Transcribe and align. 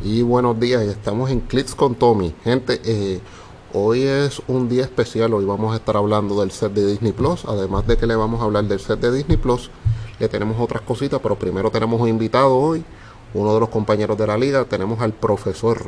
Y 0.00 0.22
buenos 0.22 0.60
días, 0.60 0.82
estamos 0.82 1.28
en 1.28 1.40
Clicks 1.40 1.74
con 1.74 1.96
Tommy. 1.96 2.32
Gente, 2.44 2.80
eh, 2.84 3.20
hoy 3.72 4.02
es 4.04 4.40
un 4.46 4.68
día 4.68 4.84
especial, 4.84 5.34
hoy 5.34 5.44
vamos 5.44 5.72
a 5.72 5.76
estar 5.76 5.96
hablando 5.96 6.40
del 6.40 6.52
set 6.52 6.72
de 6.72 6.86
Disney 6.86 7.10
Plus. 7.10 7.44
Además 7.44 7.84
de 7.84 7.96
que 7.96 8.06
le 8.06 8.14
vamos 8.14 8.40
a 8.40 8.44
hablar 8.44 8.62
del 8.64 8.78
set 8.78 9.00
de 9.00 9.10
Disney 9.10 9.36
Plus, 9.36 9.72
le 10.20 10.28
tenemos 10.28 10.56
otras 10.60 10.82
cositas, 10.82 11.18
pero 11.20 11.36
primero 11.36 11.72
tenemos 11.72 12.00
un 12.00 12.08
invitado 12.08 12.56
hoy, 12.56 12.84
uno 13.34 13.52
de 13.54 13.58
los 13.58 13.70
compañeros 13.70 14.16
de 14.16 14.28
la 14.28 14.38
liga, 14.38 14.64
tenemos 14.66 15.00
al 15.00 15.12
profesor 15.14 15.86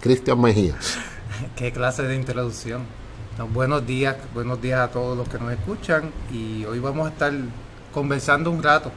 Cristian 0.00 0.40
Mejías. 0.40 0.96
Qué 1.56 1.70
clase 1.70 2.04
de 2.04 2.16
introducción. 2.16 2.86
buenos 3.52 3.86
días, 3.86 4.16
buenos 4.32 4.62
días 4.62 4.80
a 4.80 4.88
todos 4.88 5.18
los 5.18 5.28
que 5.28 5.38
nos 5.38 5.52
escuchan 5.52 6.10
y 6.32 6.64
hoy 6.64 6.78
vamos 6.78 7.08
a 7.08 7.10
estar 7.10 7.32
conversando 7.92 8.50
un 8.50 8.62
rato 8.62 8.90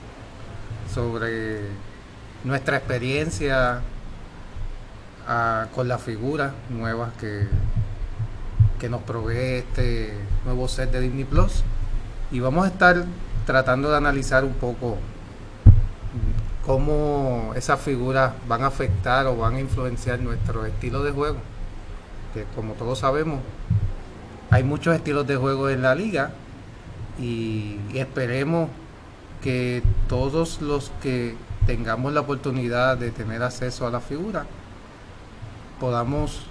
sobre 0.93 1.63
nuestra 2.45 2.77
experiencia 2.77 3.81
con 5.73 5.87
las 5.87 6.01
figuras 6.01 6.53
nuevas 6.69 7.13
que, 7.19 7.47
que 8.79 8.89
nos 8.89 9.01
provee 9.03 9.59
este 9.59 10.13
nuevo 10.45 10.67
set 10.67 10.91
de 10.91 11.01
Disney 11.01 11.23
Plus. 11.23 11.63
Y 12.31 12.39
vamos 12.39 12.65
a 12.65 12.69
estar 12.69 13.05
tratando 13.45 13.89
de 13.89 13.97
analizar 13.97 14.43
un 14.43 14.53
poco 14.53 14.97
cómo 16.65 17.53
esas 17.55 17.79
figuras 17.79 18.33
van 18.47 18.63
a 18.63 18.67
afectar 18.67 19.27
o 19.27 19.37
van 19.37 19.55
a 19.55 19.59
influenciar 19.59 20.19
nuestro 20.19 20.65
estilo 20.65 21.03
de 21.03 21.11
juego. 21.11 21.37
Que 22.33 22.45
como 22.55 22.73
todos 22.73 22.99
sabemos, 22.99 23.39
hay 24.49 24.63
muchos 24.63 24.95
estilos 24.95 25.27
de 25.27 25.35
juego 25.35 25.69
en 25.69 25.81
la 25.81 25.95
liga 25.95 26.31
y 27.19 27.77
esperemos 27.93 28.69
que 29.41 29.83
todos 30.07 30.61
los 30.61 30.91
que 31.01 31.35
tengamos 31.65 32.13
la 32.13 32.21
oportunidad 32.21 32.97
de 32.97 33.11
tener 33.11 33.43
acceso 33.43 33.85
a 33.85 33.91
la 33.91 33.99
figura 33.99 34.45
podamos, 35.79 36.41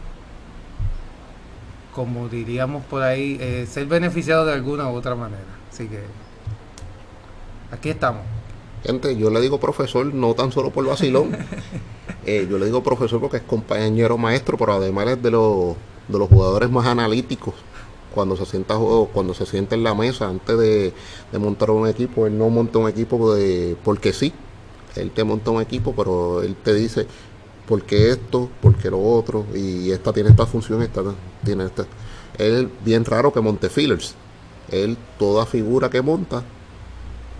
como 1.94 2.28
diríamos 2.28 2.84
por 2.84 3.02
ahí, 3.02 3.38
eh, 3.40 3.66
ser 3.68 3.86
beneficiados 3.86 4.46
de 4.46 4.52
alguna 4.52 4.90
u 4.90 4.94
otra 4.94 5.14
manera. 5.14 5.42
Así 5.70 5.86
que 5.88 6.00
aquí 7.70 7.90
estamos. 7.90 8.22
Gente, 8.84 9.16
yo 9.16 9.30
le 9.30 9.40
digo 9.40 9.60
profesor 9.60 10.12
no 10.12 10.34
tan 10.34 10.52
solo 10.52 10.70
por 10.70 10.86
vacilón. 10.86 11.36
Eh, 12.24 12.46
yo 12.48 12.56
le 12.56 12.66
digo 12.66 12.84
profesor 12.84 13.20
porque 13.20 13.38
es 13.38 13.42
compañero 13.42 14.16
maestro, 14.16 14.56
pero 14.56 14.74
además 14.74 15.08
es 15.08 15.22
de 15.24 15.32
los, 15.32 15.74
de 16.06 16.18
los 16.18 16.28
jugadores 16.28 16.70
más 16.70 16.86
analíticos. 16.86 17.52
Cuando 18.14 18.36
se 18.36 18.46
sienta 18.46 18.76
cuando 19.12 19.34
se 19.34 19.44
sienta 19.44 19.74
en 19.74 19.82
la 19.82 19.92
mesa 19.92 20.28
antes 20.28 20.56
de, 20.56 20.92
de 21.32 21.38
montar 21.40 21.70
un 21.72 21.88
equipo, 21.88 22.28
él 22.28 22.38
no 22.38 22.48
monta 22.48 22.78
un 22.78 22.88
equipo 22.88 23.34
de 23.34 23.76
porque 23.82 24.12
sí. 24.12 24.32
Él 24.94 25.10
te 25.10 25.24
monta 25.24 25.50
un 25.50 25.60
equipo, 25.62 25.94
pero 25.96 26.42
él 26.42 26.54
te 26.54 26.74
dice, 26.74 27.08
¿por 27.72 27.84
qué 27.84 28.10
esto? 28.10 28.50
¿Por 28.60 28.76
qué 28.76 28.90
lo 28.90 29.02
otro? 29.02 29.46
Y 29.54 29.90
esta 29.92 30.12
tiene 30.12 30.28
esta 30.28 30.44
función, 30.44 30.82
esta 30.82 31.00
tiene 31.42 31.64
esta. 31.64 31.86
Él, 32.36 32.70
bien 32.84 33.02
raro 33.02 33.32
que 33.32 33.40
monte 33.40 33.70
fillers. 33.70 34.14
Él, 34.70 34.98
toda 35.18 35.46
figura 35.46 35.88
que 35.88 36.02
monta, 36.02 36.42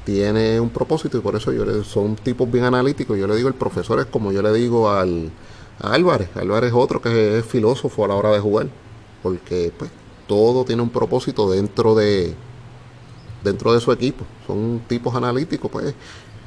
tiene 0.06 0.58
un 0.58 0.70
propósito 0.70 1.18
y 1.18 1.20
por 1.20 1.36
eso 1.36 1.52
yo 1.52 1.66
le, 1.66 1.84
son 1.84 2.16
tipos 2.16 2.50
bien 2.50 2.64
analíticos. 2.64 3.18
Yo 3.18 3.26
le 3.26 3.36
digo, 3.36 3.48
el 3.48 3.54
profesor 3.54 4.00
es 4.00 4.06
como 4.06 4.32
yo 4.32 4.40
le 4.40 4.54
digo 4.54 4.88
al, 4.88 5.30
a 5.78 5.92
Álvarez. 5.92 6.30
Álvarez 6.34 6.70
es 6.70 6.76
otro 6.76 7.02
que 7.02 7.40
es 7.40 7.44
filósofo 7.44 8.06
a 8.06 8.08
la 8.08 8.14
hora 8.14 8.30
de 8.30 8.40
jugar. 8.40 8.68
Porque 9.22 9.70
pues 9.76 9.90
todo 10.26 10.64
tiene 10.64 10.80
un 10.80 10.88
propósito 10.88 11.50
dentro 11.50 11.94
de 11.94 12.34
dentro 13.44 13.74
de 13.74 13.80
su 13.80 13.92
equipo. 13.92 14.24
Son 14.46 14.80
tipos 14.88 15.14
analíticos, 15.14 15.70
pues 15.70 15.94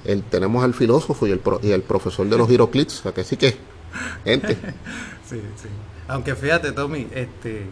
el, 0.05 0.23
tenemos 0.23 0.63
al 0.63 0.73
filósofo 0.73 1.27
y 1.27 1.31
el, 1.33 1.41
y 1.61 1.69
el 1.69 1.83
profesor 1.83 2.27
de 2.27 2.35
los 2.35 2.49
giroclips, 2.49 3.03
que 3.13 3.23
sí 3.23 3.37
que, 3.37 3.74
gente. 4.23 4.55
sí, 5.25 5.41
sí. 5.55 5.69
Aunque 6.07 6.35
fíjate, 6.35 6.71
Tommy, 6.71 7.07
este, 7.13 7.65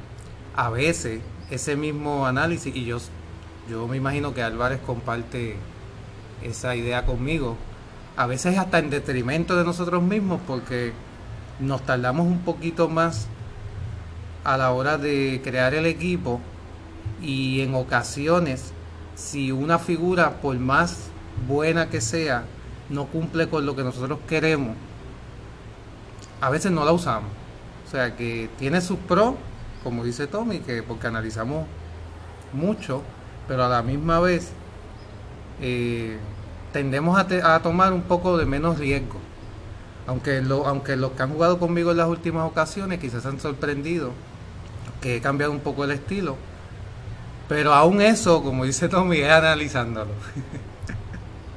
a 0.55 0.69
veces 0.69 1.21
ese 1.49 1.75
mismo 1.75 2.25
análisis, 2.25 2.75
y 2.75 2.85
yo, 2.85 2.97
yo 3.69 3.87
me 3.87 3.97
imagino 3.97 4.33
que 4.33 4.41
Álvarez 4.41 4.79
comparte 4.85 5.55
esa 6.41 6.75
idea 6.75 7.05
conmigo, 7.05 7.57
a 8.15 8.25
veces 8.27 8.57
hasta 8.57 8.79
en 8.79 8.89
detrimento 8.89 9.55
de 9.55 9.63
nosotros 9.63 10.01
mismos, 10.01 10.41
porque 10.45 10.93
nos 11.59 11.85
tardamos 11.85 12.25
un 12.25 12.39
poquito 12.39 12.89
más 12.89 13.27
a 14.43 14.57
la 14.57 14.71
hora 14.71 14.97
de 14.97 15.41
crear 15.43 15.73
el 15.73 15.85
equipo 15.85 16.41
y 17.21 17.61
en 17.61 17.75
ocasiones 17.75 18.73
si 19.15 19.51
una 19.51 19.79
figura 19.79 20.41
por 20.41 20.57
más 20.57 21.09
buena 21.47 21.89
que 21.89 22.01
sea, 22.01 22.45
no 22.89 23.05
cumple 23.05 23.47
con 23.47 23.65
lo 23.65 23.75
que 23.75 23.83
nosotros 23.83 24.19
queremos, 24.27 24.75
a 26.43 26.49
veces 26.49 26.71
no 26.73 26.83
la 26.83 26.91
usamos. 26.91 27.29
O 27.87 27.89
sea 27.89 28.17
que 28.17 28.49
tiene 28.59 28.81
sus 28.81 28.97
pros, 28.99 29.35
como 29.81 30.03
dice 30.03 30.27
Tommy, 30.27 30.59
que 30.59 30.83
porque 30.83 31.07
analizamos 31.07 31.65
mucho, 32.51 33.01
pero 33.47 33.63
a 33.63 33.69
la 33.69 33.81
misma 33.81 34.19
vez 34.19 34.51
eh, 35.61 36.17
tendemos 36.73 37.17
a, 37.17 37.59
tomar 37.61 37.93
un 37.93 38.01
poco 38.01 38.37
de 38.37 38.45
menos 38.45 38.77
riesgo. 38.77 39.19
Aunque, 40.05 40.43
aunque 40.65 40.97
los 40.97 41.11
que 41.11 41.23
han 41.23 41.31
jugado 41.31 41.59
conmigo 41.59 41.91
en 41.91 41.97
las 41.97 42.09
últimas 42.09 42.45
ocasiones 42.45 42.99
quizás 42.99 43.25
han 43.25 43.39
sorprendido 43.39 44.11
que 44.99 45.15
he 45.15 45.21
cambiado 45.21 45.53
un 45.53 45.61
poco 45.61 45.85
el 45.85 45.91
estilo. 45.91 46.35
Pero 47.47 47.73
aún 47.73 48.01
eso, 48.01 48.43
como 48.43 48.65
dice 48.65 48.89
Tommy, 48.89 49.19
es 49.19 49.31
analizándolo. 49.31 50.11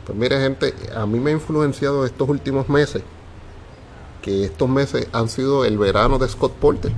Pues 0.04 0.16
mire 0.16 0.38
gente, 0.40 0.72
a 0.94 1.04
mí 1.04 1.18
me 1.18 1.30
ha 1.30 1.32
influenciado 1.34 2.06
estos 2.06 2.28
últimos 2.28 2.68
meses, 2.68 3.02
que 4.26 4.42
estos 4.42 4.68
meses 4.68 5.06
han 5.12 5.28
sido 5.28 5.64
el 5.64 5.78
verano 5.78 6.18
de 6.18 6.28
Scott 6.28 6.52
Porter, 6.54 6.90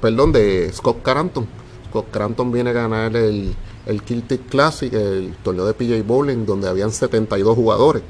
perdón, 0.00 0.32
de 0.32 0.68
Scott 0.72 1.00
Caranton. 1.00 1.46
Scott 1.88 2.10
Caranton 2.10 2.50
viene 2.50 2.70
a 2.70 2.72
ganar 2.72 3.14
el, 3.14 3.54
el 3.86 4.02
Kiltic 4.02 4.48
Classic, 4.48 4.92
el 4.92 5.36
torneo 5.44 5.64
de 5.64 5.74
PJ 5.74 6.02
Bowling, 6.02 6.44
donde 6.46 6.68
habían 6.68 6.90
72 6.90 7.54
jugadores. 7.54 8.02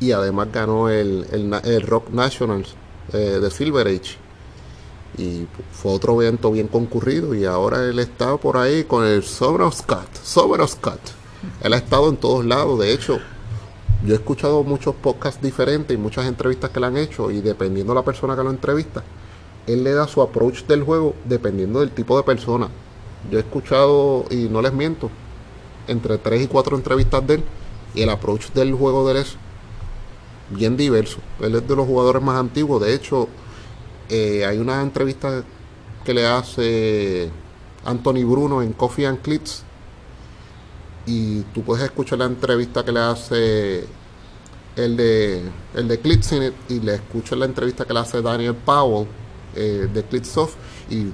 Y 0.00 0.12
además 0.12 0.48
ganó 0.50 0.88
el, 0.88 1.26
el, 1.30 1.82
Rock 1.82 2.08
Nationals 2.08 2.74
eh, 3.12 3.38
de 3.42 3.50
Silver 3.50 3.86
Age. 3.88 4.16
Y 5.18 5.46
fue 5.70 5.92
otro 5.92 6.22
evento 6.22 6.50
bien 6.50 6.68
concurrido. 6.68 7.34
Y 7.34 7.44
ahora 7.44 7.84
él 7.84 7.98
está 7.98 8.38
por 8.38 8.56
ahí 8.56 8.84
con 8.84 9.04
el 9.04 9.22
Sober 9.22 9.70
Scott. 9.70 10.08
Scott 10.24 11.00
él 11.62 11.74
ha 11.74 11.76
estado 11.76 12.08
en 12.08 12.16
todos 12.16 12.46
lados. 12.46 12.78
De 12.78 12.90
hecho, 12.90 13.18
yo 14.04 14.14
he 14.14 14.16
escuchado 14.16 14.62
muchos 14.62 14.94
podcasts 14.94 15.42
diferentes 15.42 15.94
y 15.94 15.98
muchas 15.98 16.26
entrevistas 16.26 16.70
que 16.70 16.80
le 16.80 16.86
han 16.86 16.96
hecho. 16.96 17.30
Y 17.30 17.40
dependiendo 17.40 17.92
de 17.92 17.98
la 17.98 18.04
persona 18.04 18.36
que 18.36 18.44
lo 18.44 18.50
entrevista, 18.50 19.02
él 19.66 19.82
le 19.82 19.92
da 19.92 20.06
su 20.06 20.22
approach 20.22 20.64
del 20.64 20.84
juego 20.84 21.14
dependiendo 21.24 21.80
del 21.80 21.90
tipo 21.90 22.16
de 22.16 22.22
persona. 22.22 22.68
Yo 23.30 23.38
he 23.38 23.40
escuchado, 23.40 24.24
y 24.30 24.48
no 24.48 24.62
les 24.62 24.72
miento, 24.72 25.10
entre 25.88 26.18
tres 26.18 26.42
y 26.42 26.46
cuatro 26.46 26.76
entrevistas 26.76 27.26
de 27.26 27.34
él. 27.34 27.44
Y 27.94 28.02
el 28.02 28.10
approach 28.10 28.52
del 28.52 28.72
juego 28.74 29.06
de 29.06 29.12
él 29.12 29.18
es 29.18 29.36
bien 30.50 30.76
diverso. 30.76 31.18
Él 31.40 31.56
es 31.56 31.66
de 31.66 31.74
los 31.74 31.86
jugadores 31.86 32.22
más 32.22 32.36
antiguos. 32.36 32.80
De 32.80 32.94
hecho, 32.94 33.28
eh, 34.08 34.44
hay 34.46 34.58
una 34.58 34.80
entrevista 34.80 35.42
que 36.04 36.14
le 36.14 36.24
hace 36.24 37.30
Anthony 37.84 38.24
Bruno 38.24 38.62
en 38.62 38.72
Coffee 38.72 39.06
and 39.06 39.20
Clips 39.22 39.64
y 41.08 41.40
tú 41.54 41.62
puedes 41.62 41.82
escuchar 41.82 42.18
la 42.18 42.26
entrevista 42.26 42.84
que 42.84 42.92
le 42.92 43.00
hace 43.00 43.86
el 44.76 44.96
de 44.96 45.42
el 45.74 45.88
de 45.88 46.50
y 46.68 46.80
le 46.80 46.94
escuchas 46.94 47.38
la 47.38 47.46
entrevista 47.46 47.86
que 47.86 47.94
le 47.94 48.00
hace 48.00 48.20
Daniel 48.20 48.54
Powell 48.54 49.08
eh, 49.56 49.88
de 49.92 50.02
Clitsoft 50.04 50.54
y 50.90 51.06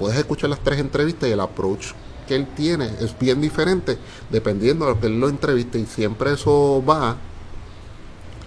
puedes 0.00 0.18
escuchar 0.18 0.50
las 0.50 0.58
tres 0.58 0.80
entrevistas 0.80 1.28
y 1.28 1.32
el 1.32 1.40
approach 1.40 1.92
que 2.26 2.34
él 2.34 2.48
tiene 2.56 2.90
es 3.00 3.16
bien 3.16 3.40
diferente 3.40 3.98
dependiendo 4.30 4.84
de 4.84 4.94
lo 4.94 5.00
que 5.00 5.06
él 5.06 5.20
lo 5.20 5.28
entreviste 5.28 5.78
y 5.78 5.86
siempre 5.86 6.32
eso 6.32 6.82
va 6.84 7.16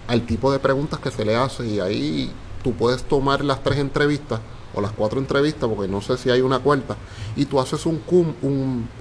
al 0.06 0.26
tipo 0.26 0.52
de 0.52 0.58
preguntas 0.58 1.00
que 1.00 1.10
se 1.10 1.24
le 1.24 1.34
hace 1.34 1.66
y 1.66 1.80
ahí 1.80 2.30
tú 2.62 2.74
puedes 2.74 3.04
tomar 3.04 3.42
las 3.42 3.62
tres 3.62 3.78
entrevistas 3.78 4.40
o 4.74 4.82
las 4.82 4.92
cuatro 4.92 5.18
entrevistas 5.18 5.68
porque 5.74 5.90
no 5.90 6.02
sé 6.02 6.18
si 6.18 6.28
hay 6.28 6.42
una 6.42 6.58
cuarta 6.58 6.96
y 7.36 7.46
tú 7.46 7.58
haces 7.58 7.86
un, 7.86 8.02
un 8.42 8.99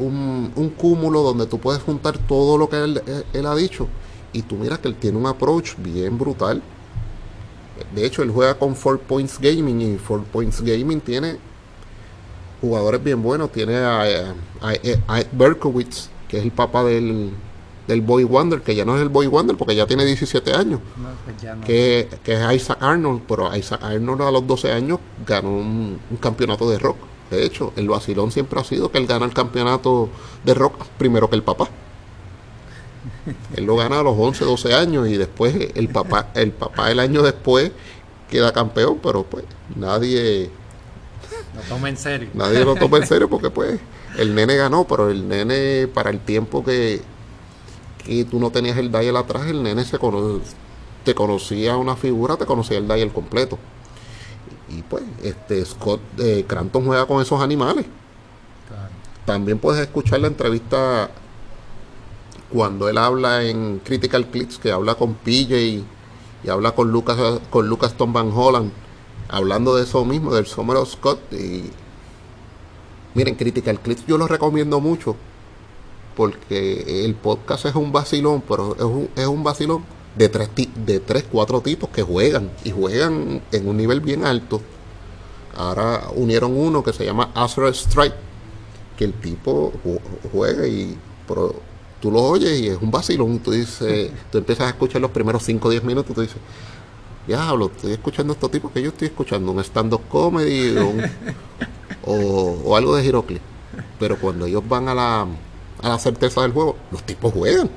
un, 0.00 0.74
cúmulo 0.76 1.22
donde 1.22 1.46
tú 1.46 1.58
puedes 1.58 1.82
juntar 1.82 2.18
todo 2.18 2.58
lo 2.58 2.68
que 2.68 2.76
él, 2.76 3.46
ha 3.46 3.54
dicho. 3.54 3.88
Y 4.32 4.42
tú 4.42 4.56
miras 4.56 4.78
que 4.78 4.88
él 4.88 4.94
tiene 4.94 5.18
un 5.18 5.26
approach 5.26 5.74
bien 5.78 6.18
brutal. 6.18 6.62
De 7.94 8.04
hecho, 8.04 8.22
él 8.22 8.30
juega 8.30 8.54
con 8.54 8.76
Four 8.76 9.00
Points 9.00 9.38
Gaming 9.40 9.80
y 9.80 9.98
Four 9.98 10.24
Points 10.24 10.60
Gaming 10.60 11.00
tiene 11.00 11.38
jugadores 12.60 13.02
bien 13.02 13.22
buenos. 13.22 13.50
Tiene 13.50 13.76
a, 13.76 14.34
a, 14.60 15.22
Berkowitz, 15.32 16.08
que 16.28 16.38
es 16.38 16.44
el 16.44 16.52
papá 16.52 16.84
del, 16.84 17.30
del 17.88 18.00
Boy 18.02 18.24
Wonder, 18.24 18.60
que 18.60 18.74
ya 18.74 18.84
no 18.84 18.96
es 18.96 19.02
el 19.02 19.08
Boy 19.08 19.26
Wonder 19.26 19.56
porque 19.56 19.74
ya 19.74 19.86
tiene 19.86 20.04
17 20.04 20.52
años. 20.52 20.80
Pues 21.24 21.36
que, 21.66 22.08
que, 22.22 22.34
es 22.34 22.52
Isaac 22.54 22.78
Arnold, 22.80 23.22
pero 23.26 23.54
Isaac 23.56 23.82
Arnold 23.82 24.22
a 24.22 24.30
los 24.30 24.46
12 24.46 24.72
años 24.72 25.00
ganó 25.26 25.50
un 25.50 25.98
campeonato 26.20 26.70
de 26.70 26.78
rock. 26.78 27.09
De 27.30 27.44
hecho, 27.44 27.72
el 27.76 27.88
vacilón 27.88 28.32
siempre 28.32 28.60
ha 28.60 28.64
sido 28.64 28.90
que 28.90 28.98
él 28.98 29.06
gana 29.06 29.24
el 29.24 29.32
campeonato 29.32 30.08
de 30.44 30.54
rock 30.54 30.84
primero 30.98 31.30
que 31.30 31.36
el 31.36 31.42
papá. 31.42 31.68
Él 33.54 33.64
lo 33.64 33.76
gana 33.76 34.00
a 34.00 34.02
los 34.02 34.16
11, 34.18 34.44
12 34.44 34.74
años 34.74 35.08
y 35.08 35.16
después 35.16 35.54
el 35.74 35.88
papá, 35.88 36.30
el 36.34 36.52
papá 36.52 36.90
el 36.90 36.98
año 36.98 37.22
después 37.22 37.70
queda 38.28 38.52
campeón, 38.52 38.98
pero 39.02 39.22
pues 39.24 39.44
nadie 39.76 40.50
lo 41.54 41.62
toma 41.62 41.88
en 41.88 41.96
serio. 41.96 42.28
Nadie 42.34 42.64
lo 42.64 42.76
toma 42.76 42.98
en 42.98 43.06
serio 43.06 43.28
porque 43.28 43.50
pues 43.50 43.80
el 44.18 44.34
nene 44.34 44.56
ganó, 44.56 44.86
pero 44.86 45.10
el 45.10 45.28
nene 45.28 45.88
para 45.88 46.10
el 46.10 46.20
tiempo 46.20 46.64
que, 46.64 47.00
que 48.04 48.24
tú 48.24 48.38
no 48.40 48.50
tenías 48.50 48.76
el 48.76 48.90
dial 48.90 49.16
atrás, 49.16 49.46
el 49.46 49.62
nene 49.62 49.84
se 49.84 49.98
te 51.04 51.14
conocía 51.14 51.76
una 51.76 51.96
figura, 51.96 52.36
te 52.36 52.46
conocía 52.46 52.78
el 52.78 52.86
dial 52.86 53.12
completo. 53.12 53.58
Y 54.70 54.82
pues 54.82 55.02
este 55.22 55.64
Scott 55.64 56.00
eh, 56.18 56.44
Cranton 56.46 56.84
juega 56.84 57.06
con 57.06 57.20
esos 57.20 57.40
animales. 57.40 57.86
También 59.24 59.58
puedes 59.58 59.80
escuchar 59.80 60.20
la 60.20 60.28
entrevista 60.28 61.10
cuando 62.52 62.88
él 62.88 62.98
habla 62.98 63.44
en 63.44 63.80
Critical 63.80 64.26
Clicks, 64.26 64.58
que 64.58 64.72
habla 64.72 64.94
con 64.94 65.14
PJ 65.14 65.56
y, 65.56 65.84
habla 66.48 66.72
con 66.72 66.90
Lucas 66.90 67.16
con 67.50 67.68
Lucas 67.68 67.94
Tom 67.94 68.12
Van 68.12 68.32
Holland, 68.34 68.72
hablando 69.28 69.76
de 69.76 69.84
eso 69.84 70.04
mismo, 70.04 70.34
del 70.34 70.46
Summer 70.46 70.78
Scott. 70.86 71.20
Y 71.32 71.70
miren, 73.14 73.34
Critical 73.36 73.78
Clicks 73.80 74.06
yo 74.06 74.18
lo 74.18 74.26
recomiendo 74.26 74.80
mucho 74.80 75.16
porque 76.16 77.04
el 77.04 77.14
podcast 77.14 77.66
es 77.66 77.74
un 77.74 77.92
vacilón, 77.92 78.42
pero 78.46 78.74
es 78.74 78.82
un, 78.82 79.08
es 79.16 79.26
un 79.26 79.44
vacilón 79.44 79.84
de 80.20 80.28
tres, 80.28 80.50
de 80.74 81.00
tres, 81.00 81.24
cuatro 81.32 81.62
tipos 81.62 81.88
que 81.88 82.02
juegan 82.02 82.50
y 82.62 82.70
juegan 82.70 83.40
en 83.50 83.68
un 83.68 83.76
nivel 83.78 84.02
bien 84.02 84.26
alto. 84.26 84.60
Ahora 85.56 86.08
unieron 86.14 86.54
uno 86.54 86.82
que 86.84 86.92
se 86.92 87.06
llama 87.06 87.30
Astro 87.34 87.66
Strike, 87.68 88.14
que 88.98 89.04
el 89.04 89.14
tipo 89.14 89.72
juega 90.30 90.66
y 90.66 90.98
tú 92.00 92.10
lo 92.10 92.22
oyes 92.22 92.60
y 92.60 92.68
es 92.68 92.78
un 92.82 92.90
vacilón. 92.90 93.38
Tú 93.38 93.52
dices, 93.52 94.10
tú 94.30 94.36
empiezas 94.36 94.66
a 94.66 94.70
escuchar 94.70 95.00
los 95.00 95.10
primeros 95.10 95.42
5 95.42 95.66
o 95.66 95.70
10 95.70 95.84
minutos, 95.84 96.14
tú 96.14 96.20
dices, 96.20 96.36
diablo, 97.26 97.70
estoy 97.74 97.92
escuchando 97.92 98.34
a 98.34 98.34
estos 98.34 98.50
tipos 98.50 98.70
que 98.72 98.82
yo 98.82 98.90
estoy 98.90 99.08
escuchando, 99.08 99.52
un 99.52 99.60
stand-up 99.60 100.02
comedy 100.10 100.76
o, 102.04 102.76
algo 102.76 102.94
de 102.94 103.02
Girocli. 103.02 103.40
Pero 103.98 104.18
cuando 104.18 104.44
ellos 104.44 104.68
van 104.68 104.86
a 104.88 104.94
la, 104.94 105.26
a 105.82 105.88
la 105.88 105.98
certeza 105.98 106.42
del 106.42 106.52
juego, 106.52 106.76
los 106.90 107.02
tipos 107.04 107.32
juegan. 107.32 107.70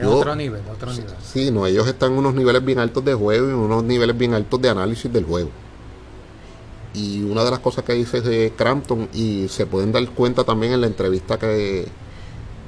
Es 0.00 0.06
otro 0.06 0.34
nivel, 0.34 0.62
otro 0.72 0.90
nivel. 0.92 1.14
Sí, 1.22 1.50
no, 1.50 1.66
ellos 1.66 1.86
están 1.86 2.12
en 2.12 2.18
unos 2.18 2.34
niveles 2.34 2.64
bien 2.64 2.78
altos 2.78 3.04
de 3.04 3.12
juego 3.14 3.48
y 3.48 3.52
unos 3.52 3.84
niveles 3.84 4.16
bien 4.16 4.32
altos 4.34 4.60
de 4.60 4.70
análisis 4.70 5.12
del 5.12 5.24
juego. 5.24 5.50
Y 6.94 7.22
una 7.22 7.44
de 7.44 7.50
las 7.50 7.60
cosas 7.60 7.84
que 7.84 7.92
dice 7.92 8.20
de 8.20 8.52
Crampton, 8.56 9.08
y 9.12 9.46
se 9.48 9.66
pueden 9.66 9.92
dar 9.92 10.04
cuenta 10.10 10.42
también 10.44 10.72
en 10.72 10.80
la 10.80 10.88
entrevista 10.88 11.38
que, 11.38 11.86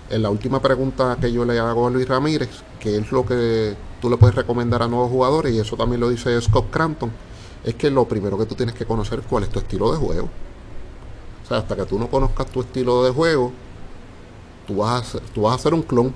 en 0.10 0.22
la 0.24 0.30
última 0.30 0.62
pregunta 0.62 1.18
que 1.22 1.32
yo 1.32 1.46
le 1.46 1.60
hago 1.60 1.88
a 1.88 1.90
Luis 1.90 2.08
Ramírez, 2.08 2.50
que 2.80 2.98
es 2.98 3.12
lo 3.12 3.26
que 3.26 3.76
tú 4.02 4.10
le 4.10 4.18
puedes 4.18 4.36
recomendar 4.36 4.82
a 4.82 4.88
nuevos 4.88 5.10
jugadores, 5.10 5.54
y 5.54 5.60
eso 5.60 5.76
también 5.78 6.02
lo 6.02 6.10
dice 6.10 6.40
Scott 6.42 6.70
Crampton, 6.72 7.12
es 7.64 7.76
que 7.76 7.92
lo 7.92 8.08
primero 8.08 8.38
que 8.38 8.46
tú 8.46 8.56
tienes 8.56 8.76
que 8.76 8.86
conocer 8.86 9.20
es 9.20 9.26
cuál 9.26 9.44
es 9.44 9.50
tu 9.50 9.60
estilo 9.60 9.92
de 9.92 9.98
juego. 9.98 10.30
O 11.44 11.48
sea, 11.48 11.58
hasta 11.58 11.76
que 11.76 11.86
tú 11.86 12.00
no 12.00 12.10
conozcas 12.10 12.48
tu 12.48 12.62
estilo 12.62 13.04
de 13.04 13.12
juego, 13.12 13.52
tú 14.68 14.78
vas 14.78 14.90
a 14.90 14.98
hacer, 14.98 15.22
tú 15.34 15.42
vas 15.44 15.54
a 15.54 15.56
hacer 15.56 15.74
un 15.74 15.84
clon. 15.84 16.14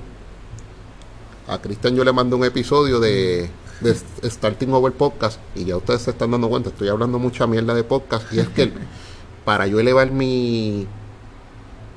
A 1.48 1.60
Cristian 1.60 1.96
yo 1.96 2.04
le 2.04 2.14
mando 2.14 2.38
un 2.38 2.46
episodio 2.46 3.00
de, 3.00 3.50
de 3.82 4.30
Starting 4.30 4.74
Over 4.74 4.94
Podcast, 4.94 5.40
y 5.56 5.66
ya 5.66 5.78
ustedes 5.78 6.02
se 6.02 6.12
están 6.12 6.32
dando 6.32 6.50
cuenta, 6.50 6.70
estoy 6.70 6.88
hablando 6.88 7.20
mucha 7.20 7.46
mierda 7.46 7.76
de 7.76 7.84
podcast, 7.84 8.32
y 8.34 8.40
es 8.40 8.48
que 8.50 8.72
para 9.46 9.68
yo 9.68 9.80
elevar 9.80 10.10
mi 10.10 10.88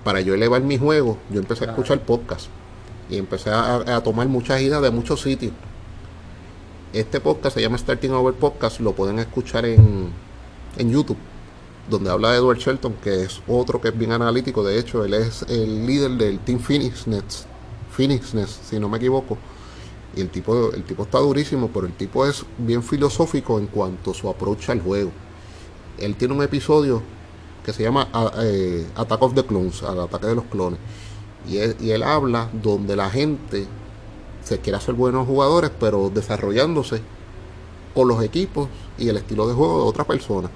para 0.07 0.21
yo 0.21 0.35
elevar 0.35 0.63
mi 0.63 0.79
juego, 0.79 1.19
yo 1.31 1.41
empecé 1.41 1.65
a 1.65 1.71
escuchar 1.71 2.01
podcast 2.01 2.47
y 3.11 3.17
empecé 3.17 3.51
a, 3.51 4.01
tomar 4.05 4.29
muchas 4.29 4.61
ideas 4.61 4.81
de 4.81 4.93
muchos 4.93 5.21
sitios. 5.21 5.53
Este 6.93 7.19
podcast 7.19 7.57
se 7.57 7.63
llama 7.63 7.77
Starting 7.77 8.13
Over 8.13 8.35
Podcast, 8.35 8.79
lo 8.79 8.93
pueden 8.93 9.19
escuchar 9.19 9.67
en, 9.67 10.11
en 10.77 10.93
YouTube, 10.93 11.17
donde 11.91 12.09
habla 12.09 12.31
de 12.31 12.39
Edward 12.39 12.59
Shelton, 12.59 12.95
que 13.03 13.25
es 13.25 13.43
otro 13.49 13.81
que 13.81 13.89
es 13.89 13.99
bien 13.99 14.13
analítico. 14.13 14.63
De 14.63 14.79
hecho, 14.79 15.05
él 15.05 15.13
es 15.13 15.43
el 15.49 15.85
líder 15.89 16.13
del 16.13 16.39
Team 16.39 16.61
Phoenixness, 16.61 17.45
Phoenixness 17.91 18.61
si 18.63 18.79
no 18.79 18.89
me 18.89 18.99
equivoco. 18.99 19.37
Y 20.15 20.21
el 20.21 20.31
tipo, 20.31 20.73
el 20.73 20.85
tipo 20.85 21.03
está 21.03 21.19
durísimo, 21.19 21.69
pero 21.75 21.85
el 21.85 21.95
tipo 21.95 22.25
es 22.25 22.45
bien 22.59 22.85
filosófico 22.85 23.59
en 23.59 23.67
cuanto 23.67 24.13
a 24.13 24.15
su 24.15 24.29
approach 24.29 24.71
al 24.71 24.81
juego. 24.81 25.11
Él 25.99 26.15
tiene 26.15 26.33
un 26.33 26.45
episodio 26.45 27.03
que 27.67 27.73
se 27.73 27.83
llama 27.83 28.09
eh, 28.39 28.87
Attack 28.95 29.23
of 29.23 29.35
the 29.35 29.45
Clones, 29.45 29.83
al 29.83 29.99
ataque 29.99 30.29
de 30.29 30.37
los 30.37 30.45
clones. 30.45 30.79
Y 31.49 31.59
él, 31.59 32.03
habla 32.05 32.49
donde 32.53 32.95
la 32.95 33.11
gente 33.11 33.67
se 34.45 34.61
quiere 34.61 34.77
hacer 34.77 34.95
buenos 34.95 35.27
jugadores, 35.27 35.73
pero 35.81 36.09
desarrollándose 36.09 37.03
con 37.93 38.07
los 38.07 38.23
equipos 38.23 38.69
y 38.99 39.09
el 39.09 39.17
estilo 39.17 39.49
de 39.49 39.55
juego 39.55 39.83
de 39.83 39.89
otra 39.89 40.05
persona. 40.05 40.49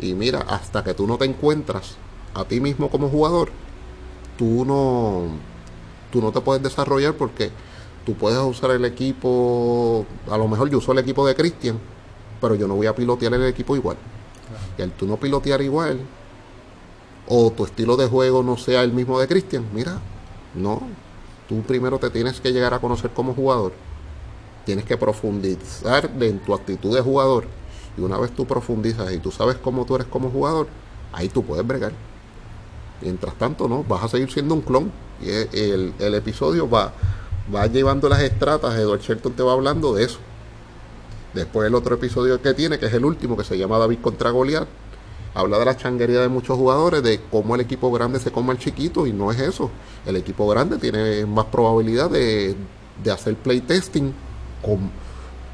Y 0.00 0.14
mira, 0.14 0.40
hasta 0.40 0.82
que 0.82 0.94
tú 0.94 1.06
no 1.06 1.16
te 1.16 1.26
encuentras 1.26 1.94
a 2.34 2.44
ti 2.44 2.60
mismo 2.60 2.90
como 2.90 3.08
jugador, 3.08 3.50
tú 4.36 4.64
no, 4.64 5.26
tú 6.10 6.20
no 6.20 6.32
te 6.32 6.40
puedes 6.40 6.60
desarrollar 6.60 7.14
porque 7.14 7.52
tú 8.04 8.14
puedes 8.14 8.40
usar 8.40 8.72
el 8.72 8.84
equipo, 8.84 10.06
a 10.28 10.36
lo 10.36 10.48
mejor 10.48 10.68
yo 10.70 10.78
uso 10.78 10.90
el 10.90 10.98
equipo 10.98 11.24
de 11.24 11.36
Christian, 11.36 11.78
pero 12.40 12.56
yo 12.56 12.66
no 12.66 12.74
voy 12.74 12.88
a 12.88 12.96
pilotear 12.96 13.34
el 13.34 13.46
equipo 13.46 13.76
igual. 13.76 13.96
Y 14.78 14.82
al 14.82 14.92
tú 14.92 15.06
no 15.06 15.16
pilotear 15.16 15.62
igual, 15.62 16.00
o 17.28 17.50
tu 17.50 17.64
estilo 17.64 17.96
de 17.96 18.06
juego 18.06 18.42
no 18.42 18.56
sea 18.56 18.82
el 18.82 18.92
mismo 18.92 19.18
de 19.18 19.28
Cristian, 19.28 19.66
mira, 19.72 19.98
no. 20.54 20.82
Tú 21.48 21.62
primero 21.62 21.98
te 21.98 22.10
tienes 22.10 22.40
que 22.40 22.52
llegar 22.52 22.74
a 22.74 22.80
conocer 22.80 23.10
como 23.10 23.34
jugador. 23.34 23.72
Tienes 24.64 24.84
que 24.84 24.96
profundizar 24.96 26.10
en 26.20 26.38
tu 26.40 26.54
actitud 26.54 26.94
de 26.94 27.02
jugador. 27.02 27.46
Y 27.96 28.00
una 28.00 28.18
vez 28.18 28.30
tú 28.32 28.46
profundizas 28.46 29.12
y 29.12 29.18
tú 29.18 29.30
sabes 29.30 29.56
cómo 29.56 29.84
tú 29.84 29.94
eres 29.94 30.06
como 30.06 30.30
jugador, 30.30 30.66
ahí 31.12 31.28
tú 31.28 31.44
puedes 31.44 31.66
bregar. 31.66 31.92
Mientras 33.00 33.34
tanto, 33.34 33.68
no, 33.68 33.84
vas 33.84 34.04
a 34.04 34.08
seguir 34.08 34.30
siendo 34.32 34.54
un 34.54 34.62
clon. 34.62 34.90
Y 35.20 35.28
el, 35.30 35.94
el 35.98 36.14
episodio 36.14 36.68
va, 36.68 36.92
va 37.54 37.66
llevando 37.66 38.08
las 38.08 38.22
estratas. 38.22 38.74
Edward 38.74 39.00
Shelton 39.00 39.32
te 39.32 39.42
va 39.42 39.52
hablando 39.52 39.94
de 39.94 40.04
eso. 40.04 40.18
Después 41.34 41.66
el 41.66 41.74
otro 41.74 41.96
episodio 41.96 42.40
que 42.40 42.54
tiene, 42.54 42.78
que 42.78 42.86
es 42.86 42.94
el 42.94 43.04
último, 43.04 43.36
que 43.36 43.42
se 43.42 43.58
llama 43.58 43.76
David 43.78 43.98
contra 44.00 44.30
Goliat, 44.30 44.68
habla 45.34 45.58
de 45.58 45.64
la 45.64 45.76
changuería 45.76 46.20
de 46.20 46.28
muchos 46.28 46.56
jugadores, 46.56 47.02
de 47.02 47.20
cómo 47.30 47.56
el 47.56 47.60
equipo 47.60 47.90
grande 47.90 48.20
se 48.20 48.30
come 48.30 48.52
al 48.52 48.58
chiquito, 48.58 49.04
y 49.04 49.12
no 49.12 49.32
es 49.32 49.40
eso. 49.40 49.70
El 50.06 50.14
equipo 50.14 50.46
grande 50.46 50.78
tiene 50.78 51.26
más 51.26 51.46
probabilidad 51.46 52.08
de, 52.08 52.54
hacer 53.12 53.34
playtesting 53.34 54.14
con, 54.62 54.90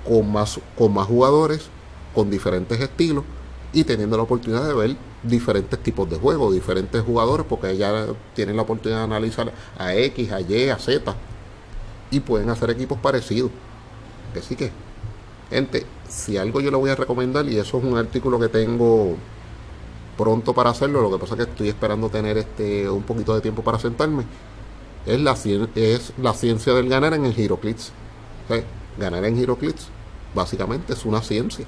con, 0.06 0.30
más, 0.30 0.60
con 0.76 0.92
más 0.92 1.06
jugadores, 1.06 1.68
con 2.14 2.30
diferentes 2.30 2.78
estilos, 2.78 3.24
y 3.72 3.84
teniendo 3.84 4.18
la 4.18 4.24
oportunidad 4.24 4.66
de 4.66 4.74
ver 4.74 4.96
diferentes 5.22 5.78
tipos 5.82 6.10
de 6.10 6.16
juegos, 6.16 6.52
diferentes 6.52 7.02
jugadores, 7.02 7.46
porque 7.48 7.74
ya 7.78 8.06
tienen 8.34 8.56
la 8.56 8.62
oportunidad 8.62 8.98
de 8.98 9.04
analizar 9.04 9.50
a 9.78 9.94
X, 9.94 10.30
a 10.30 10.42
Y, 10.42 10.68
a 10.68 10.78
Z, 10.78 11.14
y 12.10 12.20
pueden 12.20 12.50
hacer 12.50 12.68
equipos 12.68 12.98
parecidos. 12.98 13.50
Que 14.34 14.42
sí 14.42 14.56
que 14.56 14.70
Gente, 15.50 15.84
si 16.08 16.36
algo 16.36 16.60
yo 16.60 16.70
le 16.70 16.76
voy 16.76 16.90
a 16.90 16.94
recomendar, 16.94 17.46
y 17.46 17.58
eso 17.58 17.78
es 17.78 17.84
un 17.84 17.98
artículo 17.98 18.38
que 18.38 18.48
tengo 18.48 19.16
pronto 20.16 20.54
para 20.54 20.70
hacerlo, 20.70 21.02
lo 21.02 21.10
que 21.10 21.18
pasa 21.18 21.34
es 21.34 21.44
que 21.44 21.50
estoy 21.50 21.68
esperando 21.68 22.08
tener 22.08 22.38
este 22.38 22.88
un 22.88 23.02
poquito 23.02 23.34
de 23.34 23.40
tiempo 23.40 23.62
para 23.62 23.78
sentarme, 23.78 24.24
es 25.06 25.20
la, 25.20 25.36
es 25.74 26.12
la 26.18 26.34
ciencia 26.34 26.72
del 26.74 26.88
ganar 26.88 27.14
en 27.14 27.24
el 27.24 27.34
Giroclix. 27.34 27.90
ganar 28.98 29.24
en 29.24 29.36
Giroclix 29.36 29.88
básicamente 30.34 30.92
es 30.92 31.04
una 31.04 31.20
ciencia. 31.20 31.66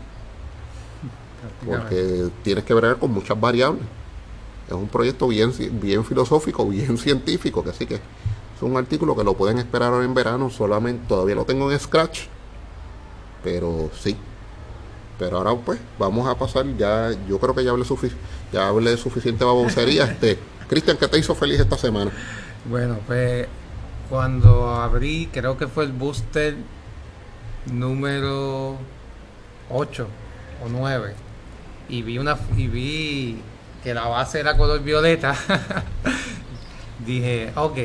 Porque 1.67 2.29
tienes 2.45 2.62
que 2.65 2.75
ver 2.75 2.97
con 2.99 3.11
muchas 3.11 3.41
variables. 3.41 3.83
Es 4.69 4.75
un 4.75 4.87
proyecto 4.87 5.27
bien, 5.27 5.53
bien 5.81 6.05
filosófico, 6.05 6.69
bien 6.69 6.97
científico, 6.99 7.65
que 7.65 7.71
así 7.71 7.87
que 7.87 7.97
es 7.97 8.62
un 8.62 8.77
artículo 8.77 9.17
que 9.17 9.25
lo 9.25 9.35
pueden 9.35 9.59
esperar 9.59 9.93
ahora 9.93 10.05
en 10.05 10.15
verano, 10.15 10.51
solamente 10.51 11.05
todavía 11.09 11.35
lo 11.35 11.45
tengo 11.45 11.73
en 11.73 11.81
Scratch 11.81 12.29
pero 13.42 13.90
sí. 13.99 14.16
Pero 15.18 15.38
ahora 15.38 15.54
pues 15.54 15.78
vamos 15.99 16.26
a 16.28 16.37
pasar, 16.37 16.66
ya 16.76 17.11
yo 17.28 17.38
creo 17.38 17.54
que 17.54 17.64
ya 17.64 17.70
hablé, 17.70 17.84
sufic 17.84 18.12
ya 18.52 18.68
hablé 18.68 18.96
suficiente 18.96 19.44
babosería. 19.44 20.04
este, 20.12 20.38
Cristian, 20.68 20.96
¿qué 20.96 21.08
te 21.08 21.18
hizo 21.18 21.34
feliz 21.34 21.61
esta 21.61 21.76
semana? 21.76 22.11
Bueno, 22.64 22.99
pues 23.06 23.46
cuando 24.08 24.70
abrí, 24.70 25.28
creo 25.32 25.56
que 25.56 25.66
fue 25.66 25.84
el 25.84 25.92
booster 25.92 26.56
número 27.70 28.76
8 29.70 30.08
o 30.64 30.68
9 30.68 31.14
y 31.88 32.02
vi 32.02 32.18
una 32.18 32.37
y 32.56 32.66
vi 32.66 33.40
que 33.82 33.94
la 33.94 34.08
base 34.08 34.40
era 34.40 34.56
color 34.56 34.80
violeta 34.80 35.34
dije 37.06 37.52
ok 37.54 37.78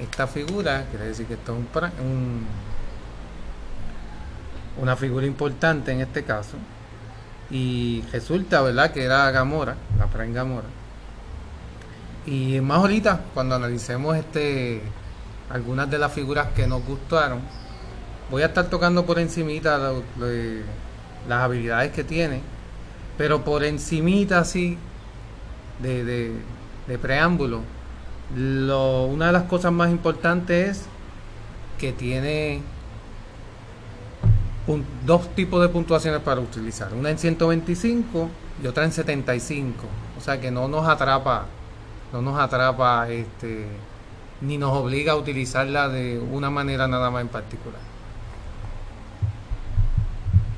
esta 0.00 0.26
figura, 0.26 0.86
quiere 0.90 1.06
decir 1.06 1.26
que 1.26 1.34
esto 1.34 1.52
es 1.52 1.58
un, 2.00 2.46
una 4.80 4.96
figura 4.96 5.26
importante 5.26 5.92
en 5.92 6.00
este 6.00 6.24
caso. 6.24 6.56
Y 7.50 8.02
resulta, 8.12 8.60
¿verdad?, 8.62 8.92
que 8.92 9.04
era 9.04 9.30
Gamora, 9.30 9.76
la 9.98 10.06
Prime 10.06 10.32
Gamora. 10.32 10.66
Y 12.26 12.60
más 12.60 12.78
ahorita, 12.78 13.20
cuando 13.34 13.54
analicemos 13.54 14.16
este 14.16 14.82
algunas 15.48 15.88
de 15.88 15.98
las 15.98 16.12
figuras 16.12 16.48
que 16.56 16.66
nos 16.66 16.84
gustaron, 16.84 17.40
voy 18.30 18.42
a 18.42 18.46
estar 18.46 18.68
tocando 18.68 19.06
por 19.06 19.18
encimita 19.20 19.92
las 21.28 21.42
habilidades 21.42 21.92
que 21.92 22.02
tiene, 22.02 22.40
pero 23.16 23.44
por 23.44 23.62
encimita 23.64 24.40
así 24.40 24.76
de, 25.80 26.32
de, 26.88 26.98
preámbulo, 26.98 27.60
lo, 28.34 29.04
una 29.04 29.26
de 29.26 29.32
las 29.32 29.44
cosas 29.44 29.72
más 29.72 29.90
importantes 29.90 30.78
es 30.78 30.84
que 31.78 31.92
tiene 31.92 32.62
dos 35.04 35.34
tipos 35.34 35.62
de 35.62 35.68
puntuaciones 35.68 36.20
para 36.20 36.40
utilizar, 36.40 36.92
una 36.94 37.10
en 37.10 37.18
125 37.18 38.28
y 38.62 38.66
otra 38.66 38.84
en 38.84 38.92
75, 38.92 39.84
o 40.16 40.20
sea 40.20 40.40
que 40.40 40.50
no 40.50 40.68
nos 40.68 40.88
atrapa, 40.88 41.46
no 42.12 42.22
nos 42.22 42.38
atrapa 42.38 43.08
este 43.08 43.66
ni 44.40 44.58
nos 44.58 44.72
obliga 44.72 45.12
a 45.12 45.16
utilizarla 45.16 45.88
de 45.88 46.18
una 46.18 46.50
manera 46.50 46.86
nada 46.86 47.10
más 47.10 47.22
en 47.22 47.28
particular. 47.28 47.80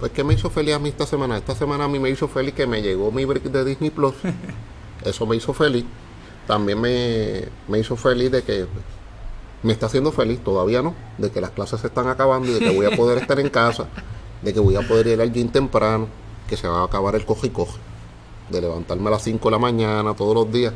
Pues 0.00 0.12
que 0.12 0.22
me 0.24 0.34
hizo 0.34 0.50
feliz 0.50 0.74
a 0.74 0.78
mí 0.78 0.88
esta 0.88 1.06
semana. 1.06 1.36
Esta 1.36 1.54
semana 1.54 1.84
a 1.84 1.88
mí 1.88 1.98
me 1.98 2.10
hizo 2.10 2.28
feliz 2.28 2.54
que 2.54 2.66
me 2.66 2.82
llegó 2.82 3.10
mi 3.10 3.24
break 3.24 3.44
de 3.44 3.64
Disney 3.64 3.90
Plus. 3.90 4.14
Eso 5.04 5.26
me 5.26 5.36
hizo 5.36 5.52
feliz. 5.52 5.84
También 6.46 6.80
me, 6.80 7.44
me 7.66 7.78
hizo 7.78 7.96
feliz 7.96 8.30
de 8.30 8.42
que 8.42 8.66
me 9.62 9.72
está 9.72 9.86
haciendo 9.86 10.12
feliz, 10.12 10.42
todavía 10.42 10.82
no, 10.82 10.94
de 11.18 11.30
que 11.30 11.40
las 11.40 11.50
clases 11.50 11.80
se 11.80 11.88
están 11.88 12.08
acabando 12.08 12.48
y 12.48 12.54
de 12.54 12.60
que 12.60 12.70
voy 12.70 12.86
a 12.86 12.96
poder 12.96 13.18
estar 13.22 13.38
en 13.40 13.48
casa, 13.48 13.86
de 14.42 14.52
que 14.52 14.60
voy 14.60 14.76
a 14.76 14.86
poder 14.86 15.08
ir 15.08 15.20
al 15.20 15.32
gym 15.32 15.48
temprano, 15.48 16.08
que 16.48 16.56
se 16.56 16.68
va 16.68 16.80
a 16.80 16.84
acabar 16.84 17.14
el 17.14 17.24
coge 17.24 17.48
y 17.48 17.50
coge, 17.50 17.78
de 18.50 18.60
levantarme 18.60 19.08
a 19.08 19.12
las 19.12 19.22
5 19.22 19.48
de 19.48 19.50
la 19.50 19.58
mañana 19.58 20.14
todos 20.14 20.34
los 20.34 20.52
días. 20.52 20.72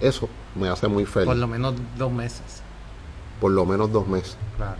Eso 0.00 0.28
me 0.54 0.68
hace 0.68 0.88
muy 0.88 1.04
feliz. 1.04 1.26
Por 1.26 1.36
lo 1.36 1.46
menos 1.46 1.74
dos 1.96 2.12
meses. 2.12 2.62
Por 3.40 3.52
lo 3.52 3.64
menos 3.64 3.92
dos 3.92 4.06
meses. 4.06 4.36
Claro. 4.56 4.76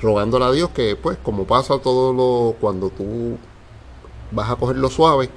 Rogándole 0.00 0.44
a 0.44 0.50
Dios 0.52 0.70
que, 0.70 0.96
pues, 0.96 1.18
como 1.22 1.44
pasa 1.44 1.78
todo 1.78 2.12
lo. 2.12 2.56
cuando 2.58 2.90
tú 2.90 3.38
vas 4.30 4.50
a 4.50 4.56
cogerlo 4.56 4.90
suave, 4.90 5.30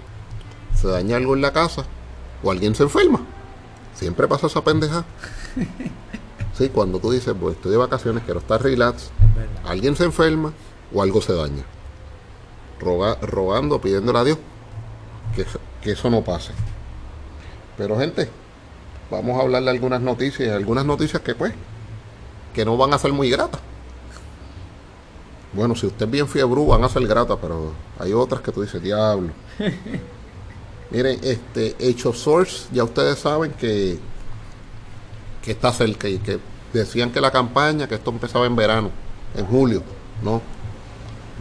se 0.75 0.87
daña 0.87 1.17
algo 1.17 1.33
en 1.33 1.41
la 1.41 1.51
casa 1.51 1.85
o 2.43 2.51
alguien 2.51 2.75
se 2.75 2.83
enferma. 2.83 3.21
Siempre 3.93 4.27
pasa 4.27 4.47
esa 4.47 4.63
pendeja. 4.63 5.05
sí, 6.53 6.69
cuando 6.69 6.99
tú 6.99 7.11
dices, 7.11 7.33
pues 7.39 7.55
estoy 7.55 7.71
de 7.71 7.77
vacaciones, 7.77 8.23
quiero 8.23 8.39
estar 8.39 8.61
relax, 8.61 9.09
alguien 9.65 9.95
se 9.95 10.05
enferma 10.05 10.53
o 10.93 11.01
algo 11.01 11.21
se 11.21 11.33
daña. 11.33 11.63
rogando, 12.79 13.79
pidiéndole 13.79 14.19
a 14.19 14.23
Dios 14.23 14.37
que, 15.35 15.45
que 15.81 15.91
eso 15.91 16.09
no 16.09 16.23
pase. 16.23 16.53
Pero 17.77 17.97
gente, 17.97 18.29
vamos 19.09 19.37
a 19.37 19.41
hablar 19.41 19.63
de 19.63 19.69
algunas 19.69 20.01
noticias, 20.01 20.55
algunas 20.55 20.85
noticias 20.85 21.21
que 21.21 21.35
pues, 21.35 21.53
que 22.53 22.65
no 22.65 22.77
van 22.77 22.93
a 22.93 22.97
ser 22.97 23.13
muy 23.13 23.29
gratas. 23.29 23.61
Bueno, 25.53 25.75
si 25.75 25.85
usted 25.85 26.05
es 26.05 26.11
bien 26.11 26.27
fiebre, 26.27 26.65
van 26.65 26.83
a 26.83 26.89
ser 26.89 27.05
gratas, 27.05 27.37
pero 27.41 27.73
hay 27.99 28.13
otras 28.13 28.41
que 28.41 28.51
tú 28.51 28.61
dices, 28.61 28.81
diablo. 28.81 29.31
Miren, 30.91 31.19
este, 31.23 31.75
Hecho 31.79 32.13
Source, 32.13 32.67
ya 32.71 32.83
ustedes 32.83 33.19
saben 33.19 33.51
que, 33.51 33.99
que 35.41 35.51
está 35.51 35.71
cerca 35.71 36.07
y 36.07 36.19
que 36.19 36.39
decían 36.73 37.11
que 37.11 37.21
la 37.21 37.31
campaña, 37.31 37.87
que 37.87 37.95
esto 37.95 38.11
empezaba 38.11 38.45
en 38.45 38.55
verano, 38.55 38.91
en 39.35 39.45
julio, 39.45 39.83
¿no? 40.23 40.41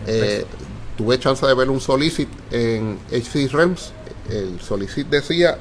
Eh, 0.07 0.47
tuve 0.97 1.19
chance 1.19 1.47
de 1.47 1.55
ver 1.55 1.69
un 1.71 1.81
solicit 1.81 2.29
en 2.51 2.99
HC 3.11 3.53
Rems. 3.53 3.93
El 4.29 4.61
solicit 4.61 5.09
decía 5.09 5.59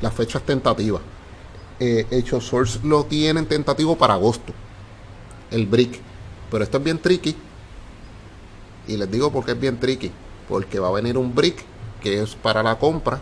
las 0.00 0.14
fechas 0.14 0.42
tentativas 0.42 1.02
eh, 1.80 2.06
hecho 2.10 2.40
Source 2.40 2.80
lo 2.82 3.04
tienen 3.04 3.46
tentativo 3.46 3.96
para 3.96 4.14
agosto. 4.14 4.52
El 5.50 5.66
brick. 5.66 6.00
Pero 6.50 6.64
esto 6.64 6.78
es 6.78 6.84
bien 6.84 6.98
tricky. 6.98 7.36
Y 8.86 8.96
les 8.96 9.10
digo 9.10 9.30
porque 9.30 9.52
es 9.52 9.60
bien 9.60 9.78
tricky. 9.78 10.10
Porque 10.48 10.78
va 10.78 10.88
a 10.88 10.92
venir 10.92 11.16
un 11.16 11.34
brick 11.34 11.64
que 12.02 12.22
es 12.22 12.34
para 12.34 12.62
la 12.62 12.78
compra. 12.78 13.20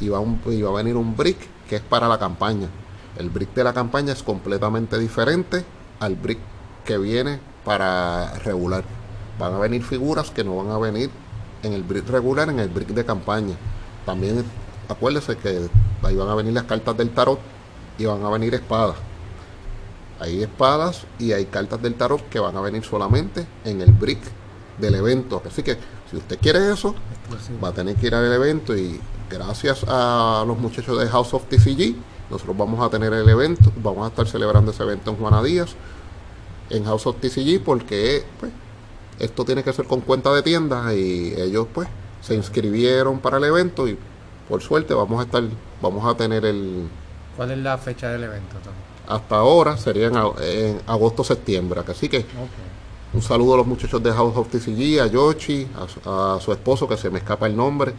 Y 0.00 0.08
va, 0.08 0.20
y 0.46 0.62
va 0.62 0.70
a 0.70 0.74
venir 0.74 0.96
un 0.96 1.16
brick 1.16 1.38
que 1.68 1.76
es 1.76 1.82
para 1.82 2.08
la 2.08 2.18
campaña. 2.18 2.68
El 3.18 3.30
brick 3.30 3.54
de 3.54 3.64
la 3.64 3.72
campaña 3.72 4.12
es 4.12 4.22
completamente 4.22 4.98
diferente 4.98 5.64
al 6.00 6.16
brick 6.16 6.38
que 6.84 6.98
viene 6.98 7.40
para 7.64 8.34
regular. 8.40 8.84
Van 9.38 9.54
a 9.54 9.58
venir 9.58 9.82
figuras 9.82 10.30
que 10.30 10.44
no 10.44 10.56
van 10.56 10.70
a 10.70 10.78
venir 10.78 11.10
en 11.62 11.72
el 11.72 11.82
brick 11.82 12.08
regular, 12.08 12.48
en 12.48 12.60
el 12.60 12.68
brick 12.68 12.88
de 12.88 13.04
campaña. 13.04 13.56
También 14.04 14.44
acuérdense 14.88 15.36
que 15.36 15.68
ahí 16.02 16.14
van 16.14 16.28
a 16.28 16.34
venir 16.34 16.52
las 16.52 16.64
cartas 16.64 16.96
del 16.96 17.10
tarot 17.10 17.38
y 17.98 18.04
van 18.04 18.22
a 18.24 18.30
venir 18.30 18.54
espadas. 18.54 18.96
Hay 20.20 20.42
espadas 20.42 21.04
y 21.18 21.32
hay 21.32 21.46
cartas 21.46 21.82
del 21.82 21.94
tarot 21.94 22.28
que 22.28 22.38
van 22.38 22.56
a 22.56 22.60
venir 22.60 22.84
solamente 22.84 23.46
en 23.64 23.80
el 23.80 23.92
brick 23.92 24.20
del 24.78 24.94
evento. 24.94 25.42
Así 25.46 25.62
que 25.62 25.76
si 26.10 26.16
usted 26.16 26.38
quiere 26.38 26.72
eso, 26.72 26.94
va 27.62 27.68
a 27.68 27.72
tener 27.72 27.96
que 27.96 28.06
ir 28.06 28.14
al 28.14 28.32
evento 28.32 28.76
y 28.76 29.00
gracias 29.28 29.84
a 29.88 30.44
los 30.46 30.58
muchachos 30.58 30.98
de 30.98 31.08
House 31.08 31.34
of 31.34 31.44
TCG, 31.44 31.96
nosotros 32.30 32.56
vamos 32.56 32.84
a 32.84 32.90
tener 32.90 33.12
el 33.12 33.28
evento, 33.28 33.72
vamos 33.82 34.06
a 34.06 34.08
estar 34.08 34.26
celebrando 34.26 34.70
ese 34.70 34.82
evento 34.82 35.10
en 35.10 35.16
Juana 35.16 35.42
Díaz, 35.42 35.74
en 36.70 36.84
House 36.84 37.06
of 37.06 37.16
TCG, 37.20 37.62
porque 37.64 38.24
pues, 38.40 38.52
esto 39.18 39.44
tiene 39.44 39.62
que 39.62 39.72
ser 39.72 39.86
con 39.86 40.00
cuenta 40.00 40.32
de 40.32 40.42
tiendas 40.42 40.94
y 40.94 41.34
ellos 41.36 41.66
pues 41.72 41.88
se 42.20 42.34
inscribieron 42.34 43.20
para 43.20 43.38
el 43.38 43.44
evento 43.44 43.86
y 43.88 43.96
por 44.48 44.62
suerte 44.62 44.94
vamos 44.94 45.20
a 45.20 45.24
estar, 45.24 45.42
vamos 45.80 46.04
a 46.04 46.16
tener 46.16 46.44
el, 46.44 46.88
¿Cuál 47.36 47.50
es 47.50 47.58
la 47.58 47.76
fecha 47.76 48.10
del 48.10 48.24
evento? 48.24 48.56
Hasta 49.06 49.36
ahora 49.36 49.76
sería 49.76 50.06
en, 50.06 50.80
agosto-septiembre. 50.86 51.82
Así 51.86 52.08
que 52.08 52.24
un 53.12 53.20
saludo 53.22 53.54
a 53.54 53.56
los 53.58 53.66
muchachos 53.66 54.02
de 54.02 54.10
House 54.10 54.36
of 54.36 54.48
TCG, 54.48 55.00
a 55.02 55.06
Yoshi, 55.06 55.68
a, 56.06 56.38
su 56.40 56.52
esposo, 56.52 56.88
que 56.88 56.96
se 56.96 57.10
me 57.10 57.18
escapa 57.18 57.46
el 57.46 57.54
nombre. 57.54 57.92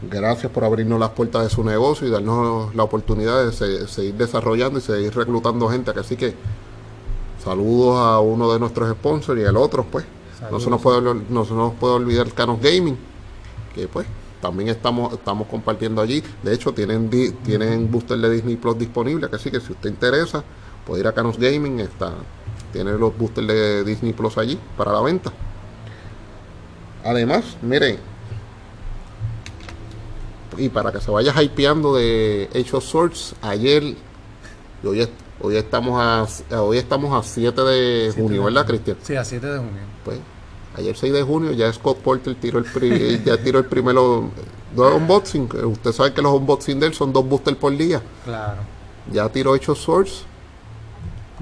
Gracias 0.00 0.52
por 0.52 0.64
abrirnos 0.64 1.00
las 1.00 1.10
puertas 1.10 1.42
de 1.42 1.50
su 1.50 1.64
negocio 1.64 2.06
y 2.06 2.10
darnos 2.10 2.74
la 2.74 2.84
oportunidad 2.84 3.44
de 3.44 3.52
seguir 3.86 4.14
desarrollando 4.14 4.78
y 4.78 4.82
seguir 4.82 5.14
reclutando 5.14 5.68
gente. 5.68 5.90
Así 5.98 6.16
que 6.16 6.34
saludos 7.42 7.98
a 7.98 8.20
uno 8.20 8.52
de 8.52 8.60
nuestros 8.60 8.90
sponsors 8.90 9.40
y 9.40 9.44
al 9.44 9.56
otro, 9.56 9.84
pues. 9.84 10.04
No 10.52 10.60
se, 10.60 10.70
nos 10.70 10.80
puede, 10.80 11.02
no 11.02 11.44
se 11.44 11.52
nos 11.52 11.74
puede 11.74 11.94
olvidar 11.94 12.32
Canos 12.32 12.60
Gaming, 12.60 12.96
que 13.74 13.88
pues 13.88 14.06
también 14.40 14.68
estamos, 14.68 15.12
estamos 15.12 15.48
compartiendo 15.48 16.00
allí. 16.00 16.22
De 16.44 16.54
hecho, 16.54 16.72
tienen, 16.72 17.10
tienen 17.42 17.90
booster 17.90 18.18
de 18.18 18.30
Disney 18.30 18.54
Plus 18.54 18.78
disponible, 18.78 19.28
así 19.32 19.50
que 19.50 19.60
si 19.60 19.72
usted 19.72 19.90
interesa, 19.90 20.44
puede 20.86 21.00
ir 21.00 21.08
a 21.08 21.12
Canos 21.12 21.38
Gaming, 21.38 21.80
está, 21.80 22.12
tiene 22.72 22.92
los 22.92 23.16
boosters 23.18 23.48
de 23.48 23.84
Disney 23.84 24.12
Plus 24.12 24.38
allí 24.38 24.58
para 24.76 24.92
la 24.92 25.00
venta. 25.00 25.32
Además, 27.04 27.56
miren, 27.62 27.98
y 30.58 30.68
para 30.68 30.92
que 30.92 31.00
se 31.00 31.10
vaya 31.10 31.32
hypeando 31.40 31.94
de 31.94 32.48
Age 32.54 32.80
Swords, 32.80 33.34
ayer, 33.42 33.94
hoy, 34.84 35.08
hoy 35.40 35.56
estamos 35.56 36.00
a 36.00 36.26
hoy 36.60 36.78
estamos 36.78 37.14
a 37.14 37.26
7 37.26 37.62
de 37.62 38.12
junio, 38.14 38.44
¿verdad, 38.44 38.66
Cristian? 38.66 38.96
Sí, 39.02 39.16
a 39.16 39.24
7 39.24 39.46
de 39.46 39.58
junio. 39.58 39.82
Pues 40.04 40.18
Ayer 40.78 40.96
6 40.96 41.12
de 41.12 41.22
junio 41.22 41.50
ya 41.52 41.72
Scott 41.72 41.98
Porter 41.98 42.36
tiró 42.36 42.60
el, 42.60 43.24
ya 43.24 43.36
tiró 43.38 43.58
el 43.58 43.64
primero 43.64 44.30
dos 44.76 44.94
unboxing. 44.94 45.48
Usted 45.64 45.92
sabe 45.92 46.12
que 46.12 46.22
los 46.22 46.32
unboxing 46.34 46.78
de 46.78 46.86
él 46.86 46.94
son 46.94 47.12
dos 47.12 47.26
boosters 47.28 47.56
por 47.56 47.76
día. 47.76 48.00
Claro. 48.24 48.60
Ya 49.12 49.28
tiró 49.28 49.56
hecho 49.56 49.74
Source. 49.74 50.22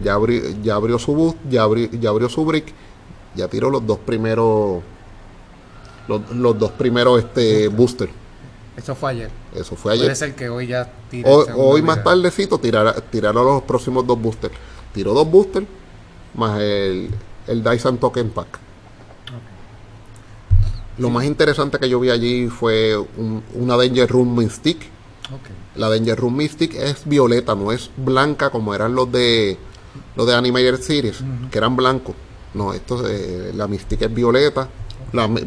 Ya, 0.03 0.15
abrió, 0.15 0.43
ya 0.63 0.75
abrió 0.75 0.99
su 0.99 1.15
boost, 1.15 1.39
ya 1.51 1.63
abrió, 1.63 1.91
ya 1.91 2.11
abrió 2.11 2.29
su 2.29 2.45
brick. 2.45 2.73
Ya 3.35 3.49
tiró 3.49 3.69
los 3.69 3.87
dos 3.87 3.99
primeros 3.99 4.83
los, 6.09 6.59
dos 6.59 6.71
primeros 6.73 7.19
este 7.19 7.69
booster. 7.69 8.09
Eso 8.77 8.95
fue 8.95 9.13
ayer. 9.13 9.31
Eso 9.55 9.75
fue 9.77 9.95
ayer. 9.95 10.11
Es 10.11 10.23
el 10.23 10.35
que 10.35 10.49
hoy 10.49 10.67
ya 10.67 10.93
tiró. 11.11 11.31
Hoy, 11.31 11.47
hoy 11.55 11.83
más 11.83 12.05
tardecito 12.05 12.59
tirará, 12.59 12.95
tirará 12.95 13.43
los 13.43 13.63
próximos 13.63 14.07
dos 14.07 14.21
boosters. 14.21 14.55
Tiró 14.93 15.15
dos 15.15 15.31
boosters 15.31 15.67
más 16.35 16.61
el, 16.61 17.11
el 17.47 17.65
Dyson 17.65 17.99
Token 17.99 18.31
Pack. 18.31 18.59
Lo 20.99 21.11
más 21.11 21.25
interesante 21.25 21.79
que 21.79 21.89
yo 21.89 22.01
vi 22.01 22.11
allí 22.11 22.49
fue 22.49 22.97
una 23.55 23.77
Danger 23.77 24.09
Room 24.09 24.37
Mystic. 24.37 24.79
La 25.75 25.91
Danger 25.91 26.19
Room 26.19 26.37
Mystic 26.37 26.75
es 26.75 27.03
violeta, 27.05 27.55
no 27.55 27.73
es 27.73 27.91
blanca 27.97 28.51
como 28.51 28.75
eran 28.75 28.95
los 28.95 29.11
de 29.11 29.59
los 30.15 30.27
de 30.27 30.35
Animated 30.35 30.81
Series, 30.81 31.19
que 31.51 31.59
eran 31.59 31.77
blancos. 31.77 32.15
No, 32.55 32.73
esto 32.73 33.07
eh, 33.07 33.53
la 33.55 33.67
Mystic 33.67 34.03
es 34.03 34.15
violeta. 34.15 34.69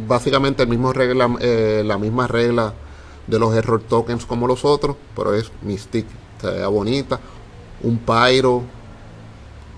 básicamente 0.08 0.64
el 0.64 0.70
mismo 0.70 0.94
regla, 0.94 1.36
eh, 1.40 1.82
la 1.86 1.98
misma 1.98 2.28
regla 2.28 2.74
de 3.30 3.40
los 3.40 3.54
error 3.56 3.82
tokens 3.82 4.26
como 4.26 4.48
los 4.48 4.66
otros, 4.66 4.96
pero 5.16 5.34
es 5.34 5.52
Mystic, 5.62 6.06
se 6.42 6.66
bonita. 6.66 7.20
Un 7.84 8.00
Pyro, 8.00 8.64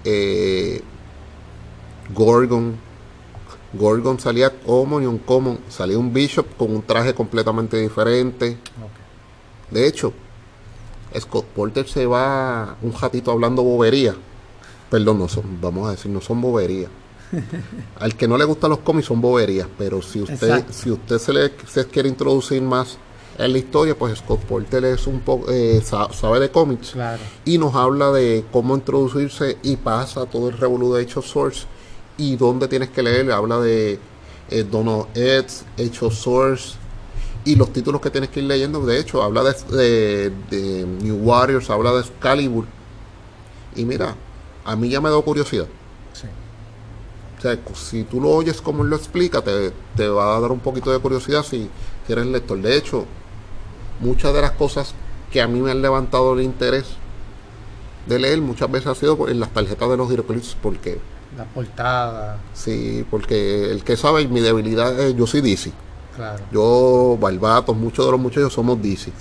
eh, 0.03 0.81
Gorgon. 2.13 2.75
Gorgon 3.73 4.19
salía 4.19 4.49
common 4.49 5.03
y 5.03 5.05
un 5.05 5.17
common. 5.17 5.59
Salía 5.69 5.97
un 5.97 6.13
Bishop 6.13 6.45
con 6.57 6.71
un 6.71 6.81
traje 6.81 7.13
completamente 7.13 7.77
diferente. 7.77 8.57
De 9.69 9.87
hecho, 9.87 10.13
Scott 11.17 11.45
Porter 11.45 11.87
se 11.87 12.05
va 12.05 12.75
un 12.81 12.93
ratito 12.93 13.31
hablando 13.31 13.63
bobería. 13.63 14.15
Perdón, 14.89 15.19
no 15.19 15.29
son, 15.29 15.59
vamos 15.61 15.87
a 15.87 15.91
decir, 15.91 16.11
no 16.11 16.19
son 16.19 16.41
boberías. 16.41 16.91
Al 17.99 18.15
que 18.15 18.27
no 18.27 18.37
le 18.37 18.43
gustan 18.43 18.71
los 18.71 18.79
cómics 18.79 19.07
son 19.07 19.21
boberías, 19.21 19.67
pero 19.77 20.01
si 20.01 20.21
usted, 20.21 20.65
si 20.69 20.91
usted 20.91 21.17
se 21.17 21.31
le 21.31 21.51
se 21.65 21.85
quiere 21.87 22.09
introducir 22.09 22.61
más 22.61 22.97
en 23.37 23.51
la 23.51 23.57
historia, 23.57 23.97
pues 23.97 24.19
Scott 24.19 24.41
Porter 24.41 24.83
es 24.85 25.07
un 25.07 25.19
poco 25.21 25.51
eh, 25.51 25.81
sabe 25.81 26.39
de 26.39 26.51
cómics 26.51 26.93
y 27.45 27.57
nos 27.57 27.75
habla 27.75 28.11
de 28.11 28.45
cómo 28.51 28.75
introducirse 28.75 29.57
y 29.63 29.77
pasa 29.77 30.25
todo 30.25 30.49
el 30.49 30.57
revolú 30.57 30.93
de 30.93 31.03
Hecho 31.03 31.21
Source 31.21 31.65
y 32.17 32.35
dónde 32.35 32.67
tienes 32.67 32.89
que 32.89 33.01
leer. 33.01 33.31
Habla 33.31 33.59
de 33.59 33.99
eh, 34.49 34.63
Dono 34.63 35.07
Eds, 35.15 35.65
Hecho 35.77 36.11
Source 36.11 36.75
y 37.43 37.55
los 37.55 37.73
títulos 37.73 38.01
que 38.01 38.09
tienes 38.09 38.29
que 38.29 38.41
ir 38.41 38.47
leyendo. 38.47 38.85
De 38.85 38.99
hecho, 38.99 39.23
habla 39.23 39.43
de, 39.43 40.31
de 40.49 40.85
New 41.01 41.17
Warriors, 41.23 41.69
habla 41.69 41.93
de 41.93 42.01
Excalibur. 42.01 42.65
Y 43.75 43.85
mira, 43.85 44.15
a 44.65 44.75
mí 44.75 44.89
ya 44.89 45.01
me 45.01 45.09
da 45.09 45.19
curiosidad. 45.21 45.67
O 47.37 47.41
sea, 47.41 47.57
si 47.73 48.03
tú 48.03 48.21
lo 48.21 48.29
oyes 48.29 48.61
como 48.61 48.83
él 48.83 48.91
lo 48.91 48.95
explica, 48.95 49.41
te, 49.41 49.71
te 49.95 50.07
va 50.07 50.37
a 50.37 50.39
dar 50.39 50.51
un 50.51 50.59
poquito 50.59 50.91
de 50.91 50.99
curiosidad 50.99 51.43
si, 51.43 51.67
eres 52.07 52.27
lector. 52.27 52.61
De 52.61 52.77
hecho, 52.77 53.05
muchas 54.01 54.33
de 54.33 54.41
las 54.41 54.51
cosas 54.51 54.93
que 55.31 55.41
a 55.41 55.47
mí 55.47 55.61
me 55.61 55.71
han 55.71 55.81
levantado 55.81 56.33
el 56.33 56.41
interés 56.41 56.85
de 58.07 58.19
leer 58.19 58.41
muchas 58.41 58.69
veces 58.69 58.87
ha 58.87 58.95
sido 58.95 59.29
en 59.29 59.39
las 59.39 59.51
tarjetas 59.51 59.89
de 59.89 59.97
los 59.97 60.11
Heroclips 60.11 60.57
porque 60.61 60.99
la 61.37 61.45
portada. 61.45 62.39
Sí 62.53 63.05
porque 63.09 63.71
el 63.71 63.83
que 63.83 63.95
sabe 63.95 64.27
mi 64.27 64.41
debilidad 64.41 64.99
es 64.99 65.15
yo 65.15 65.27
soy 65.27 65.41
DC 65.41 65.71
claro. 66.15 66.43
Yo 66.51 67.17
Barbatos 67.21 67.75
muchos 67.75 68.05
de 68.05 68.11
los 68.11 68.19
muchachos 68.19 68.51
somos 68.51 68.81
DC 68.81 69.11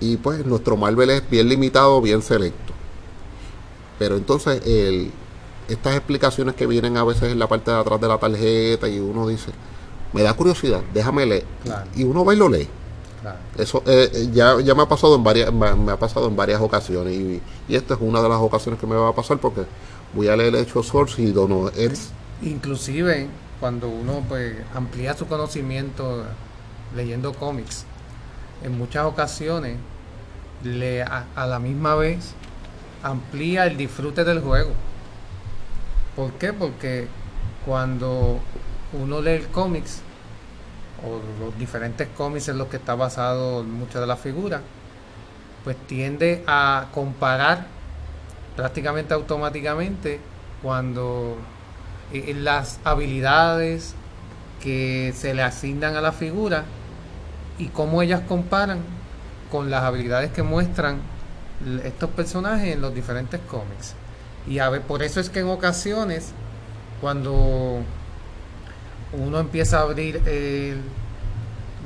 y 0.00 0.16
pues 0.16 0.44
nuestro 0.44 0.76
Marvel 0.76 1.10
es 1.10 1.28
bien 1.30 1.48
limitado 1.48 2.00
bien 2.02 2.20
selecto. 2.20 2.74
Pero 3.98 4.16
entonces 4.16 4.66
el 4.66 5.12
estas 5.68 5.94
explicaciones 5.94 6.54
que 6.56 6.66
vienen 6.66 6.96
a 6.96 7.04
veces 7.04 7.30
en 7.30 7.38
la 7.38 7.46
parte 7.46 7.70
de 7.70 7.78
atrás 7.78 8.00
de 8.00 8.08
la 8.08 8.18
tarjeta 8.18 8.88
y 8.88 8.98
uno 8.98 9.28
dice, 9.28 9.52
me 10.12 10.22
da 10.22 10.34
curiosidad, 10.34 10.82
déjame 10.92 11.26
leer. 11.26 11.44
Y 11.94 12.04
uno 12.04 12.24
va 12.24 12.34
y 12.34 12.36
lo 12.36 12.48
lee. 12.48 12.68
Eso 13.56 13.82
eh, 13.86 14.10
eh, 14.14 14.28
ya, 14.32 14.60
ya 14.60 14.74
me 14.74 14.82
ha 14.82 14.88
pasado 14.88 15.14
en 15.14 15.22
varias 15.22 15.52
me, 15.52 15.92
ha 15.92 15.98
pasado 15.98 16.28
en 16.28 16.36
varias 16.36 16.60
ocasiones 16.60 17.14
y, 17.14 17.42
esta 17.68 17.94
es 17.94 18.00
una 18.00 18.22
de 18.22 18.28
las 18.28 18.38
ocasiones 18.38 18.80
que 18.80 18.86
me 18.86 18.96
va 18.96 19.10
a 19.10 19.14
pasar 19.14 19.38
porque 19.38 19.62
voy 20.14 20.28
a 20.28 20.36
leer 20.36 20.54
Hecho 20.56 20.82
Source 20.82 21.20
y 21.20 21.30
Dono 21.30 21.68
es. 21.68 22.10
Inclusive 22.42 23.28
cuando 23.60 23.88
uno 23.88 24.24
pues 24.28 24.56
amplía 24.74 25.14
su 25.14 25.26
conocimiento 25.26 26.24
leyendo 26.96 27.34
cómics 27.34 27.84
en 28.64 28.76
muchas 28.78 29.04
ocasiones 29.04 29.76
le 30.64 31.02
a 31.02 31.46
la 31.46 31.58
misma 31.58 31.94
vez 31.94 32.34
amplía 33.02 33.66
el 33.66 33.76
disfrute 33.76 34.24
del 34.24 34.40
juego. 34.40 34.72
¿Por 36.16 36.32
qué? 36.32 36.52
Porque 36.52 37.08
cuando 37.64 38.40
uno 38.92 39.20
lee 39.20 39.30
el 39.30 39.48
cómics, 39.48 40.02
o 41.04 41.20
los 41.44 41.58
diferentes 41.58 42.08
cómics 42.16 42.48
en 42.48 42.58
los 42.58 42.68
que 42.68 42.76
está 42.76 42.94
basado 42.94 43.62
muchas 43.62 44.00
de 44.00 44.06
las 44.06 44.20
figuras, 44.20 44.60
pues 45.64 45.76
tiende 45.86 46.42
a 46.46 46.86
comparar 46.92 47.66
prácticamente 48.56 49.14
automáticamente 49.14 50.20
cuando 50.62 51.36
eh, 52.12 52.34
las 52.34 52.80
habilidades 52.84 53.94
que 54.62 55.12
se 55.16 55.34
le 55.34 55.42
asignan 55.42 55.96
a 55.96 56.00
la 56.00 56.12
figura 56.12 56.64
y 57.58 57.66
cómo 57.68 58.02
ellas 58.02 58.22
comparan 58.26 58.80
con 59.50 59.70
las 59.70 59.82
habilidades 59.84 60.30
que 60.32 60.42
muestran 60.42 60.98
estos 61.84 62.10
personajes 62.10 62.74
en 62.74 62.80
los 62.80 62.94
diferentes 62.94 63.40
cómics. 63.40 63.94
Y 64.46 64.58
a 64.58 64.68
ver, 64.70 64.82
por 64.82 65.02
eso 65.02 65.20
es 65.20 65.28
que 65.28 65.40
en 65.40 65.48
ocasiones, 65.48 66.32
cuando 67.00 67.82
uno 69.12 69.38
empieza 69.38 69.78
a 69.78 69.82
abrir 69.82 70.20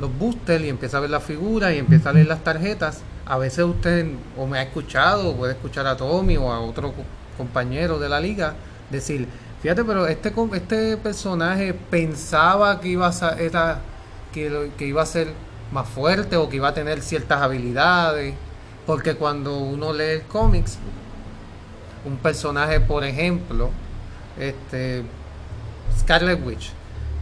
los 0.01 0.19
boosters 0.19 0.65
y 0.65 0.69
empieza 0.69 0.99
a 0.99 1.01
ver 1.01 1.11
la 1.11 1.21
figura 1.21 1.73
y 1.73 1.79
empieza 1.79 2.11
a 2.11 2.13
leer 2.13 2.27
las 2.27 2.43
tarjetas, 2.43 3.03
a 3.27 3.39
veces 3.39 3.65
usted 3.65 4.07
o 4.37 4.47
me 4.47 4.59
ha 4.59 4.63
escuchado, 4.63 5.31
o 5.31 5.37
puede 5.37 5.53
escuchar 5.53 5.87
a 5.87 5.97
Tommy 5.97 6.37
o 6.37 6.53
a 6.53 6.61
otro 6.61 6.93
compañero 7.37 7.99
de 7.99 8.09
la 8.09 8.21
liga 8.21 8.55
decir, 8.91 9.27
fíjate, 9.63 9.85
pero 9.85 10.07
este 10.07 10.33
este 10.53 10.97
personaje 10.97 11.75
pensaba 11.75 12.81
que 12.81 12.89
iba 12.89 13.09
a 13.09 13.29
era, 13.39 13.81
que, 14.33 14.71
que 14.77 14.87
iba 14.87 15.03
a 15.03 15.07
ser 15.07 15.29
más 15.73 15.89
fuerte 15.89 16.37
o 16.37 16.49
que 16.49 16.57
iba 16.57 16.69
a 16.69 16.75
tener 16.75 17.01
ciertas 17.01 17.41
habilidades, 17.41 18.35
porque 18.87 19.15
cuando 19.15 19.59
uno 19.59 19.93
lee 19.93 20.05
el 20.05 20.23
cómics 20.23 20.79
un 22.05 22.19
personaje, 22.19 22.81
por 22.81 23.03
ejemplo, 23.03 23.71
este 24.39 25.03
Scarlet 25.99 26.45
Witch, 26.45 26.73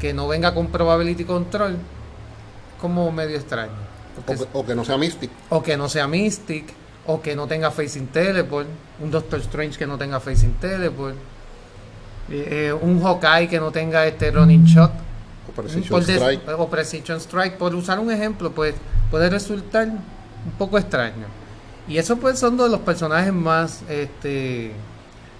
que 0.02 0.12
no 0.12 0.26
venga 0.26 0.52
con 0.52 0.66
probability 0.66 1.24
control, 1.24 1.76
como 2.80 3.12
medio 3.12 3.36
extraño. 3.36 3.70
O 4.52 4.66
que, 4.66 4.74
no 4.74 4.84
sea 4.84 4.98
Mystic. 4.98 5.30
O 5.48 5.62
que 5.62 5.76
no 5.76 5.88
sea 5.88 6.08
Mystic, 6.08 6.64
o 7.06 7.22
que 7.22 7.36
no 7.36 7.46
tenga 7.46 7.70
Facing 7.70 8.08
Teleport, 8.08 8.66
un 8.98 9.12
Doctor 9.12 9.38
Strange 9.38 9.78
que 9.78 9.86
no 9.86 9.96
tenga 9.96 10.18
Facing 10.18 10.54
Teleport, 10.54 11.14
eh, 12.28 12.48
eh, 12.50 12.72
un 12.72 13.00
Hawkeye 13.00 13.46
que 13.46 13.60
no 13.60 13.70
tenga 13.70 14.04
este 14.04 14.32
Running 14.32 14.64
Shot. 14.64 14.90
O 15.48 15.52
Precision 15.52 16.02
Strike. 16.02 16.48
O 16.58 16.68
Precision 16.68 17.20
Strike, 17.20 17.56
por 17.56 17.72
usar 17.72 18.00
un 18.00 18.10
ejemplo, 18.10 18.50
pues 18.50 18.74
puede 19.08 19.30
resultar 19.30 19.86
un 19.86 20.52
poco 20.58 20.78
extraño. 20.78 21.26
Y 21.86 21.98
esos 21.98 22.18
pues 22.18 22.40
son 22.40 22.56
de 22.56 22.68
los 22.68 22.80
personajes 22.80 23.32
más 23.32 23.82
este, 23.88 24.72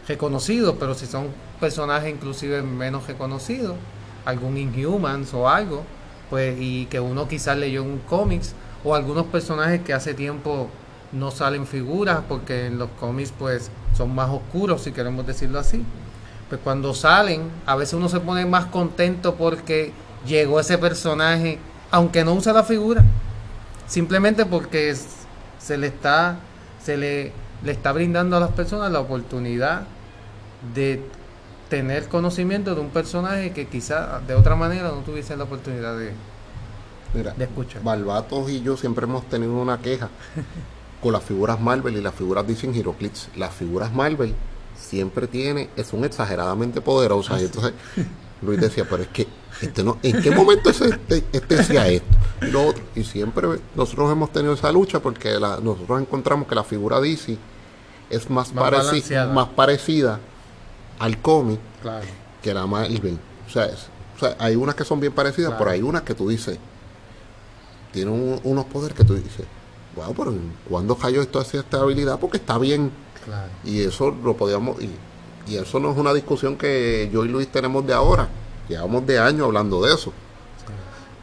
reconocidos, 0.06 0.76
pero 0.78 0.94
si 0.94 1.06
son 1.06 1.30
personajes 1.58 2.14
inclusive 2.14 2.62
menos 2.62 3.08
reconocidos, 3.08 3.74
algún 4.24 4.56
Inhumans 4.56 5.34
o 5.34 5.48
algo, 5.48 5.84
pues 6.30 6.56
y 6.60 6.86
que 6.86 7.00
uno 7.00 7.28
quizás 7.28 7.56
leyó 7.56 7.82
en 7.82 7.90
un 7.90 7.98
cómics, 7.98 8.54
o 8.84 8.94
algunos 8.94 9.26
personajes 9.26 9.82
que 9.82 9.92
hace 9.92 10.14
tiempo 10.14 10.68
no 11.12 11.30
salen 11.30 11.66
figuras 11.66 12.20
porque 12.28 12.66
en 12.66 12.78
los 12.78 12.88
cómics 12.98 13.32
pues 13.38 13.70
son 13.96 14.14
más 14.14 14.30
oscuros 14.30 14.82
si 14.82 14.92
queremos 14.92 15.26
decirlo 15.26 15.58
así. 15.58 15.84
Pues 16.48 16.60
cuando 16.62 16.94
salen, 16.94 17.50
a 17.66 17.76
veces 17.76 17.94
uno 17.94 18.08
se 18.08 18.20
pone 18.20 18.44
más 18.46 18.66
contento 18.66 19.34
porque 19.36 19.92
llegó 20.26 20.60
ese 20.60 20.78
personaje, 20.78 21.58
aunque 21.90 22.24
no 22.24 22.34
usa 22.34 22.52
la 22.52 22.64
figura, 22.64 23.04
simplemente 23.86 24.44
porque 24.44 24.94
se 25.58 25.78
le 25.78 25.86
está, 25.86 26.36
se 26.82 26.96
le, 26.96 27.32
le 27.64 27.72
está 27.72 27.92
brindando 27.92 28.36
a 28.36 28.40
las 28.40 28.50
personas 28.50 28.90
la 28.90 29.00
oportunidad 29.00 29.84
de 30.74 31.02
tener 31.72 32.06
conocimiento 32.06 32.74
de 32.74 32.82
un 32.82 32.90
personaje 32.90 33.52
que 33.52 33.66
quizá 33.66 34.20
de 34.28 34.34
otra 34.34 34.54
manera 34.54 34.90
no 34.90 34.98
tuviese 34.98 35.34
la 35.38 35.44
oportunidad 35.44 35.96
de, 35.96 36.12
de 37.14 37.44
escuchar. 37.44 37.82
Balbatos 37.82 38.50
y 38.50 38.60
yo 38.60 38.76
siempre 38.76 39.04
hemos 39.04 39.26
tenido 39.30 39.54
una 39.54 39.78
queja 39.78 40.10
con 41.02 41.14
las 41.14 41.22
figuras 41.22 41.58
Marvel 41.58 41.96
y 41.96 42.02
las 42.02 42.14
figuras 42.14 42.46
DC 42.46 42.66
en 42.66 42.74
HeroClix. 42.74 43.30
Las 43.36 43.54
figuras 43.54 43.90
Marvel 43.90 44.34
siempre 44.76 45.26
tiene, 45.26 45.70
son 45.82 46.04
exageradamente 46.04 46.82
poderosas. 46.82 47.40
Y 47.40 47.46
entonces 47.46 47.72
Luis 48.42 48.60
decía, 48.60 48.86
pero 48.86 49.04
es 49.04 49.08
que 49.08 49.26
este 49.62 49.82
no, 49.82 49.96
¿en 50.02 50.20
qué 50.20 50.30
momento 50.30 50.68
este, 50.68 51.24
este 51.32 51.56
decía 51.56 51.88
esto? 51.88 52.14
Y 52.42 52.50
lo 52.50 52.66
otro. 52.66 52.84
Y 52.94 53.02
siempre 53.02 53.48
nosotros 53.74 54.12
hemos 54.12 54.30
tenido 54.30 54.52
esa 54.52 54.70
lucha 54.70 55.00
porque 55.00 55.32
nosotros 55.40 56.02
encontramos 56.02 56.46
que 56.46 56.54
la 56.54 56.64
figura 56.64 57.00
DC 57.00 57.38
es 58.10 58.28
más, 58.28 58.50
parecida, 58.50 59.28
más 59.28 59.48
parecida 59.48 60.20
al 61.02 61.20
cómic 61.20 61.58
que 62.40 62.54
la 62.54 62.64
Marvel. 62.66 63.18
O 63.48 63.50
sea, 63.50 63.66
o 64.16 64.20
sea, 64.20 64.36
hay 64.38 64.54
unas 64.54 64.76
que 64.76 64.84
son 64.84 65.00
bien 65.00 65.12
parecidas, 65.12 65.54
pero 65.58 65.70
hay 65.70 65.82
unas 65.82 66.02
que 66.02 66.14
tú 66.14 66.28
dices, 66.28 66.58
tienen 67.90 68.40
unos 68.44 68.64
poderes 68.66 68.96
que 68.96 69.02
tú 69.02 69.14
dices, 69.14 69.44
wow, 69.96 70.14
pero 70.14 70.32
¿cuándo 70.68 70.96
cayó 70.96 71.20
esto 71.20 71.40
hacia 71.40 71.60
esta 71.60 71.80
habilidad? 71.80 72.20
Porque 72.20 72.36
está 72.36 72.56
bien. 72.56 72.92
Y 73.64 73.80
eso 73.80 74.10
lo 74.10 74.36
podíamos, 74.36 74.80
y, 74.80 74.90
y 75.48 75.56
eso 75.56 75.80
no 75.80 75.90
es 75.90 75.98
una 75.98 76.14
discusión 76.14 76.56
que 76.56 77.10
yo 77.12 77.24
y 77.24 77.28
Luis 77.28 77.50
tenemos 77.50 77.84
de 77.84 77.94
ahora 77.94 78.28
Llevamos 78.68 79.04
de 79.06 79.18
años 79.18 79.46
hablando 79.46 79.82
de 79.82 79.92
eso. 79.92 80.12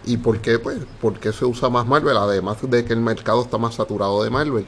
¿Y 0.06 0.18
por 0.18 0.39
qué? 0.39 0.60
Pues 0.60 0.78
porque 1.00 1.32
se 1.32 1.46
usa 1.46 1.70
más 1.70 1.88
Marvel, 1.88 2.18
además 2.18 2.58
de 2.62 2.84
que 2.84 2.92
el 2.92 3.00
mercado 3.00 3.42
está 3.42 3.58
más 3.58 3.76
saturado 3.76 4.24
de 4.24 4.30
Marvel. 4.30 4.65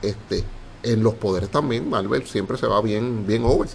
Este, 0.00 0.42
en 0.84 1.02
los 1.02 1.14
poderes 1.14 1.50
también, 1.50 1.88
Marvel 1.88 2.26
siempre 2.26 2.56
se 2.56 2.66
va 2.66 2.80
bien, 2.80 3.26
bien 3.26 3.44
over. 3.44 3.68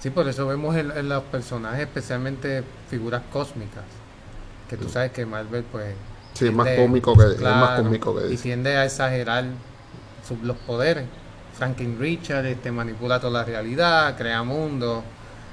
Sí, 0.00 0.10
por 0.10 0.28
eso 0.28 0.46
vemos 0.46 0.76
en, 0.76 1.08
los 1.08 1.24
personajes, 1.24 1.80
especialmente 1.80 2.62
figuras 2.88 3.22
cósmicas, 3.32 3.82
que 4.68 4.76
tú 4.76 4.88
sabes 4.88 5.10
que 5.10 5.26
Marvel 5.26 5.64
pues... 5.70 5.94
Sí, 6.34 6.46
es 6.46 6.52
más 6.52 6.68
cómico 6.76 7.16
que, 7.16 7.32
es 7.32 7.40
más 7.40 7.80
cómico 7.80 8.14
que 8.16 8.32
Y 8.32 8.36
tiende 8.36 8.76
a 8.76 8.84
exagerar 8.84 9.44
los 10.42 10.56
poderes. 10.58 11.04
Franklin 11.54 11.98
Richard 11.98 12.46
este, 12.46 12.70
manipula 12.70 13.18
toda 13.18 13.40
la 13.40 13.44
realidad, 13.44 14.16
crea 14.16 14.44
mundos 14.44 15.02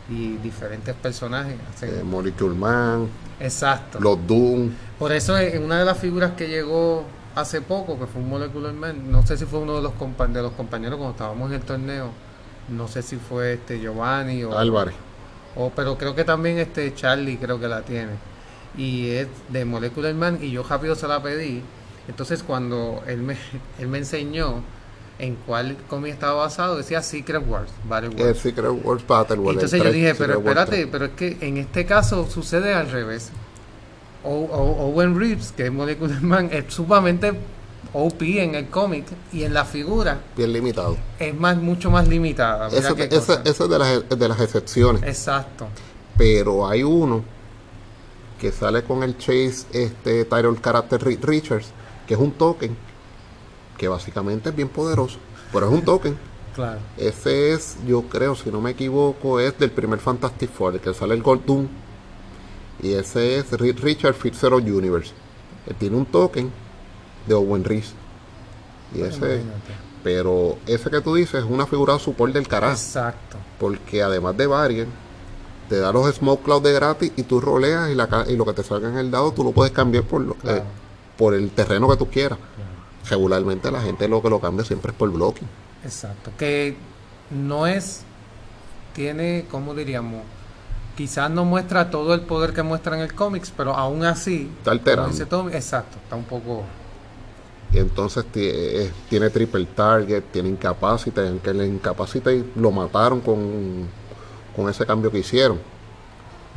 y 0.10 0.38
diferentes 0.38 0.94
personajes. 0.94 1.56
Eh, 1.82 2.04
Molecule 2.04 2.54
Man, 2.54 3.08
Exacto. 3.40 4.00
los 4.00 4.28
Doom. 4.28 4.72
Por 5.00 5.12
eso 5.12 5.36
en 5.38 5.64
una 5.64 5.80
de 5.80 5.86
las 5.86 5.98
figuras 5.98 6.34
que 6.34 6.48
llegó 6.48 7.06
hace 7.36 7.62
poco, 7.62 8.00
que 8.00 8.06
fue 8.08 8.22
un 8.22 8.30
Molecular 8.30 8.74
Man, 8.74 9.12
no 9.12 9.26
sé 9.26 9.38
si 9.38 9.46
fue 9.46 9.60
uno 9.60 9.76
de 9.76 9.82
los, 9.82 9.94
compa- 9.94 10.28
de 10.32 10.42
los 10.42 10.54
compañeros 10.54 10.96
cuando 10.98 11.12
estábamos 11.12 11.50
en 11.50 11.56
el 11.58 11.62
torneo, 11.62 12.10
no 12.70 12.88
sé 12.88 13.02
si 13.02 13.18
fue 13.18 13.54
este 13.54 13.80
Giovanni 13.80 14.44
o, 14.44 14.58
Álvarez. 14.58 14.96
o- 15.56 15.70
pero 15.76 15.98
creo 15.98 16.16
que 16.16 16.24
también 16.24 16.58
este 16.60 16.94
Charlie 16.96 17.38
creo 17.38 17.60
que 17.60 17.68
la 17.68 17.82
tiene. 17.82 18.12
Y 18.78 19.10
es 19.12 19.28
de 19.50 19.64
Molecular 19.66 20.14
Man 20.14 20.40
y 20.42 20.52
yo 20.52 20.64
rápido 20.64 20.96
se 20.96 21.08
la 21.08 21.22
pedí. 21.22 21.62
Entonces 22.08 22.44
cuando 22.44 23.04
él 23.08 23.18
me, 23.22 23.36
él 23.80 23.88
me 23.88 24.00
enseñó 24.00 24.64
en 25.18 25.36
cuál 25.46 25.78
cómic 25.88 26.12
estaba 26.14 26.34
basado, 26.34 26.76
decía 26.76 27.02
Secret 27.02 27.42
Wars, 27.48 27.72
Battle 27.88 28.10
Wars. 28.10 28.40
Secret 28.40 28.72
Wars 28.84 29.06
Battle. 29.08 29.38
Entonces 29.50 29.82
yo 29.82 29.92
dije, 29.92 30.14
pero 30.16 30.34
espérate, 30.40 30.88
pero 30.88 31.06
es 31.06 31.12
que 31.12 31.38
en 31.40 31.58
este 31.58 31.86
caso 31.86 32.30
sucede 32.30 32.74
al 32.74 32.90
revés. 32.92 33.32
O, 34.26 34.46
o- 34.46 34.88
Owen 34.90 35.18
Reeves, 35.20 35.54
que 35.56 35.66
es 35.68 35.72
Molecular 35.72 36.22
Man, 36.22 36.50
es 36.52 36.74
sumamente 36.74 37.32
OP 37.94 38.22
en 38.42 38.56
el 38.56 38.68
cómic 38.70 39.06
y 39.32 39.44
en 39.44 39.54
la 39.54 39.64
figura 39.66 40.20
Bien 40.36 40.52
limitado. 40.52 40.98
es 41.20 41.34
más 41.34 41.56
mucho 41.58 41.90
más 41.92 42.08
limitada. 42.08 42.68
Ese- 42.68 43.08
cosa. 43.10 43.42
ese 43.46 43.64
es 43.64 43.70
de 43.70 43.80
las, 43.80 44.10
de 44.10 44.28
las 44.28 44.40
excepciones. 44.42 45.04
Exacto. 45.04 45.68
Pero 46.18 46.68
hay 46.68 46.84
uno 46.84 47.24
que 48.40 48.52
sale 48.52 48.84
con 48.84 49.04
el 49.04 49.18
Chase 49.18 49.66
este 49.72 50.26
Tyrell 50.26 50.60
Character 50.62 51.00
Ri- 51.02 51.20
Richards, 51.22 51.68
que 52.08 52.16
es 52.16 52.20
un 52.20 52.32
token, 52.32 52.76
que 53.78 53.88
básicamente 53.88 54.50
es 54.50 54.56
bien 54.56 54.70
poderoso, 54.70 55.18
pero 55.54 55.68
es 55.68 55.74
un 55.74 55.82
token. 55.84 56.18
Claro. 56.56 56.80
Ese 56.96 57.52
es, 57.52 57.76
yo 57.86 58.04
creo, 58.04 58.34
si 58.34 58.50
no 58.50 58.62
me 58.62 58.70
equivoco, 58.72 59.42
es 59.42 59.60
del 59.60 59.72
primer 59.72 60.00
Fantastic 60.00 60.50
Four, 60.50 60.76
el 60.76 60.80
que 60.80 60.94
sale 60.94 61.14
el 61.14 61.22
Gold 61.22 61.44
Doom. 61.46 61.68
Y 62.82 62.94
ese 62.94 63.38
es 63.38 63.52
Ri- 63.52 63.76
Richard 63.76 64.14
Fitzgerald 64.14 64.68
Universe. 64.70 65.12
Él 65.68 65.76
tiene 65.76 65.96
un 65.96 66.06
token 66.06 66.52
de 67.28 67.34
Owen 67.34 67.64
Reese. 67.64 67.94
Y 68.94 69.02
ese, 69.02 69.18
Imagínate. 69.18 69.74
pero 70.04 70.58
ese 70.68 70.90
que 70.90 71.02
tú 71.02 71.16
dices 71.16 71.44
es 71.44 71.50
una 71.50 71.66
figura 71.66 71.94
de 71.94 72.00
support 72.00 72.34
del 72.34 72.48
carajo. 72.48 72.74
Exacto. 72.74 73.38
Porque 73.60 74.04
además 74.04 74.38
de 74.38 74.46
varios, 74.48 74.88
te 75.70 75.78
da 75.78 75.92
los 75.92 76.14
Smoke 76.16 76.44
Cloud 76.44 76.62
de 76.62 76.74
gratis 76.74 77.12
y 77.16 77.24
tú 77.24 77.42
roleas 77.42 77.90
y, 77.90 77.96
la, 77.96 78.26
y 78.28 78.36
lo 78.36 78.46
que 78.46 78.54
te 78.54 78.64
salga 78.64 78.90
en 78.90 78.98
el 78.98 79.10
dado 79.10 79.32
tú 79.32 79.44
lo 79.44 79.52
puedes 79.52 79.74
cambiar 79.74 80.04
por, 80.04 80.22
lo, 80.22 80.36
Claro. 80.36 80.58
eh, 80.60 80.64
por 81.18 81.34
el 81.34 81.50
terreno 81.52 81.90
que 81.90 81.98
tú 81.98 82.08
quieras. 82.08 82.38
Claro. 82.38 82.70
Regularmente 83.10 83.72
la 83.72 83.82
gente 83.82 84.08
lo 84.08 84.22
que 84.22 84.30
lo 84.30 84.40
cambia 84.40 84.64
siempre 84.66 84.92
es 84.92 84.98
por 84.98 85.10
blocking. 85.12 85.48
Exacto. 85.84 86.32
Que 86.38 86.76
no 87.32 87.66
es, 87.66 88.02
tiene, 88.94 89.46
¿cómo 89.50 89.74
diríamos? 89.74 90.22
Quizás 90.96 91.30
no 91.30 91.44
muestra 91.44 91.90
todo 91.90 92.14
el 92.14 92.22
poder 92.22 92.54
que 92.54 92.64
muestra 92.64 92.96
en 92.96 93.02
el 93.04 93.14
cómics, 93.14 93.52
pero 93.56 93.74
aún 93.76 94.06
así, 94.06 94.50
Está 94.60 94.72
alterando. 94.72 95.50
exacto, 95.52 95.98
está 96.02 96.16
un 96.16 96.24
poco... 96.24 96.64
Y 97.74 97.80
entonces 97.80 98.24
ti- 98.32 98.40
eh, 98.50 98.92
tiene 99.10 99.30
triple 99.30 99.66
target, 99.66 100.24
tiene 100.32 100.48
incapacity, 100.50 101.20
aunque 101.20 101.50
el 101.50 101.66
incapacity 101.66 102.52
lo 102.56 102.72
mataron 102.72 103.20
con, 103.20 103.88
con 104.56 104.70
ese 104.70 104.86
cambio 104.86 105.12
que 105.12 105.20
hicieron. 105.20 105.60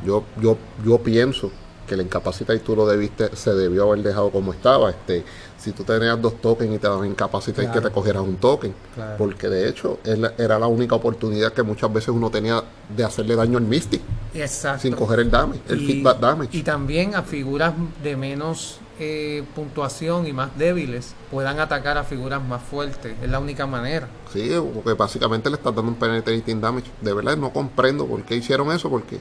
Yo, 0.04 0.22
yo, 0.40 0.56
yo 0.84 0.98
pienso 0.98 1.50
que 1.88 1.94
el 1.94 2.02
incapacity 2.02 2.58
tú 2.60 2.76
lo 2.76 2.86
debiste, 2.86 3.34
se 3.34 3.52
debió 3.54 3.84
haber 3.90 4.04
dejado 4.04 4.30
como 4.30 4.52
estaba. 4.52 4.90
Este, 4.90 5.24
si 5.58 5.72
tú 5.72 5.82
tenías 5.82 6.20
dos 6.22 6.40
tokens 6.40 6.72
y 6.76 6.78
te 6.78 6.86
daban 6.86 7.06
incapacity 7.08 7.62
Claro. 7.62 7.72
que 7.72 7.88
te 7.88 7.92
cogieras 7.92 8.22
un 8.22 8.36
token. 8.36 8.72
Claro. 8.94 9.14
Porque 9.18 9.48
de 9.48 9.68
hecho 9.68 9.98
la- 10.04 10.32
era 10.38 10.58
la 10.58 10.68
única 10.68 10.94
oportunidad 10.94 11.52
que 11.52 11.62
muchas 11.64 11.92
veces 11.92 12.10
uno 12.10 12.30
tenía 12.30 12.62
de 12.94 13.02
hacerle 13.04 13.34
daño 13.34 13.58
al 13.58 13.64
Mystic 13.64 14.02
Exacto. 14.34 14.82
sin 14.82 14.94
coger 14.94 15.18
el 15.20 15.30
damage, 15.30 15.60
el 15.68 15.82
Y- 15.82 15.86
feedback 15.86 16.20
damage. 16.20 16.56
Y 16.56 16.62
también 16.62 17.14
a 17.16 17.22
figuras 17.22 17.74
de 18.04 18.16
menos 18.16 18.78
eh, 19.00 19.44
puntuación 19.54 20.26
y 20.26 20.32
más 20.32 20.58
débiles 20.58 21.14
puedan 21.30 21.60
atacar 21.60 21.96
a 21.98 22.02
figuras 22.02 22.42
más 22.44 22.60
fuertes. 22.60 23.14
Es 23.22 23.30
la 23.30 23.38
única 23.38 23.64
manera. 23.64 24.08
Sí, 24.32 24.50
porque 24.74 24.94
básicamente 24.94 25.48
le 25.48 25.54
estás 25.54 25.72
dando 25.72 25.92
un 25.92 25.96
penetrating 25.96 26.60
damage. 26.60 26.90
De 27.00 27.12
verdad 27.12 27.36
no 27.36 27.52
comprendo 27.52 28.06
por 28.06 28.24
qué 28.24 28.34
hicieron 28.34 28.72
eso, 28.72 28.90
porque 28.90 29.20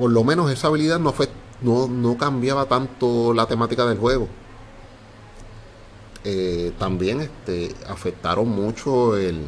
por 0.00 0.10
lo 0.10 0.24
menos 0.24 0.50
esa 0.50 0.66
habilidad 0.68 0.98
no 0.98 1.12
fue, 1.12 1.28
no, 1.62 1.86
no 1.86 2.16
cambiaba 2.18 2.64
tanto 2.66 3.32
la 3.34 3.46
temática 3.46 3.86
del 3.86 3.98
juego. 3.98 4.26
Eh, 6.24 6.72
también 6.78 7.20
este 7.20 7.74
afectaron 7.88 8.48
mucho 8.48 9.16
el 9.16 9.40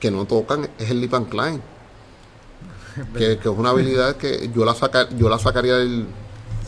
que 0.00 0.10
no 0.10 0.24
tocan 0.24 0.68
es 0.78 0.90
el 0.90 1.00
Lip 1.00 1.14
and 1.14 1.28
Climb. 1.28 1.60
Que, 3.16 3.38
que 3.38 3.48
es 3.48 3.56
una 3.56 3.70
habilidad 3.70 4.16
que 4.16 4.50
yo 4.54 4.66
la 4.66 4.74
saca, 4.74 5.08
yo 5.16 5.30
la 5.30 5.38
sacaría 5.38 5.76
del, 5.78 6.06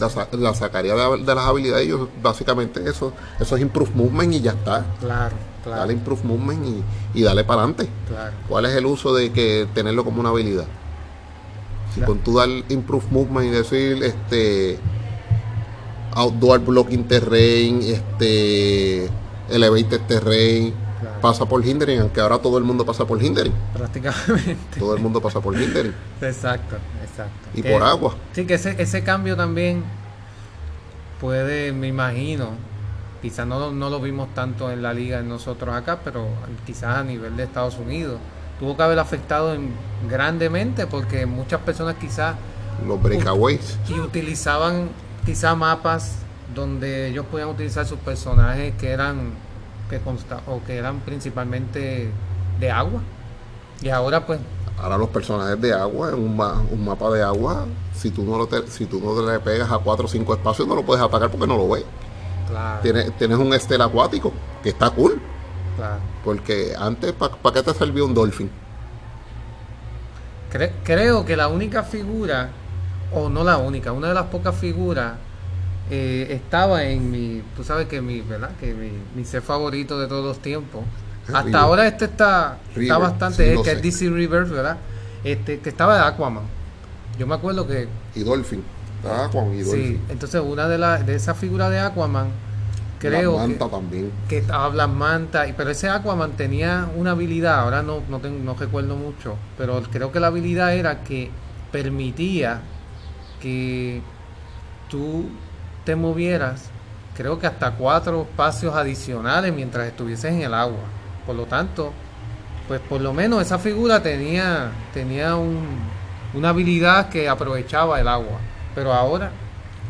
la, 0.00 0.08
sa- 0.08 0.26
la 0.32 0.54
sacaría 0.54 0.94
de, 0.94 1.18
de 1.22 1.34
las 1.34 1.44
habilidades 1.46 1.84
y 1.86 1.90
yo 1.90 2.08
básicamente 2.22 2.80
eso, 2.88 3.12
eso 3.38 3.56
es 3.56 3.60
improve 3.62 3.90
movement 3.94 4.32
y 4.32 4.40
ya 4.40 4.52
está. 4.52 4.86
Claro, 5.00 5.36
claro. 5.62 5.80
Dale 5.80 5.92
improve 5.92 6.22
movement 6.24 6.64
y, 6.66 7.20
y 7.20 7.22
dale 7.22 7.44
para 7.44 7.60
adelante. 7.64 7.90
claro. 8.08 8.34
¿Cuál 8.48 8.64
es 8.64 8.74
el 8.74 8.86
uso 8.86 9.12
de 9.14 9.32
que 9.32 9.68
tenerlo 9.74 10.02
como 10.02 10.20
una 10.20 10.30
habilidad? 10.30 10.64
Si 11.94 12.00
Claro. 12.00 12.12
con 12.12 12.18
tú 12.24 12.36
dar 12.36 12.48
improve 12.68 13.04
movement 13.10 13.46
y 13.46 13.50
decir 13.50 14.02
este 14.02 14.78
outdoor 16.12 16.60
blocking 16.60 17.04
terrain, 17.04 17.80
este 17.82 19.08
elevated 19.50 20.00
terrain, 20.08 20.72
Claro. 21.00 21.20
pasa 21.20 21.44
por 21.46 21.64
hindering, 21.64 22.00
aunque 22.00 22.20
ahora 22.20 22.38
todo 22.38 22.56
el 22.58 22.64
mundo 22.64 22.84
pasa 22.86 23.04
por 23.04 23.22
hindering, 23.22 23.52
Prácticamente. 23.74 24.78
todo 24.80 24.94
el 24.96 25.02
mundo 25.02 25.20
pasa 25.20 25.40
por 25.40 25.54
hindering 25.54 25.94
exacto, 26.22 26.76
exacto. 27.02 27.48
y 27.54 27.62
Que- 27.62 27.70
por 27.72 27.82
agua. 27.82 28.14
Sí, 28.32 28.46
que 28.46 28.54
ese, 28.54 28.74
ese 28.80 29.02
cambio 29.04 29.36
también 29.36 29.84
puede, 31.20 31.72
me 31.72 31.88
imagino, 31.88 32.50
quizás 33.22 33.46
no, 33.46 33.70
no 33.72 33.90
lo 33.90 34.00
vimos 34.00 34.32
tanto 34.34 34.70
en 34.70 34.82
la 34.82 34.92
liga 34.94 35.18
en 35.20 35.28
nosotros 35.28 35.74
acá, 35.74 36.00
pero 36.02 36.26
quizás 36.66 36.98
a 36.98 37.04
nivel 37.04 37.36
de 37.36 37.44
Estados 37.44 37.76
Unidos 37.78 38.18
tuvo 38.64 38.76
que 38.78 38.82
haber 38.82 38.98
afectado 38.98 39.52
en- 39.52 39.72
grandemente 40.08 40.86
porque 40.86 41.26
muchas 41.26 41.60
personas 41.60 41.96
quizás 41.96 42.34
Los 42.86 43.00
breakaways. 43.02 43.78
y 43.88 44.00
utilizaban 44.00 44.88
quizás 45.26 45.54
mapas 45.56 46.16
donde 46.54 47.08
ellos 47.08 47.26
podían 47.30 47.48
utilizar 47.50 47.84
sus 47.86 47.98
personajes 47.98 48.74
que 48.76 48.90
eran 48.90 49.32
que 49.90 49.98
consta, 50.00 50.40
o 50.46 50.62
que 50.64 50.78
eran 50.78 51.00
principalmente 51.00 52.10
de 52.58 52.70
agua 52.70 53.00
y 53.82 53.90
ahora 53.90 54.24
pues 54.26 54.40
Ahora 54.82 54.96
los 54.98 55.08
personajes 55.10 55.60
de 55.60 55.72
agua, 55.72 56.08
en 56.08 56.14
un, 56.16 56.36
ma- 56.36 56.60
un 56.70 56.84
mapa 56.84 57.08
de 57.10 57.22
agua, 57.22 57.64
si 57.94 58.10
tú 58.10 58.24
no 58.24 58.36
lo 58.38 58.46
te- 58.48 58.66
si 58.66 58.86
tú 58.86 58.98
no 59.00 59.30
le 59.30 59.38
pegas 59.40 59.70
a 59.70 59.78
4 59.78 60.06
o 60.06 60.08
5 60.08 60.34
espacios, 60.34 60.66
no 60.66 60.74
lo 60.74 60.82
puedes 60.82 61.02
atacar 61.04 61.30
porque 61.30 61.46
no 61.46 61.56
lo 61.56 61.68
ves. 61.68 61.84
claro, 62.48 62.80
Tienes, 62.82 63.16
tienes 63.16 63.38
un 63.38 63.52
estel 63.54 63.80
acuático, 63.82 64.32
que 64.64 64.70
está 64.70 64.90
cool. 64.90 65.20
claro. 65.76 66.00
Porque 66.24 66.74
antes, 66.76 67.12
¿para 67.12 67.54
qué 67.54 67.62
te 67.62 67.74
servía 67.74 68.04
un 68.04 68.14
dolphin? 68.14 68.50
Cre- 70.52 70.72
creo 70.84 71.24
que 71.24 71.36
la 71.36 71.48
única 71.48 71.82
figura, 71.82 72.50
o 73.12 73.28
no 73.28 73.44
la 73.44 73.58
única, 73.58 73.92
una 73.92 74.08
de 74.08 74.14
las 74.14 74.26
pocas 74.26 74.54
figuras 74.56 75.14
eh, 75.90 76.28
estaba 76.30 76.84
en 76.84 77.10
mi, 77.10 77.42
tú 77.56 77.64
sabes 77.64 77.88
que 77.88 78.00
mi, 78.00 78.20
¿verdad? 78.22 78.56
Que 78.56 78.74
mi, 78.74 78.90
mi 79.14 79.24
ser 79.24 79.42
favorito 79.42 79.98
de 79.98 80.06
todos 80.08 80.24
los 80.24 80.40
tiempos. 80.40 80.84
Hasta 81.32 81.40
River. 81.42 81.60
ahora 81.60 81.86
este 81.86 82.06
está, 82.06 82.58
está 82.74 82.98
River, 82.98 82.98
bastante, 82.98 83.44
sí, 83.44 83.50
es 83.52 83.60
que 83.60 83.72
es 83.72 83.82
DC 83.82 84.10
Reverse, 84.10 84.52
¿verdad? 84.52 84.78
Este, 85.24 85.60
que 85.60 85.68
estaba 85.70 85.96
de 85.96 86.02
Aquaman. 86.04 86.44
Yo 87.18 87.26
me 87.26 87.34
acuerdo 87.34 87.66
que 87.66 87.88
Y 88.14 88.22
dolphin. 88.24 88.62
Ah, 89.02 89.26
Aquaman 89.26 89.54
y 89.54 89.64
sí, 89.64 89.64
dolphin. 89.64 90.02
entonces 90.08 90.40
una 90.44 90.68
de 90.68 90.78
las 90.78 91.06
de 91.06 91.14
esa 91.16 91.34
figura 91.34 91.70
de 91.70 91.80
Aquaman, 91.80 92.28
creo 92.98 93.36
La 93.38 93.46
que, 93.46 93.48
manta 93.48 93.68
también. 93.68 94.12
que 94.28 94.40
Black 94.40 94.88
Manta, 94.90 95.46
pero 95.56 95.70
ese 95.70 95.88
Aquaman 95.88 96.32
tenía 96.32 96.88
una 96.96 97.12
habilidad, 97.12 97.60
ahora 97.60 97.82
no, 97.82 98.02
no, 98.08 98.18
tengo- 98.20 98.42
no 98.42 98.54
recuerdo 98.54 98.96
mucho, 98.96 99.36
pero 99.58 99.82
creo 99.90 100.10
que 100.12 100.20
la 100.20 100.28
habilidad 100.28 100.74
era 100.74 101.02
que 101.04 101.30
permitía 101.72 102.60
que 103.40 104.00
tú 104.90 105.26
te 105.84 105.96
movieras, 105.96 106.70
creo 107.16 107.38
que 107.38 107.46
hasta 107.46 107.72
cuatro 107.72 108.22
espacios 108.22 108.74
adicionales 108.74 109.52
mientras 109.52 109.86
estuvieses 109.86 110.32
en 110.32 110.42
el 110.42 110.54
agua. 110.54 110.78
Por 111.26 111.36
lo 111.36 111.44
tanto, 111.46 111.92
pues 112.68 112.80
por 112.80 113.00
lo 113.00 113.12
menos 113.12 113.42
esa 113.42 113.58
figura 113.58 114.02
tenía, 114.02 114.70
tenía 114.92 115.36
un, 115.36 115.66
una 116.34 116.50
habilidad 116.50 117.08
que 117.08 117.28
aprovechaba 117.28 118.00
el 118.00 118.08
agua. 118.08 118.38
Pero 118.74 118.92
ahora, 118.92 119.30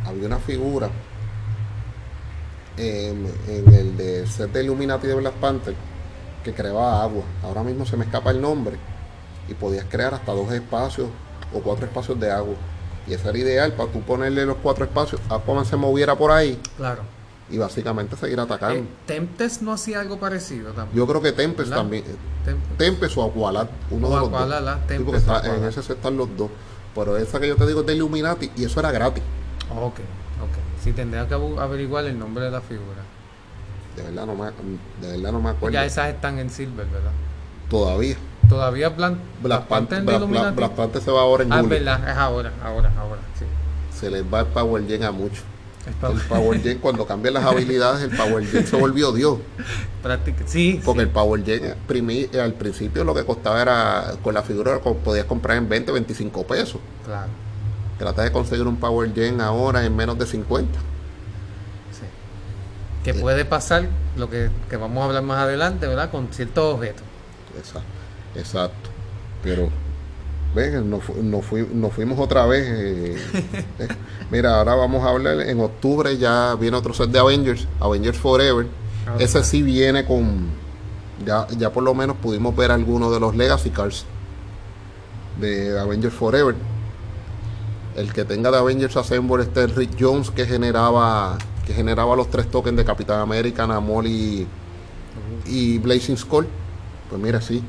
Había 0.07 0.27
una 0.27 0.39
figura 0.39 0.89
en, 2.77 3.27
en 3.49 3.75
el 3.75 3.97
de 3.97 4.27
set 4.27 4.51
de 4.53 4.65
Illuminati 4.65 5.07
de 5.07 5.15
Black 5.15 5.35
Panther 5.35 5.75
que 6.43 6.53
creaba 6.53 7.03
agua. 7.03 7.23
Ahora 7.43 7.63
mismo 7.63 7.87
se 7.87 7.97
me 7.97 8.05
escapa 8.05 8.31
el 8.31 8.41
nombre. 8.41 8.77
Y 9.49 9.55
podías 9.55 9.85
crear 9.89 10.15
hasta 10.15 10.33
dos 10.33 10.51
espacios 10.53 11.09
o 11.53 11.61
cuatro 11.61 11.87
espacios 11.87 12.19
de 12.19 12.31
agua. 12.31 12.55
Y 13.07 13.13
eso 13.15 13.29
era 13.29 13.39
ideal 13.39 13.73
para 13.75 13.91
tú 13.93 14.01
ponerle 14.01 14.47
los 14.47 14.57
cuatro 14.63 14.85
espacios. 14.85 15.21
Aquaman 15.29 15.65
se 15.67 15.77
moviera 15.77 16.17
por 16.17 16.31
ahí 16.31 16.59
claro, 16.79 17.03
y 17.51 17.59
básicamente 17.59 18.17
seguir 18.17 18.41
atacando. 18.41 18.77
Eh, 18.77 18.85
Tempest 19.07 19.61
no 19.61 19.73
hacía 19.75 20.01
algo 20.01 20.19
parecido 20.19 20.73
también. 20.73 20.97
Yo 20.97 21.07
creo 21.07 21.21
que 21.21 21.33
Tempest 21.33 21.71
también. 21.71 22.05
Tempest. 22.45 22.79
Tempest 22.79 23.19
o 23.19 23.25
Aqualad, 23.25 23.69
uno 23.91 24.09
O 24.09 24.11
de 24.11 24.17
los 24.21 24.29
Aqualad, 24.29 24.57
dos. 24.57 24.65
la 24.65 24.75
Sí, 24.97 25.03
porque 25.05 25.19
está- 25.19 25.55
en 25.55 25.65
ese 25.65 25.83
se 25.83 25.93
están 25.93 26.17
los 26.17 26.35
dos. 26.37 26.51
Pero 26.95 27.17
esa 27.19 27.39
que 27.41 27.49
yo 27.49 27.57
te 27.57 27.67
digo 27.67 27.81
es 27.81 27.87
de 27.87 27.95
Illuminati 27.95 28.51
y 28.57 28.65
eso 28.65 28.81
era 28.81 28.91
gratis. 28.91 29.23
Ok. 29.79 29.97
Sí, 30.85 30.93
tendría 30.93 31.27
que 31.27 31.35
averiguar 31.35 32.05
el 32.05 32.19
nombre 32.19 32.45
de 32.45 32.51
la 32.51 32.61
figura. 32.61 33.03
De 33.97 34.03
verdad 34.03 34.27
no 34.27 34.35
me, 34.35 34.45
de 35.01 35.17
verdad 35.17 35.33
no 35.33 35.41
me 35.41 35.51
acuerdo. 35.51 35.73
Ya 35.73 35.85
esas 35.85 36.09
están 36.11 36.39
en 36.39 36.51
Silver, 36.51 36.87
¿verdad? 36.87 37.11
Todavía. 37.71 38.17
Todavía 38.49 38.91
Black, 38.91 39.15
Black 39.43 39.67
Panther, 39.67 40.01
de 40.01 40.05
Black, 40.05 40.19
Illuminati? 40.19 40.57
Black 40.57 40.73
Panther 40.73 41.01
se 41.03 41.11
va 41.11 41.23
ahora 41.23 41.43
en 41.45 41.53
Ah, 41.53 41.57
julio. 41.61 41.71
verdad, 41.71 42.09
es 42.11 42.17
ahora, 42.17 42.53
ahora, 42.63 42.93
ahora, 42.99 43.21
sí. 43.39 43.47
Se 43.99 44.11
les 44.11 44.23
va 44.23 44.41
el 44.41 44.47
Power 44.47 44.87
Gen 44.87 45.05
a 45.05 45.11
muchos. 45.11 45.43
El 45.87 46.19
Power 46.29 46.61
Gen, 46.63 46.79
cuando 46.79 47.07
cambian 47.07 47.35
las 47.35 47.45
habilidades, 47.45 48.03
el 48.03 48.11
Power 48.11 48.45
Gen 48.47 48.67
se 48.67 48.77
volvió 48.77 49.13
Dios. 49.13 49.39
práctica- 50.03 50.45
Sí, 50.47 50.81
Porque 50.85 51.01
sí, 51.01 51.07
el 51.07 51.11
Power 51.13 51.43
Gen 51.45 51.75
primi- 51.89 52.35
al 52.37 52.53
principio 52.55 53.05
lo 53.05 53.15
que 53.15 53.25
costaba 53.25 53.63
era, 53.63 54.15
con 54.23 54.35
la 54.35 54.43
figura 54.43 54.79
podías 54.81 55.25
comprar 55.27 55.57
en 55.57 55.69
20, 55.69 55.93
25 55.93 56.47
pesos. 56.47 56.81
claro, 57.07 57.29
Trata 57.99 58.23
de 58.23 58.33
conseguir 58.33 58.67
un 58.67 58.77
Power 58.77 59.13
Gen 59.15 59.41
ahora 59.41 59.85
en 59.85 59.95
menos 59.95 60.19
de 60.19 60.27
50. 60.27 60.79
sí. 61.93 62.05
Que 63.05 63.15
puede 63.15 63.45
pasar 63.45 63.87
lo 64.17 64.29
que, 64.31 64.51
que 64.71 64.77
vamos 64.77 65.03
a 65.03 65.07
hablar 65.07 65.23
más 65.23 65.39
adelante, 65.39 65.87
¿verdad? 65.87 66.11
Con 66.11 66.29
ciertos 66.33 66.75
objetos. 66.75 67.03
Exacto. 67.57 67.89
Exacto. 68.35 68.91
Pero, 69.43 69.69
ven, 70.55 70.89
nos, 70.91 71.05
fu- 71.05 71.23
nos 71.23 71.45
fui- 71.45 71.69
nos 71.73 71.93
fuimos 71.93 72.19
otra 72.19 72.47
vez. 72.47 72.67
eh, 72.67 73.17
eh. 73.79 73.89
Mira, 74.31 74.59
ahora 74.59 74.75
vamos 74.75 75.05
a 75.05 75.11
hablar. 75.11 75.41
En 75.43 75.61
octubre 75.61 76.17
ya 76.17 76.55
viene 76.59 76.77
otro 76.77 76.95
set 76.95 77.11
de 77.11 77.19
Avengers, 77.19 77.69
Avengers 77.79 78.19
Forever. 78.19 78.67
Ah, 79.07 79.17
Ese 79.19 79.45
sí 79.45 79.63
viene 79.63 80.05
con. 80.07 80.49
Ya, 81.25 81.47
ya 81.59 81.71
por 81.71 81.83
lo 81.85 81.95
menos 81.95 82.17
pudimos 82.17 82.57
ver 82.57 82.73
algunos 82.73 83.13
de 83.13 83.21
los 83.21 83.37
Legacy 83.37 83.71
Cards 83.71 84.05
de 85.39 85.79
Avengers 85.79 86.15
Forever. 86.15 86.55
El 87.97 88.13
que 88.13 88.25
tenga 88.25 88.51
de 88.51 88.59
Avengers 88.59 88.97
Assemble 88.97 89.43
este 89.43 89.65
es 89.65 89.75
Rick 89.75 89.93
Jones 89.99 90.31
que 90.31 90.47
generaba 90.47 91.39
que 91.67 91.73
generaba 91.73 92.15
los 92.17 92.29
tres 92.31 92.51
tokens 92.51 92.77
de 92.77 92.85
Capitán 92.85 93.21
América, 93.21 93.67
Namor 93.67 94.07
y, 94.07 94.47
y 95.47 95.79
Blazing 95.79 96.17
Skull. 96.19 96.47
Pues 97.09 97.23
mira, 97.23 97.41
sí. 97.41 97.63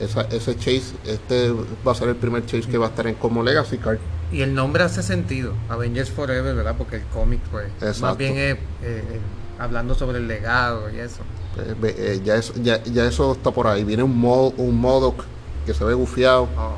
Esa, 0.00 0.22
ese 0.22 0.56
chase, 0.56 0.94
este 1.06 1.52
va 1.86 1.92
a 1.92 1.94
ser 1.94 2.08
el 2.08 2.16
primer 2.16 2.44
chase 2.46 2.68
que 2.68 2.78
va 2.78 2.86
a 2.86 2.88
estar 2.88 3.06
en 3.06 3.14
como 3.14 3.42
Legacy 3.44 3.78
Card. 3.78 3.98
Y 4.32 4.40
el 4.40 4.54
nombre 4.54 4.82
hace 4.82 5.02
sentido, 5.04 5.52
Avengers 5.68 6.10
Forever, 6.10 6.54
¿verdad? 6.56 6.74
Porque 6.76 6.96
el 6.96 7.04
cómic, 7.04 7.40
pues, 7.52 7.66
Exacto. 7.76 8.00
más 8.06 8.16
bien 8.16 8.32
es 8.38 8.54
eh, 8.54 8.58
eh, 8.82 9.20
hablando 9.60 9.94
sobre 9.94 10.18
el 10.18 10.26
legado 10.26 10.90
y 10.90 10.98
eso. 10.98 11.20
Eh, 11.58 11.94
eh, 11.98 12.20
ya, 12.24 12.34
eso, 12.36 12.54
ya, 12.60 12.82
ya 12.82 13.04
eso 13.04 13.32
está 13.32 13.52
por 13.52 13.68
ahí. 13.68 13.84
Viene 13.84 14.02
un, 14.02 14.18
Mo- 14.18 14.54
un 14.56 14.80
Modoc 14.80 15.22
que 15.66 15.74
se 15.74 15.84
ve 15.84 15.94
gufiado, 15.94 16.48
Oh, 16.58 16.72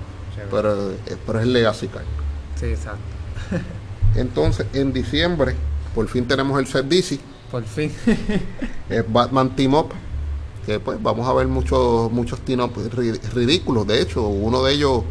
pero, 0.51 0.91
eh, 0.91 1.17
pero 1.27 1.39
es 1.39 1.45
el 1.47 1.53
Legacy 1.55 1.87
Card. 1.89 2.03
Sí, 2.65 2.71
exacto. 2.71 3.01
Entonces, 4.17 4.67
en 4.73 4.93
diciembre, 4.93 5.55
por 5.95 6.09
fin 6.09 6.27
tenemos 6.27 6.59
el 6.59 6.67
set 6.67 6.87
DC, 6.87 7.21
Por 7.51 7.63
fin. 7.65 7.93
es 8.89 9.13
Batman 9.13 9.55
Team 9.55 9.75
Up, 9.75 9.89
que 10.65 10.81
pues 10.81 11.03
vamos 11.03 11.29
a 11.29 11.35
ver 11.35 11.47
muchos 11.47 12.11
muchos 12.11 12.41
team 12.41 12.61
up 12.61 12.75
ri- 12.75 13.21
ridículos. 13.35 13.87
De 13.87 14.01
hecho, 14.01 14.27
uno 14.29 14.63
de 14.63 14.73
ellos 14.73 15.03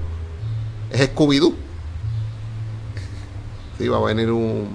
es 0.89 1.11
Scooby-Doo. 1.13 1.53
Sí, 3.77 3.87
va 3.87 3.97
a 3.97 4.01
venir 4.01 4.31
un... 4.31 4.69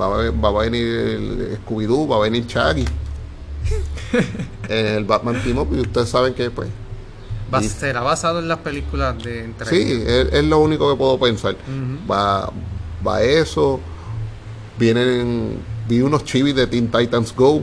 Va 0.00 0.06
a, 0.06 0.30
va 0.30 0.48
a 0.48 0.64
venir 0.64 1.60
Scooby-Doo, 1.64 2.08
va 2.08 2.16
a 2.16 2.20
venir 2.20 2.44
Shaggy. 2.46 2.84
en 4.68 4.86
el 4.86 5.04
Batman 5.04 5.40
Team 5.44 5.58
Up, 5.58 5.68
y 5.72 5.80
ustedes 5.80 6.08
saben 6.08 6.34
que 6.34 6.50
pues... 6.50 6.68
Será 7.62 8.00
basado 8.00 8.40
en 8.40 8.48
las 8.48 8.58
películas 8.58 9.22
de 9.22 9.44
entre 9.44 9.68
Sí, 9.68 10.02
es, 10.06 10.32
es 10.32 10.44
lo 10.44 10.58
único 10.58 10.90
que 10.90 10.96
puedo 10.96 11.18
pensar. 11.18 11.56
Va, 12.10 12.50
va 13.06 13.22
eso. 13.22 13.80
Vienen, 14.78 15.58
vi 15.88 16.00
unos 16.00 16.24
chivis 16.24 16.54
de 16.54 16.66
Teen 16.66 16.90
Titans 16.90 17.34
Go. 17.34 17.62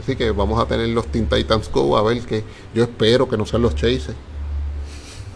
Así 0.00 0.16
que 0.16 0.30
vamos 0.30 0.60
a 0.60 0.66
tener 0.66 0.88
los 0.88 1.06
Teen 1.06 1.26
Titans 1.28 1.70
Go 1.70 1.96
a 1.96 2.02
ver 2.02 2.20
que 2.22 2.44
yo 2.74 2.84
espero 2.84 3.28
que 3.28 3.36
no 3.36 3.46
sean 3.46 3.62
los 3.62 3.74
Chases. 3.74 4.14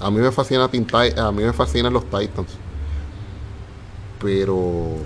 A 0.00 0.10
mí 0.10 0.18
me 0.18 0.30
fascina 0.30 0.68
Teen 0.68 0.86
a 1.18 1.32
mí 1.32 1.42
me 1.42 1.52
fascinan 1.52 1.92
los 1.92 2.04
Titans. 2.04 2.52
Pero 4.22 4.56
o 4.56 5.00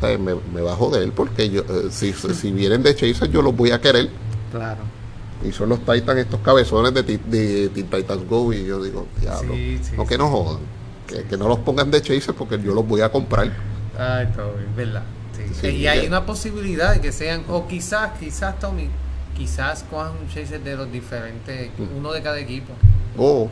sea, 0.00 0.16
me, 0.18 0.34
me 0.34 0.60
va 0.60 0.72
a 0.72 0.76
joder 0.76 1.12
porque 1.12 1.50
yo 1.50 1.62
eh, 1.62 1.88
si, 1.90 2.12
si 2.12 2.52
vienen 2.52 2.82
de 2.82 2.94
Chases 2.94 3.30
yo 3.30 3.42
los 3.42 3.54
voy 3.54 3.72
a 3.72 3.80
querer. 3.80 4.08
Claro. 4.50 5.01
Y 5.44 5.52
son 5.52 5.68
los 5.70 5.80
Titans, 5.80 6.18
estos 6.20 6.40
cabezones 6.40 6.94
de, 6.94 7.02
de 7.02 7.68
Teen 7.70 7.88
Titans 7.88 8.28
Go. 8.28 8.52
Y 8.52 8.64
yo 8.66 8.82
digo, 8.82 9.06
diablo, 9.20 9.54
Sí, 9.54 9.78
sí, 9.82 9.92
no 9.96 10.06
que 10.06 10.16
no 10.18 10.28
jodan. 10.28 10.60
Que, 11.06 11.24
que 11.24 11.36
no 11.36 11.48
los 11.48 11.58
pongan 11.60 11.90
de 11.90 12.00
Chaser 12.00 12.34
porque 12.34 12.60
yo 12.62 12.72
los 12.74 12.86
voy 12.86 13.00
a 13.00 13.10
comprar. 13.10 13.50
Ay, 13.98 14.28
Tommy, 14.36 14.64
¿verdad? 14.76 15.02
Sí. 15.36 15.42
Sí, 15.60 15.66
y 15.68 15.86
hay 15.86 16.06
una 16.06 16.24
posibilidad 16.24 16.94
de 16.94 17.00
que 17.00 17.12
sean, 17.12 17.44
o 17.48 17.66
quizás, 17.66 18.12
quizás, 18.18 18.58
Tommy, 18.58 18.88
quizás 19.36 19.84
cojan 19.90 20.12
un 20.20 20.28
chaser 20.28 20.62
de 20.62 20.76
los 20.76 20.90
diferentes, 20.92 21.70
Mm. 21.78 21.96
uno 21.98 22.12
de 22.12 22.22
cada 22.22 22.38
equipo. 22.38 22.72
O, 23.18 23.48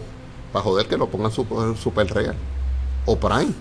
para 0.53 0.63
joder, 0.65 0.87
que 0.87 0.97
lo 0.97 1.09
pongan 1.09 1.31
super, 1.33 1.77
super 1.77 2.07
real. 2.13 2.35
O 3.07 3.17
Prime. 3.19 3.53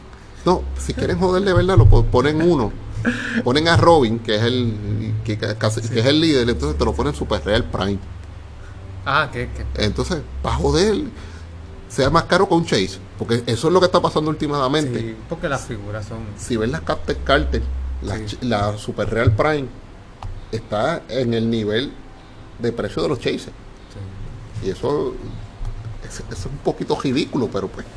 No, 0.45 0.63
si 0.77 0.93
quieren 0.93 1.17
joder 1.19 1.43
de 1.43 1.53
verdad, 1.53 1.77
lo 1.77 1.85
po- 1.87 2.05
ponen 2.05 2.41
uno. 2.41 2.71
Ponen 3.45 3.69
a 3.69 3.77
Robin, 3.77 4.19
que 4.19 4.35
es 4.35 4.41
el 4.43 5.13
que, 5.23 5.37
que 5.37 5.47
es 5.99 6.05
el 6.05 6.19
líder, 6.19 6.49
entonces 6.49 6.77
te 6.77 6.83
lo 6.83 6.93
ponen 6.93 7.15
super 7.15 7.41
real 7.45 7.63
Prime. 7.63 7.97
Ah, 9.05 9.29
que, 9.31 9.49
Entonces, 9.75 10.21
para 10.41 10.55
joder, 10.55 11.03
sea 11.87 12.09
más 12.09 12.23
caro 12.23 12.47
que 12.47 12.53
un 12.53 12.65
Chase. 12.65 12.99
Porque 13.17 13.43
eso 13.47 13.67
es 13.67 13.73
lo 13.73 13.79
que 13.79 13.87
está 13.87 14.01
pasando 14.01 14.29
últimamente. 14.29 14.99
sí, 14.99 15.15
porque 15.27 15.49
las 15.49 15.61
figuras 15.65 16.05
son... 16.05 16.19
si 16.37 16.55
ves 16.57 16.69
las 16.69 16.81
Captain 16.81 17.17
Carter, 17.23 17.61
la, 18.01 18.15
Sí. 18.27 18.37
la 18.41 18.77
Super 18.77 19.09
Real 19.09 19.31
Prime 19.35 19.67
está 20.51 21.01
en 21.09 21.33
el 21.33 21.49
nivel 21.49 21.91
de 22.59 22.71
precio 22.71 23.01
de 23.01 23.09
los 23.09 23.19
Chasers. 23.19 23.45
sí. 23.45 24.67
Y 24.67 24.69
eso 24.71 25.13
es, 26.03 26.23
es 26.31 26.45
un 26.45 26.57
poquito 26.57 26.99
ridículo, 26.99 27.47
pero 27.51 27.67
pues. 27.67 27.85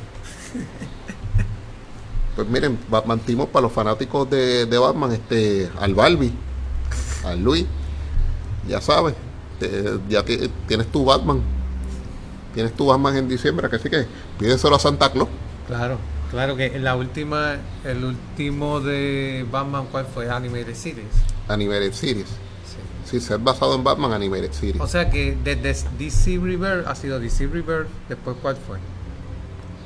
Pues 2.35 2.49
miren, 2.49 2.79
Batman 2.89 3.21
Timo 3.21 3.47
para 3.49 3.65
los 3.65 3.73
fanáticos 3.73 4.29
de, 4.31 4.65
de 4.65 4.79
Batman, 4.79 5.13
este, 5.13 5.71
al 5.79 5.95
Barbie, 5.95 6.33
al 7.27 7.43
Luis, 7.43 7.67
ya 8.67 8.81
sabes, 8.81 9.15
te- 9.69 9.99
ya 10.09 10.25
ti- 10.25 10.51
tienes 10.67 10.87
tu 10.91 11.05
Batman, 11.05 11.41
tienes 12.55 12.73
tu 12.75 12.87
Batman 12.87 13.17
en 13.17 13.29
diciembre, 13.29 13.69
que 13.69 13.77
así 13.77 13.89
que 13.89 14.07
pídeselo 14.39 14.77
a 14.77 14.79
Santa 14.79 15.11
Claus. 15.11 15.29
Claro, 15.67 15.99
claro 16.31 16.57
que 16.57 16.67
en 16.67 16.85
la 16.85 16.97
última, 16.97 17.57
el 17.85 18.05
último 18.05 18.81
de 18.81 19.47
Batman, 19.51 19.87
¿cuál 19.91 20.07
fue? 20.07 20.31
Animated 20.31 20.75
Series. 20.75 21.07
Animated 21.49 21.93
Series. 21.93 22.27
Sí. 22.27 22.77
Sí, 23.11 23.21
ser 23.21 23.39
basado 23.39 23.75
en 23.75 23.85
Batman 23.85 24.13
Animated 24.13 24.53
Series. 24.53 24.81
O 24.81 24.87
sea 24.87 25.11
que 25.11 25.37
desde 25.43 25.89
DC 25.99 26.39
Rebirth 26.43 26.87
ha 26.87 26.95
sido 26.95 27.19
DC 27.21 27.47
Rebirth, 27.47 27.89
después 28.09 28.37
¿cuál 28.43 28.57
fue? 28.57 28.79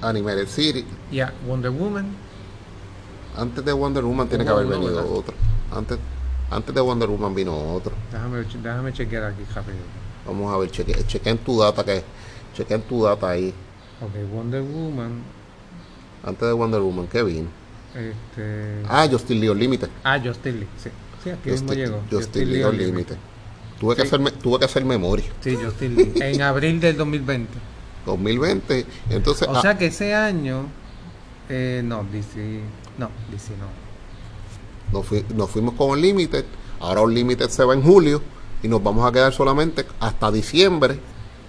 Animated 0.02 0.46
Series. 0.48 0.84
Y 1.10 1.20
a 1.20 1.32
Wonder 1.46 1.70
Woman, 1.70 2.06
Antes 3.36 3.64
de 3.66 3.72
Wonder 3.72 4.02
Woman 4.02 4.28
tiene 4.28 4.44
que 4.44 4.50
haber 4.50 4.66
venido 4.66 4.98
otro. 5.12 5.34
Antes, 5.70 5.98
antes 6.50 6.74
de 6.74 6.80
Wonder 6.80 7.08
Woman 7.08 7.34
vino 7.34 7.74
otro. 7.74 7.92
déjame, 8.12 8.44
déjame 8.62 8.92
chequear 8.92 9.24
aquí 9.24 9.42
rápido. 9.54 9.78
Vamos 10.26 10.52
a 10.52 10.58
ver, 10.58 10.70
cheque, 10.70 10.94
chequeen 11.06 11.38
tu 11.38 11.58
data 11.60 11.84
que 11.84 12.02
chequeen 12.54 12.82
tu 12.82 13.04
data 13.04 13.30
ahí. 13.30 13.54
Ok, 14.00 14.12
Wonder 14.32 14.62
Woman, 14.62 15.22
Antes 16.22 16.48
de 16.48 16.52
Wonder 16.52 16.80
Woman, 16.80 17.06
¿qué 17.06 17.22
vino? 17.22 17.48
este... 17.94 18.82
Ah, 18.88 19.06
Justin 19.10 19.40
Lee 19.40 19.48
Unlimited. 19.48 19.88
Ah, 20.04 20.18
Justin 20.22 20.60
Lee, 20.60 20.68
sí. 20.76 20.90
Sí, 21.22 21.30
aquí 21.30 21.50
mismo 21.50 21.72
llegó. 21.72 22.02
Justin 22.10 22.52
Lee 22.52 22.64
Unlimited. 22.64 23.16
Tuve 23.80 23.94
que, 23.94 24.02
hacerme, 24.02 24.30
tuve 24.32 24.58
que 24.58 24.64
hacer 24.64 24.84
memoria. 24.84 25.26
Sí, 25.40 25.56
Justin 25.56 25.96
Lee. 25.96 26.12
En 26.20 26.42
abril 26.42 26.80
del 26.80 26.96
2020. 26.96 27.52
2020. 28.04 28.86
Entonces, 29.10 29.48
O 29.48 29.56
ah, 29.56 29.62
sea 29.62 29.78
que 29.78 29.86
ese 29.86 30.14
año... 30.14 30.66
Eh, 31.48 31.82
no, 31.84 32.04
DC... 32.04 32.60
No, 32.98 33.10
DC 33.30 33.50
no. 33.56 33.85
Nos, 34.92 35.06
fui- 35.06 35.24
nos 35.34 35.50
fuimos 35.50 35.74
con 35.74 35.90
Unlimited. 35.90 36.44
Ahora 36.80 37.00
Unlimited 37.02 37.48
se 37.48 37.64
va 37.64 37.74
en 37.74 37.82
julio. 37.82 38.22
Y 38.62 38.68
nos 38.68 38.82
vamos 38.82 39.06
a 39.08 39.12
quedar 39.12 39.32
solamente 39.32 39.84
hasta 40.00 40.30
diciembre 40.32 40.98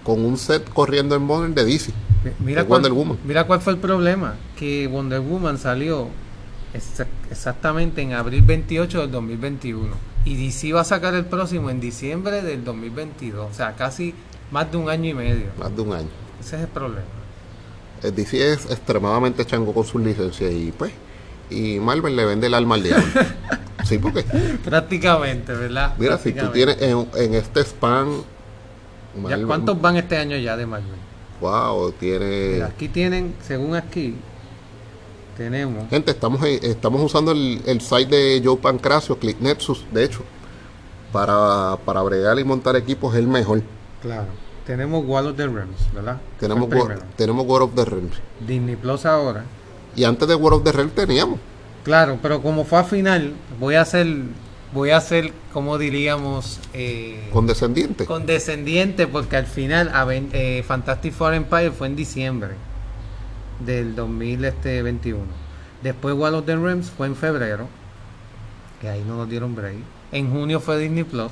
con 0.03 0.23
un 0.25 0.37
set 0.37 0.69
corriendo 0.73 1.15
en 1.15 1.23
model 1.23 1.55
de 1.55 1.65
DC. 1.65 1.91
Mi- 2.23 2.31
Mira 2.47 2.61
de 2.61 2.67
cuál, 2.67 2.81
Wonder 2.81 2.93
Woman. 2.93 3.17
mira 3.25 3.47
cuál 3.47 3.61
fue 3.61 3.73
el 3.73 3.79
problema. 3.79 4.35
Que 4.57 4.87
Wonder 4.87 5.19
Woman 5.21 5.57
salió 5.57 6.07
exa- 6.73 7.07
exactamente 7.31 8.01
en 8.01 8.13
abril 8.13 8.41
28 8.41 9.01
del 9.01 9.11
2021. 9.11 9.87
Y 10.25 10.35
DC 10.35 10.73
va 10.73 10.81
a 10.81 10.83
sacar 10.83 11.13
el 11.15 11.25
próximo 11.25 11.69
en 11.69 11.79
diciembre 11.79 12.41
del 12.41 12.63
2022. 12.65 13.49
O 13.49 13.53
sea, 13.53 13.75
casi 13.75 14.13
más 14.51 14.69
de 14.71 14.77
un 14.77 14.89
año 14.89 15.09
y 15.09 15.13
medio. 15.13 15.45
Más 15.57 15.73
de 15.75 15.81
un 15.81 15.93
año. 15.93 16.09
Ese 16.41 16.57
es 16.57 16.63
el 16.63 16.67
problema. 16.67 17.05
El 18.03 18.13
DC 18.13 18.51
es 18.53 18.65
extremadamente 18.65 19.45
chango 19.45 19.73
con 19.73 19.85
sus 19.85 20.01
licencias 20.01 20.51
y 20.51 20.71
pues 20.77 20.91
y 21.49 21.79
Marvel 21.79 22.15
le 22.15 22.25
vende 22.25 22.47
el 22.47 22.53
alma 22.53 22.75
al 22.75 22.83
diablo. 22.83 23.05
Sí, 23.87 23.99
porque. 23.99 24.23
Prácticamente, 24.65 25.53
¿verdad? 25.53 25.93
Mira, 25.97 26.17
si 26.17 26.33
tú 26.33 26.47
tienes 26.47 26.81
en, 26.81 27.07
en 27.15 27.33
este 27.35 27.61
span. 27.63 28.21
¿Ya 29.29 29.41
¿Cuántos 29.45 29.79
van 29.79 29.95
este 29.95 30.17
año 30.17 30.35
ya 30.35 30.57
de 30.57 30.65
Marvel? 30.65 30.99
Wow, 31.39 31.93
tiene. 31.93 32.49
Mira, 32.55 32.65
aquí 32.65 32.89
tienen, 32.89 33.35
según 33.41 33.75
aquí, 33.75 34.15
tenemos. 35.37 35.89
Gente, 35.89 36.11
estamos, 36.11 36.43
estamos 36.43 37.01
usando 37.01 37.31
el, 37.31 37.61
el 37.65 37.79
site 37.79 38.13
de 38.13 38.41
Joe 38.43 38.57
Pancracio, 38.57 39.17
Click 39.17 39.39
Nexus, 39.39 39.85
de 39.93 40.03
hecho, 40.03 40.21
para, 41.13 41.77
para 41.85 42.01
bregar 42.01 42.37
y 42.39 42.43
montar 42.43 42.75
equipos 42.75 43.13
es 43.13 43.19
el 43.19 43.27
mejor. 43.27 43.61
Claro. 44.01 44.27
Tenemos 44.65 45.05
World 45.05 45.29
of 45.29 45.37
the 45.37 45.47
Realms, 45.47 45.93
¿verdad? 45.93 46.19
Tenemos, 46.41 46.67
tenemos 47.15 47.45
World 47.45 47.69
of 47.69 47.75
the 47.75 47.85
Realms. 47.85 48.17
Disney 48.45 48.75
Plus 48.75 49.05
ahora. 49.05 49.45
Y 49.97 50.03
antes 50.03 50.27
de 50.27 50.35
World 50.35 50.59
of 50.59 50.63
the 50.63 50.71
Realms 50.71 50.93
teníamos. 50.93 51.39
Claro, 51.83 52.19
pero 52.21 52.41
como 52.41 52.65
fue 52.65 52.79
a 52.79 52.83
final, 52.83 53.33
voy 53.59 53.75
a 53.75 53.81
hacer, 53.81 54.05
voy 54.71 54.91
a 54.91 54.97
hacer, 54.97 55.33
como 55.51 55.79
diríamos, 55.79 56.59
eh, 56.73 57.29
condescendiente. 57.33 58.05
Condescendiente, 58.05 59.07
porque 59.07 59.37
al 59.37 59.47
final 59.47 59.91
eh, 60.33 60.63
Fantastic 60.67 61.13
Four 61.13 61.33
Empire 61.33 61.71
fue 61.71 61.87
en 61.87 61.95
diciembre 61.95 62.51
del 63.65 63.95
2021. 63.95 65.23
Después 65.81 66.13
World 66.13 66.35
of 66.37 66.45
the 66.45 66.55
Realms 66.55 66.91
fue 66.91 67.07
en 67.07 67.15
febrero, 67.15 67.67
que 68.79 68.89
ahí 68.89 69.03
no 69.07 69.17
nos 69.17 69.29
dieron 69.29 69.55
break. 69.55 69.77
En 70.11 70.31
junio 70.31 70.59
fue 70.59 70.77
Disney 70.77 71.05
Plus. 71.05 71.31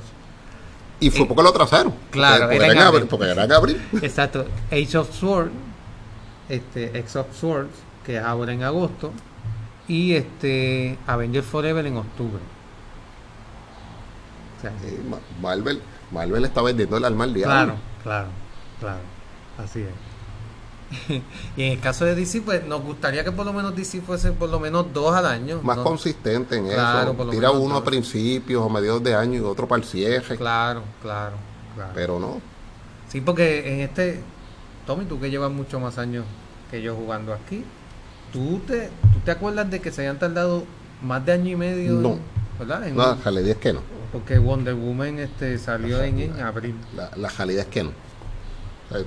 Y 0.98 1.10
fue 1.10 1.26
porque 1.26 1.42
lo 1.44 1.52
trazaron. 1.52 1.94
Claro, 2.10 2.46
porque, 2.46 2.56
era, 2.56 2.72
en 2.72 2.78
abril, 2.78 3.06
porque 3.08 3.30
era 3.30 3.44
en 3.44 3.52
abril. 3.52 3.80
Exacto. 4.02 4.44
Age 4.72 4.98
of 4.98 5.14
Swords, 5.14 5.52
este, 6.48 6.98
X 6.98 7.16
of 7.16 7.26
Swords, 7.38 7.85
que 8.06 8.16
es 8.16 8.22
ahora 8.22 8.52
en 8.52 8.62
agosto. 8.62 9.12
Y 9.88 10.14
este 10.14 10.98
Avengers 11.06 11.46
Forever 11.46 11.84
en 11.84 11.96
octubre. 11.96 12.40
Marvel, 15.40 15.80
Marvel 16.10 16.44
está 16.44 16.62
vendiendo 16.62 16.96
el 16.96 17.04
alma 17.04 17.24
al 17.24 17.34
diablo. 17.34 17.54
Claro, 17.54 17.74
claro, 18.02 18.28
claro. 18.80 19.00
Así 19.58 19.82
es. 19.82 19.90
y 21.56 21.62
en 21.62 21.72
el 21.72 21.80
caso 21.80 22.04
de 22.04 22.14
DC, 22.14 22.42
pues 22.42 22.64
nos 22.64 22.82
gustaría 22.82 23.24
que 23.24 23.32
por 23.32 23.44
lo 23.44 23.52
menos 23.52 23.74
DC 23.74 24.00
fuese 24.02 24.32
por 24.32 24.48
lo 24.48 24.60
menos 24.60 24.92
dos 24.92 25.14
al 25.14 25.26
año. 25.26 25.60
Más 25.62 25.78
consistente 25.78 26.56
en 26.56 26.66
eso. 26.66 27.16
Tira 27.30 27.50
uno 27.50 27.76
a 27.76 27.84
principios 27.84 28.62
o 28.62 28.68
mediados 28.68 29.02
de 29.02 29.14
año 29.14 29.40
y 29.40 29.40
otro 29.40 29.66
para 29.66 29.82
el 29.82 29.88
cierre. 29.88 30.36
Claro, 30.36 30.82
claro, 31.02 31.36
claro. 31.74 31.92
Pero 31.94 32.18
no. 32.18 32.40
Sí, 33.08 33.20
porque 33.20 33.72
en 33.72 33.80
este. 33.80 34.20
Tommy, 34.86 35.04
tú 35.04 35.18
que 35.18 35.30
llevas 35.30 35.50
mucho 35.50 35.80
más 35.80 35.98
años 35.98 36.24
que 36.70 36.80
yo 36.80 36.94
jugando 36.94 37.32
aquí, 37.32 37.64
¿tú 38.32 38.60
te, 38.66 38.88
¿tú 39.12 39.20
te 39.24 39.30
acuerdas 39.30 39.70
de 39.70 39.80
que 39.80 39.90
se 39.90 40.02
hayan 40.02 40.18
tardado 40.18 40.64
más 41.02 41.24
de 41.24 41.32
año 41.32 41.50
y 41.50 41.56
medio? 41.56 41.92
No. 41.92 42.18
¿Verdad? 42.58 42.86
no, 42.88 42.96
la 42.96 43.14
realidad 43.16 43.50
es 43.50 43.56
que 43.58 43.72
no. 43.72 43.80
Porque 44.12 44.38
Wonder 44.38 44.74
Woman 44.74 45.18
este, 45.18 45.58
salió 45.58 46.02
en, 46.02 46.20
en, 46.20 46.40
abril. 46.40 46.74
La, 46.96 47.10
la 47.16 47.28
realidad 47.28 47.66
es 47.66 47.70
que 47.70 47.82
no 47.84 48.06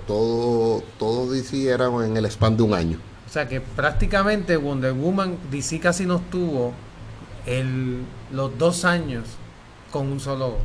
todo, 0.05 0.83
todo 0.97 1.31
DC 1.31 1.69
era 1.69 1.85
en 2.05 2.17
el 2.17 2.25
span 2.25 2.57
de 2.57 2.63
un 2.63 2.73
año. 2.73 2.97
O 3.27 3.31
sea 3.31 3.47
que 3.47 3.61
prácticamente 3.61 4.57
Wonder 4.57 4.93
Woman, 4.93 5.37
DC 5.51 5.79
casi 5.79 6.05
nos 6.05 6.21
tuvo 6.29 6.73
el, 7.45 8.03
los 8.31 8.57
dos 8.57 8.85
años 8.85 9.25
con 9.91 10.07
un 10.07 10.19
solo. 10.19 10.57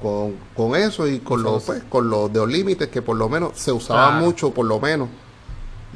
Con, 0.00 0.36
con 0.54 0.76
eso 0.76 1.08
y 1.08 1.18
con 1.18 1.42
los, 1.42 1.64
pues, 1.64 1.82
con 1.88 2.08
los 2.08 2.32
de 2.32 2.46
límites 2.46 2.88
que 2.88 3.02
por 3.02 3.16
lo 3.16 3.28
menos 3.28 3.52
se 3.54 3.72
usaba 3.72 4.12
mucho, 4.12 4.52
por 4.52 4.66
lo 4.66 4.78
menos. 4.78 5.08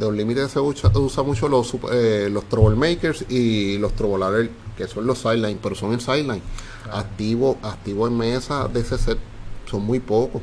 De 0.02 0.10
límites 0.10 0.50
se 0.50 0.58
usa, 0.58 0.90
usa 0.96 1.22
mucho 1.22 1.48
los, 1.48 1.76
eh, 1.92 2.28
los 2.28 2.48
Troublemakers 2.48 3.24
y 3.28 3.78
los 3.78 3.92
Trouble 3.94 4.50
que 4.76 4.88
son 4.88 5.06
los 5.06 5.18
Sideline, 5.18 5.60
pero 5.62 5.76
son 5.76 5.92
en 5.92 6.00
Sideline. 6.00 6.42
Activo, 6.90 7.56
activo 7.62 8.08
en 8.08 8.16
mesa 8.16 8.66
de 8.66 8.80
ese 8.80 8.98
set 8.98 9.18
son 9.70 9.84
muy 9.84 10.00
pocos. 10.00 10.42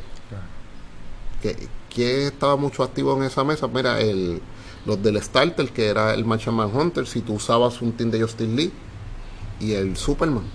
Que, 1.41 1.67
¿Quién 1.93 2.27
estaba 2.27 2.55
mucho 2.55 2.83
activo 2.83 3.17
en 3.17 3.23
esa 3.23 3.43
mesa? 3.43 3.67
Mira, 3.67 3.99
el, 3.99 4.41
los 4.85 5.03
del 5.03 5.21
Starter, 5.21 5.71
que 5.71 5.87
era 5.87 6.13
el 6.13 6.23
Martian 6.23 6.57
Hunter, 6.57 7.05
si 7.05 7.19
tú 7.19 7.33
usabas 7.33 7.81
un 7.81 7.91
team 7.91 8.11
de 8.11 8.21
Justin 8.21 8.55
Lee 8.55 8.71
y 9.59 9.73
el 9.73 9.97
Superman. 9.97 10.45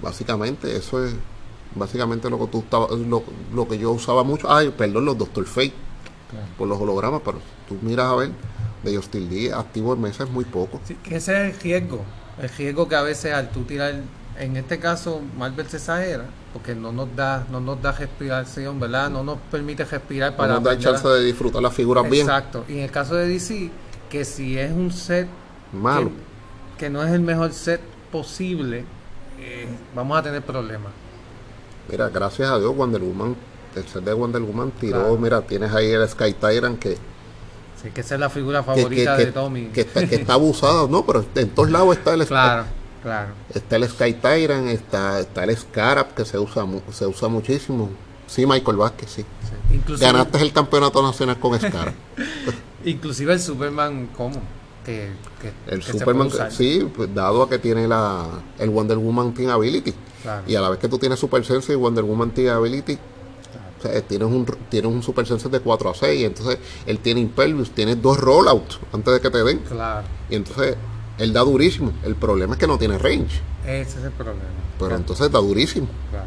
Básicamente, 0.00 0.74
eso 0.74 1.04
es 1.04 1.14
básicamente 1.74 2.30
lo 2.30 2.38
que 2.38 2.46
tú 2.46 2.64
lo, 3.06 3.22
lo 3.52 3.68
que 3.68 3.78
yo 3.78 3.90
usaba 3.90 4.24
mucho. 4.24 4.50
Ay, 4.50 4.70
perdón, 4.70 5.04
los 5.04 5.18
Doctor 5.18 5.44
Fate 5.44 5.91
por 6.56 6.68
los 6.68 6.80
hologramas, 6.80 7.22
pero 7.24 7.38
tú 7.68 7.78
miras 7.82 8.06
a 8.06 8.16
ver 8.16 8.30
de 8.82 8.96
Justin 8.96 9.28
Lee 9.28 9.50
activo 9.50 9.94
en 9.94 10.00
mesa 10.00 10.24
es 10.24 10.30
muy 10.30 10.44
poco. 10.44 10.80
Sí, 10.84 10.94
que 10.96 11.16
ese 11.16 11.48
es 11.48 11.54
el 11.54 11.60
riesgo. 11.60 12.04
El 12.40 12.48
riesgo 12.48 12.88
que 12.88 12.96
a 12.96 13.02
veces 13.02 13.32
al 13.32 13.50
tú 13.50 13.62
tirar 13.62 13.94
en 14.38 14.56
este 14.56 14.78
caso 14.78 15.20
Marvel 15.38 15.68
se 15.68 15.76
exagera 15.76 16.24
porque 16.52 16.74
no 16.74 16.92
nos 16.92 17.14
da 17.14 17.46
no 17.50 17.60
nos 17.60 17.80
da 17.80 17.92
respiración, 17.92 18.78
¿verdad? 18.80 19.10
No 19.10 19.24
nos 19.24 19.38
permite 19.50 19.84
respirar 19.84 20.36
para 20.36 20.54
no 20.54 20.60
nos 20.60 20.64
da 20.64 20.78
chance 20.78 21.06
de 21.06 21.24
disfrutar 21.24 21.62
las 21.62 21.74
figuras 21.74 22.08
bien. 22.08 22.26
Exacto. 22.26 22.64
Y 22.68 22.74
en 22.74 22.80
el 22.80 22.90
caso 22.90 23.14
de 23.14 23.28
DC, 23.28 23.70
que 24.10 24.24
si 24.24 24.58
es 24.58 24.72
un 24.72 24.92
set 24.92 25.28
malo, 25.72 26.10
que, 26.78 26.90
no 26.90 27.02
es 27.02 27.12
el 27.12 27.20
mejor 27.20 27.52
set 27.52 27.80
posible, 28.10 28.84
eh, 29.38 29.66
vamos 29.94 30.18
a 30.18 30.22
tener 30.22 30.42
problemas. 30.42 30.92
Mira, 31.88 32.08
gracias 32.08 32.50
a 32.50 32.58
Dios 32.58 32.76
Wonder 32.76 33.00
Woman, 33.00 33.34
el 33.80 33.86
set 33.86 34.04
de 34.04 34.12
Wonder 34.12 34.42
Woman 34.42 34.72
tiró, 34.72 35.16
mira, 35.16 35.42
tienes 35.42 35.72
ahí 35.72 35.90
el 35.90 36.08
Sky 36.08 36.34
Tyrant 36.34 36.78
que 36.78 36.96
Sí, 37.82 37.90
que 37.90 38.00
esa 38.02 38.14
es 38.14 38.20
la 38.20 38.30
figura 38.30 38.62
favorita 38.62 39.16
de 39.16 39.26
Tommy. 39.26 39.66
Que 39.66 39.80
está, 39.80 40.06
que 40.06 40.14
está 40.14 40.34
abusado, 40.34 40.86
¿no? 40.86 41.04
Pero 41.04 41.24
en 41.34 41.50
todos 41.50 41.68
lados 41.70 41.96
está 41.96 42.14
el 42.14 42.24
Claro. 42.26 42.64
Claro. 43.02 43.32
Está 43.52 43.76
el 43.76 43.88
Sky 43.88 44.12
Tyrant, 44.14 44.68
está, 44.68 45.18
está 45.18 45.42
el 45.42 45.56
Scarab 45.56 46.14
que 46.14 46.24
se 46.24 46.38
usa 46.38 46.64
se 46.92 47.06
usa 47.06 47.28
muchísimo. 47.28 47.90
Sí, 48.28 48.46
Michael 48.46 48.76
Vázquez, 48.76 49.10
sí. 49.10 49.24
Ganaste 49.98 50.40
el 50.40 50.52
campeonato 50.52 51.02
nacional 51.02 51.38
con 51.40 51.58
Scarab. 51.58 51.92
Inclusive 52.84 53.32
el 53.32 53.40
Superman, 53.40 54.08
¿cómo? 54.16 54.40
Que, 54.84 55.10
el 55.68 55.82
Superman, 55.82 56.30
sí, 56.50 56.88
pues, 56.94 57.12
dado 57.12 57.42
a 57.42 57.48
que 57.48 57.58
tiene 57.58 57.86
la, 57.86 58.26
el 58.58 58.70
Wonder 58.70 58.98
Woman 58.98 59.34
Team 59.34 59.50
Ability. 59.50 59.92
Y 60.46 60.54
a 60.54 60.60
la 60.60 60.70
vez 60.70 60.78
que 60.78 60.88
tú 60.88 60.98
tienes 60.98 61.18
Super 61.18 61.44
Sense 61.44 61.72
y 61.72 61.76
Wonder 61.76 62.04
Woman 62.04 62.30
Team 62.30 62.56
Ability, 62.56 62.98
tienes 64.08 64.28
un, 64.28 64.46
tienes 64.68 64.90
un 64.90 65.02
Super 65.02 65.26
Sense 65.26 65.48
de 65.48 65.60
4 65.60 65.90
a 65.90 65.94
6. 65.94 66.24
Entonces 66.24 66.58
él 66.86 66.98
tiene 66.98 67.20
Impervious, 67.20 67.70
tiene 67.70 67.96
dos 67.96 68.18
rollouts 68.18 68.78
antes 68.92 69.14
de 69.14 69.20
que 69.20 69.30
te 69.30 69.42
den. 69.44 69.58
Claro. 69.58 70.06
Y 70.30 70.34
entonces 70.34 70.76
él 71.18 71.32
da 71.32 71.40
durísimo. 71.40 71.92
El 72.04 72.16
problema 72.16 72.54
es 72.54 72.58
que 72.58 72.66
no 72.66 72.78
tiene 72.78 72.98
range. 72.98 73.40
Ese 73.66 73.98
es 73.98 74.04
el 74.04 74.12
problema. 74.12 74.40
Pero 74.78 74.96
entonces 74.96 75.30
da 75.30 75.38
durísimo. 75.38 75.88
Claro. 76.10 76.26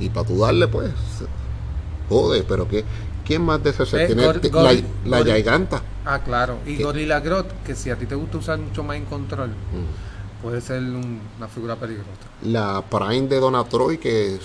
Y 0.00 0.08
para 0.10 0.26
tú 0.26 0.38
darle, 0.38 0.68
pues. 0.68 0.90
Joder, 2.08 2.44
pero 2.46 2.68
que 2.68 2.84
¿quién 3.24 3.42
más 3.42 3.62
de 3.62 3.70
ese 3.70 3.86
set? 3.86 4.00
Eh, 4.00 4.06
tiene 4.06 4.84
la, 5.04 5.24
Giganta. 5.24 5.82
Ah, 6.04 6.20
claro. 6.22 6.58
Y 6.66 6.82
Gorilla 6.82 7.20
Grot, 7.20 7.62
que 7.64 7.74
si 7.74 7.90
a 7.90 7.96
ti 7.96 8.06
te 8.06 8.14
gusta 8.14 8.38
usar 8.38 8.58
mucho 8.58 8.82
más 8.82 8.96
en 8.96 9.04
control, 9.06 9.50
mm. 9.50 10.42
puede 10.42 10.60
ser 10.60 10.82
una 10.82 11.48
figura 11.48 11.76
peligrosa. 11.76 12.10
La 12.42 12.82
Prime 12.82 13.28
de 13.28 13.38
Donatroy, 13.38 13.98
que 13.98 14.38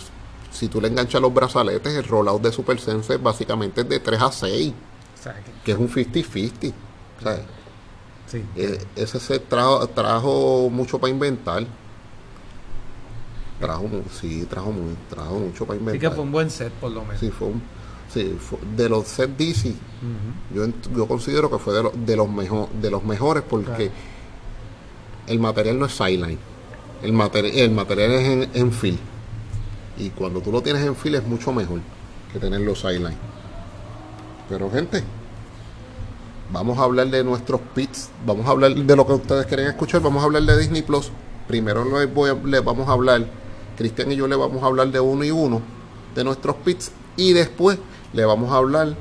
si 0.58 0.70
tú 0.70 0.82
le 0.82 0.88
enganchas 0.88 1.22
los 1.22 1.32
brazaletes, 1.32 1.94
el 1.94 2.04
rollout 2.04 2.42
de 2.42 2.52
Super 2.52 2.80
Sense 2.80 3.18
básicamente 3.18 3.82
es 3.82 3.90
de 3.90 4.00
3 4.00 4.22
a 4.22 4.32
6. 4.32 4.74
que... 5.64 5.72
es 5.72 5.78
un 5.78 5.88
50-50. 5.88 6.74
¿sabes? 7.22 7.42
Sí. 8.26 8.44
Eh, 8.56 8.84
ese 8.96 9.20
set 9.20 9.48
trajo, 9.48 9.88
trajo 9.88 10.70
mucho 10.72 11.00
para 11.00 11.12
inventar. 11.12 11.66
Trajo, 13.60 13.90
sí, 14.12 14.46
trajo, 14.50 14.74
trajo 15.10 15.40
mucho 15.40 15.66
para 15.66 15.80
inventar. 15.80 16.02
Sí 16.02 16.08
que 16.08 16.16
fue 16.16 16.24
un 16.24 16.32
buen 16.32 16.50
set, 16.50 16.72
por 16.74 16.92
lo 16.92 17.04
menos. 17.04 17.20
Sí, 17.20 17.30
fue, 17.30 17.50
sí, 18.12 18.36
de 18.76 18.90
los 18.90 19.08
sets 19.08 19.38
DC, 19.38 19.76
yo, 20.54 20.66
yo 20.96 21.08
considero 21.08 21.52
que 21.52 21.60
fue 21.60 21.74
de, 21.74 21.90
de, 22.06 22.16
los, 22.16 22.30
mejor, 22.30 22.70
de 22.70 22.92
los 22.92 23.04
mejores 23.04 23.44
porque 23.48 23.92
el 25.28 25.40
material 25.40 25.78
no 25.80 25.86
es 25.86 25.94
sideline. 25.94 26.40
El, 27.04 27.14
material 27.14 27.56
el 27.56 27.72
material 27.72 28.12
es 28.12 28.28
en, 28.28 28.50
en 28.54 28.72
field. 28.72 29.17
Y 29.98 30.10
cuando 30.12 30.42
tú 30.42 30.52
lo 30.52 30.62
tienes 30.62 30.86
en 30.86 30.96
field 30.96 31.16
es 31.18 31.28
mucho 31.28 31.52
mejor 31.52 31.80
que 32.32 32.40
tenerlo 32.40 32.76
sideline. 32.76 33.18
Pero 34.50 34.70
gente, 34.70 35.04
Vamos 36.50 36.78
a 36.78 36.84
hablar 36.84 37.08
de 37.10 37.26
nuestros 37.26 37.60
pits, 37.76 38.10
vamos 38.26 38.48
a 38.48 38.52
hablar 38.52 38.74
de 38.74 38.96
lo 38.96 39.06
que 39.06 39.14
ustedes 39.14 39.46
quieren 39.48 39.68
escuchar, 39.68 40.02
vamos 40.02 40.24
a 40.24 40.28
hablar 40.28 40.44
de 40.44 40.58
Disney 40.58 40.82
Plus. 40.82 41.12
Primero 41.46 41.84
les, 41.84 42.14
voy 42.14 42.32
vamos 42.64 42.88
a 42.88 42.94
hablar, 42.94 43.26
Cristian 43.78 44.14
y 44.14 44.16
yo 44.16 44.30
le 44.30 44.38
vamos 44.38 44.64
a 44.64 44.68
hablar 44.68 44.90
de 44.90 45.00
uno 45.02 45.26
y 45.26 45.32
uno 45.32 45.62
de 46.16 46.24
nuestros 46.24 46.56
pits 46.58 46.92
y 47.18 47.34
después 47.34 47.80
le 48.14 48.24
vamos 48.24 48.54
a 48.54 48.58
hablar 48.58 48.96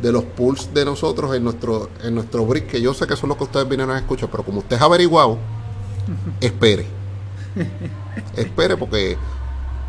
de 0.00 0.12
los 0.12 0.22
pools 0.22 0.72
de 0.74 0.84
nosotros 0.84 1.34
en 1.34 1.42
nuestro 1.42 1.90
en 2.04 2.14
nuestro 2.14 2.46
brick, 2.46 2.68
que 2.68 2.80
yo 2.80 2.94
sé 2.94 3.08
que 3.08 3.16
son 3.16 3.30
los 3.30 3.38
que 3.38 3.44
ustedes 3.44 3.68
vienen 3.68 3.90
a 3.90 3.98
escuchar, 3.98 4.30
pero 4.30 4.44
como 4.44 4.60
usted 4.60 4.76
ha 4.80 4.84
averiguado, 4.84 5.38
espere. 6.40 6.86
espere 8.36 8.76
porque 8.76 9.18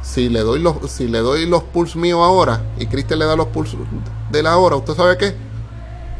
si 0.07 0.29
le 0.29 0.39
doy 0.39 0.61
los 0.61 0.89
si 0.89 1.07
le 1.07 1.19
doy 1.19 1.45
los 1.45 1.63
míos 1.95 2.19
ahora 2.23 2.61
y 2.79 2.85
Cristian 2.87 3.19
le 3.19 3.25
da 3.25 3.35
los 3.35 3.47
pools 3.47 3.75
de 4.31 4.41
la 4.41 4.57
hora, 4.57 4.77
¿usted 4.77 4.95
sabe 4.95 5.17
qué? 5.17 5.35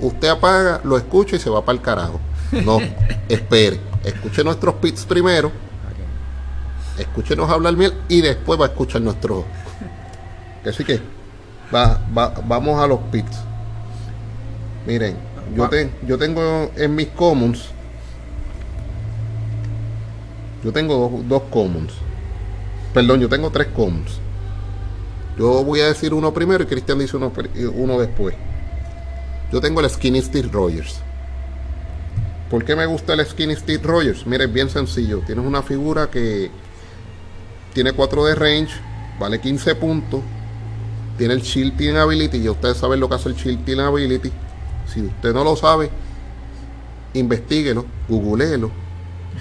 Usted 0.01 0.27
apaga, 0.27 0.81
lo 0.83 0.97
escucha 0.97 1.37
y 1.37 1.39
se 1.39 1.49
va 1.49 1.63
para 1.63 1.77
el 1.77 1.81
carajo. 1.81 2.19
No, 2.51 2.79
espere. 3.29 3.79
escuche 4.03 4.43
nuestros 4.43 4.75
pits 4.75 5.05
primero, 5.05 5.51
escúchenos 6.97 7.49
hablar 7.49 7.75
miel 7.75 7.93
y 8.09 8.21
después 8.21 8.59
va 8.59 8.65
a 8.65 8.67
escuchar 8.69 9.01
nuestro. 9.01 9.45
Así 10.65 10.83
que 10.83 10.99
va, 11.73 12.01
va, 12.15 12.33
vamos 12.45 12.79
a 12.81 12.87
los 12.87 12.99
pits. 13.11 13.37
Miren, 14.85 15.15
yo, 15.55 15.69
te, 15.69 15.89
yo 16.05 16.17
tengo 16.17 16.71
en 16.75 16.93
mis 16.93 17.07
commons, 17.07 17.69
yo 20.63 20.73
tengo 20.73 21.09
dos, 21.09 21.27
dos 21.27 21.41
commons. 21.49 21.93
Perdón, 22.97 23.19
yo 23.19 23.29
tengo 23.29 23.51
tres 23.51 23.67
commons. 23.75 24.09
Yo 25.37 25.63
voy 25.63 25.81
a 25.81 25.85
decir 25.85 26.15
uno 26.15 26.33
primero 26.33 26.63
y 26.63 26.65
Cristian 26.65 26.97
dice 26.97 27.15
uno, 27.15 27.99
después. 27.99 28.33
Yo 29.51 29.61
tengo 29.61 29.81
el 29.81 29.89
Skinny 29.91 30.19
Steve 30.19 30.49
Rogers. 30.51 30.99
¿Por 32.49 32.65
qué 32.65 32.75
me 32.75 32.87
gusta 32.87 33.13
el 33.13 33.23
Skinny 33.23 33.55
Steve 33.55 33.83
Rogers? 33.83 34.25
Mire, 34.25 34.45
es 34.45 34.51
bien 34.51 34.71
sencillo. 34.71 35.21
Tienes 35.27 35.45
una 35.45 35.61
figura 35.61 36.09
que 36.09 36.49
tiene 37.71 37.93
4 37.93 38.25
de 38.25 38.33
range, 38.33 38.73
vale 39.19 39.39
15 39.39 39.75
puntos. 39.75 40.21
Tiene 41.19 41.35
el 41.35 41.43
Shield 41.43 41.77
Team 41.77 41.97
Ability. 41.97 42.37
Y 42.37 42.49
ustedes 42.49 42.77
saben 42.77 42.99
lo 42.99 43.07
que 43.07 43.13
hace 43.13 43.29
el 43.29 43.35
Shield 43.35 43.63
Team 43.63 43.79
Ability. 43.79 44.31
Si 44.91 45.01
usted 45.03 45.35
no 45.35 45.43
lo 45.43 45.55
sabe, 45.55 45.91
investiguelo, 47.13 47.85
googleelo. 48.09 48.71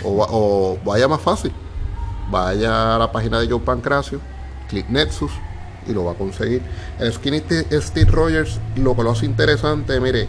O, 0.04 0.26
o 0.28 0.78
vaya 0.84 1.08
más 1.08 1.22
fácil. 1.22 1.52
Vaya 2.30 2.96
a 2.96 2.98
la 2.98 3.12
página 3.12 3.40
de 3.40 3.48
Joe 3.48 3.60
Pancracio, 3.60 4.20
click 4.68 4.88
Nexus 4.88 5.32
y 5.86 5.92
lo 5.92 6.04
va 6.04 6.12
a 6.12 6.14
conseguir. 6.14 6.62
El 6.98 7.12
Skinny 7.12 7.42
Steve 7.70 8.10
Rogers 8.10 8.60
lo 8.76 8.96
que 8.96 9.02
lo 9.02 9.12
hace 9.12 9.26
interesante, 9.26 10.00
mire, 10.00 10.28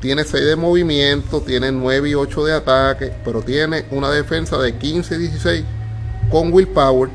tiene 0.00 0.24
6 0.24 0.44
de 0.44 0.56
movimiento, 0.56 1.42
tiene 1.42 1.72
9 1.72 2.10
y 2.10 2.14
8 2.14 2.44
de 2.44 2.52
ataque, 2.54 3.12
pero 3.24 3.42
tiene 3.42 3.84
una 3.90 4.10
defensa 4.10 4.56
de 4.58 4.76
15 4.76 5.14
y 5.14 5.18
16 5.18 5.64
con 6.30 6.52
willpower. 6.52 7.10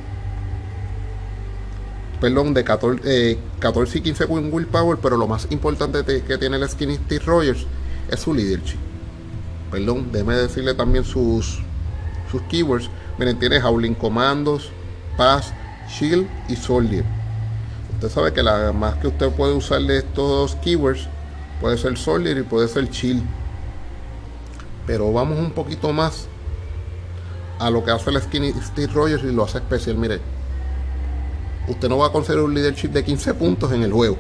Perdón, 2.22 2.54
de 2.54 2.64
14, 2.64 3.40
14 3.60 3.98
eh, 3.98 4.00
y 4.00 4.04
15 4.04 4.28
con 4.28 4.54
willpower, 4.54 5.00
pero 5.02 5.18
lo 5.18 5.28
más 5.28 5.48
importante 5.50 6.04
que 6.24 6.38
tiene 6.38 6.58
el 6.58 6.70
Skinny 6.70 6.96
Steve 6.96 7.24
Rogers 7.26 7.66
es 8.10 8.20
su 8.20 8.34
leadership. 8.34 8.78
Perdón, 9.72 10.12
déjeme 10.12 10.36
decirle 10.36 10.74
también 10.76 11.04
sus, 11.04 11.60
sus 12.32 12.42
keywords. 12.44 12.90
Miren, 13.18 13.40
tiene 13.40 13.62
Howling 13.62 13.94
Commandos, 13.94 14.72
Pass, 15.16 15.54
Shield 15.88 16.28
y 16.50 16.58
Soldier. 16.58 17.06
Usted 17.94 18.10
sabe 18.10 18.34
que 18.34 18.44
la 18.44 18.74
más 18.74 18.96
que 18.96 19.08
usted 19.08 19.30
puede 19.32 19.54
usar 19.54 19.82
de 19.82 20.00
estos 20.00 20.56
keywords 20.56 21.08
puede 21.62 21.78
ser 21.78 21.98
Soldier 21.98 22.38
y 22.38 22.44
puede 22.44 22.68
ser 22.68 22.90
Shield. 22.90 23.24
Pero 24.86 25.14
vamos 25.14 25.40
un 25.40 25.52
poquito 25.52 25.94
más 25.94 26.28
a 27.58 27.70
lo 27.70 27.86
que 27.86 27.92
hace 27.92 28.10
el 28.10 28.22
Skinny 28.22 28.52
Steve 28.62 28.92
Rogers 28.94 29.24
y 29.24 29.32
lo 29.32 29.46
hace 29.46 29.60
especial. 29.60 29.96
Mire, 29.96 30.20
usted 31.70 31.88
no 31.88 31.98
va 31.98 32.08
a 32.08 32.12
conseguir 32.12 32.42
un 32.42 32.54
leadership 32.54 32.90
de 32.90 33.06
15 33.06 33.34
puntos 33.36 33.72
en 33.72 33.84
el 33.84 33.94
juego. 33.94 34.18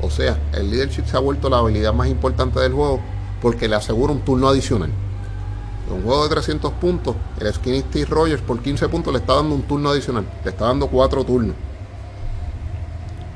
O 0.00 0.10
sea, 0.10 0.36
el 0.54 0.72
leadership 0.72 1.06
se 1.06 1.16
ha 1.16 1.20
vuelto 1.20 1.48
la 1.48 1.58
habilidad 1.58 1.92
más 1.92 2.08
importante 2.08 2.58
del 2.58 2.72
juego 2.72 3.00
porque 3.40 3.68
le 3.68 3.76
asegura 3.76 4.12
un 4.12 4.22
turno 4.22 4.48
adicional 4.48 4.90
un 5.90 6.02
juego 6.02 6.24
de 6.24 6.30
300 6.30 6.72
puntos, 6.74 7.16
el 7.40 7.52
Skinny 7.52 7.80
Steve 7.80 8.06
Rogers 8.06 8.42
por 8.42 8.60
15 8.60 8.88
puntos 8.88 9.12
le 9.12 9.18
está 9.18 9.34
dando 9.34 9.54
un 9.54 9.62
turno 9.62 9.90
adicional, 9.90 10.26
le 10.44 10.50
está 10.50 10.66
dando 10.66 10.86
4 10.88 11.24
turnos. 11.24 11.56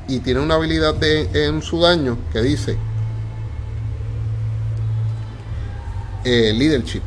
Y 0.07 0.19
tiene 0.19 0.39
una 0.39 0.55
habilidad 0.55 0.95
en 1.03 1.61
su 1.61 1.81
daño 1.81 2.17
que 2.31 2.41
dice 2.41 2.77
eh, 6.23 6.53
Leadership. 6.53 7.01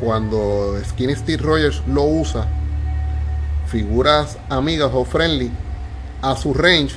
Cuando 0.00 0.76
Skinny 0.84 1.14
Steve 1.14 1.42
Rogers 1.42 1.82
lo 1.86 2.02
usa, 2.02 2.48
figuras 3.68 4.38
amigas 4.48 4.90
o 4.92 5.04
friendly 5.04 5.50
a 6.20 6.36
su 6.36 6.52
range 6.52 6.96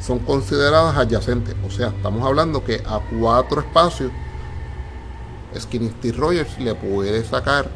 son 0.00 0.20
consideradas 0.20 0.96
adyacentes. 0.96 1.54
O 1.66 1.70
sea, 1.70 1.88
estamos 1.88 2.26
hablando 2.26 2.64
que 2.64 2.82
a 2.86 3.00
cuatro 3.18 3.60
espacios 3.60 4.10
Skinny 5.58 5.90
Steve 5.90 6.16
Rogers 6.16 6.58
le 6.58 6.74
puede 6.74 7.24
sacar 7.24 7.68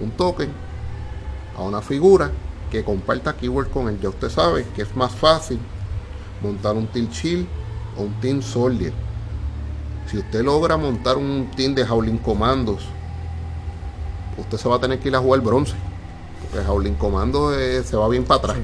un 0.00 0.10
token 0.12 0.50
a 1.56 1.62
una 1.62 1.82
figura 1.82 2.30
que 2.70 2.84
comparta 2.84 3.36
keyword 3.36 3.70
con 3.70 3.88
él. 3.88 3.98
Ya 4.00 4.08
usted 4.08 4.30
sabe 4.30 4.66
que 4.74 4.82
es 4.82 4.96
más 4.96 5.12
fácil 5.12 5.58
montar 6.42 6.74
un 6.74 6.86
Team 6.86 7.10
Chill 7.10 7.46
o 7.96 8.02
un 8.02 8.20
Team 8.20 8.42
Soldier. 8.42 8.92
Si 10.06 10.18
usted 10.18 10.42
logra 10.42 10.76
montar 10.76 11.16
un 11.16 11.48
team 11.54 11.74
de 11.74 11.84
Howling 11.84 12.18
Commandos, 12.18 12.82
usted 14.36 14.58
se 14.58 14.68
va 14.68 14.76
a 14.76 14.80
tener 14.80 14.98
que 14.98 15.08
ir 15.08 15.14
a 15.14 15.20
jugar 15.20 15.40
bronce. 15.40 15.74
Porque 16.40 16.66
Howling 16.66 16.94
Commandos 16.94 17.54
eh, 17.56 17.82
se 17.84 17.96
va 17.96 18.08
bien 18.08 18.24
para 18.24 18.38
atrás. 18.38 18.56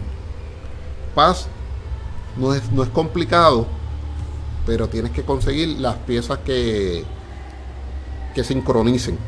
Paz 1.15 1.47
no 2.37 2.53
es, 2.53 2.71
no 2.73 2.83
es 2.83 2.89
complicado, 2.89 3.67
pero 4.67 4.89
tienes 4.89 5.13
que 5.13 5.23
conseguir 5.23 5.81
las 5.81 5.95
piezas 5.99 6.39
que, 6.39 7.05
que 8.37 8.45
sincronicen. 8.45 9.19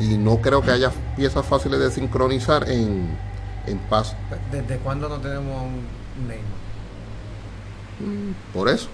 Y 0.00 0.16
no 0.16 0.38
creo 0.38 0.62
que 0.62 0.70
haya 0.70 0.90
piezas 1.14 1.44
fáciles 1.44 1.78
de 1.78 1.90
sincronizar 1.90 2.68
en, 2.70 3.06
en 3.66 3.78
paz. 3.90 4.16
¿Desde 4.50 4.78
cuándo 4.78 5.10
no 5.10 5.18
tenemos 5.18 5.62
un 5.62 6.26
Neymar? 6.26 6.64
Mm, 8.00 8.54
por 8.54 8.70
eso. 8.70 8.88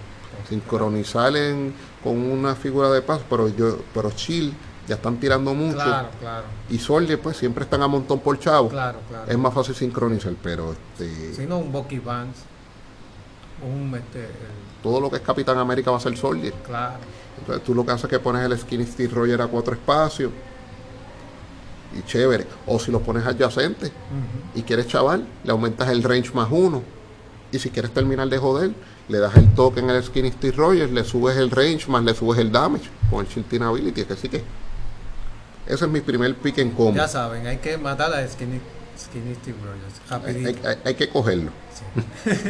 Sincronizar 0.49 1.33
con 2.03 2.19
una 2.19 2.57
figura 2.57 2.91
de 2.91 3.03
paz, 3.03 3.21
pero 3.31 3.49
yo, 3.49 3.79
pero 3.95 4.11
chill 4.11 4.53
ya 4.89 4.97
están 4.97 5.19
tirando 5.19 5.55
mucho. 5.55 5.77
Claro, 5.77 6.09
claro. 6.19 6.45
Y 6.69 6.79
Soldier, 6.79 7.21
pues 7.21 7.37
siempre 7.37 7.63
están 7.63 7.83
a 7.83 7.87
montón 7.87 8.19
por 8.19 8.37
chavo. 8.41 8.69
Claro, 8.69 8.99
claro. 9.09 9.31
Es 9.31 9.39
más 9.39 9.55
fácil 9.55 9.77
sincronizar, 9.77 10.33
pero 10.43 10.73
este. 10.73 11.35
Si 11.35 11.47
no, 11.47 11.59
un 11.59 11.71
Bucky 11.71 12.01
Vance. 12.01 12.43
Un 13.63 13.95
este, 13.95 14.29
Todo 14.83 15.01
lo 15.01 15.11
que 15.11 15.17
es 15.17 15.23
Capitán 15.23 15.59
América 15.59 15.91
va 15.91 15.99
a 15.99 16.01
ser 16.01 16.17
Soldier. 16.17 16.55
Claro. 16.67 16.97
Entonces 17.39 17.65
tú 17.65 17.75
lo 17.75 17.85
que 17.85 17.93
haces 17.93 18.05
es 18.05 18.11
que 18.11 18.19
pones 18.19 18.45
el 18.45 18.59
Skinny 18.59 18.87
Steve 18.87 19.13
Roger 19.15 19.43
a 19.43 19.47
cuatro 19.47 19.75
espacios. 19.75 20.33
Y 21.99 22.03
chévere. 22.03 22.47
O 22.67 22.79
si 22.79 22.93
lo 22.93 23.01
pones 23.01 23.27
adyacente 23.27 23.91
y 24.55 24.63
quieres 24.63 24.87
chaval, 24.87 25.27
le 25.43 25.51
aumentas 25.51 25.89
el 25.89 26.03
range 26.03 26.33
más 26.33 26.49
uno. 26.51 26.83
Y 27.53 27.59
si 27.59 27.71
quieres 27.71 27.93
terminar 27.93 28.29
de 28.29 28.39
joder, 28.39 28.71
le 29.09 29.19
das 29.19 29.37
el 29.37 29.53
toque 29.55 29.81
en 29.81 29.91
el 29.91 30.03
Skinny 30.03 30.31
Steve 30.31 30.57
Rogers, 30.57 30.93
le 30.93 31.03
subes 31.03 31.37
el 31.37 31.51
range 31.51 31.89
más 31.89 32.05
le 32.05 32.15
subes 32.15 32.39
el 32.39 32.53
damage 32.53 32.89
con 33.11 33.27
el 33.27 33.27
Shilting 33.27 33.63
Ability. 33.63 34.05
Que 34.05 34.17
sí 34.17 34.29
que. 34.29 34.45
Ese 35.67 35.85
es 35.85 35.91
mi 35.91 36.01
primer 36.01 36.35
pick 36.37 36.59
en 36.59 36.71
combo. 36.71 36.95
Ya 36.95 37.09
saben, 37.09 37.47
hay 37.47 37.59
que 37.59 37.77
matar 37.77 38.13
a 38.13 38.27
Skinny, 38.27 38.61
Steve 38.97 39.57
Rogers. 39.65 40.77
Hay, 40.85 40.95
que 40.95 41.09
cogerlo. 41.09 41.51
Sí, 41.75 42.31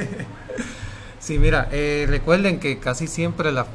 mira, 1.29 1.69
eh, 1.71 2.07
recuerden 2.09 2.61
que 2.61 2.79
casi 2.79 3.07
siempre 3.07 3.53
la 3.53 3.67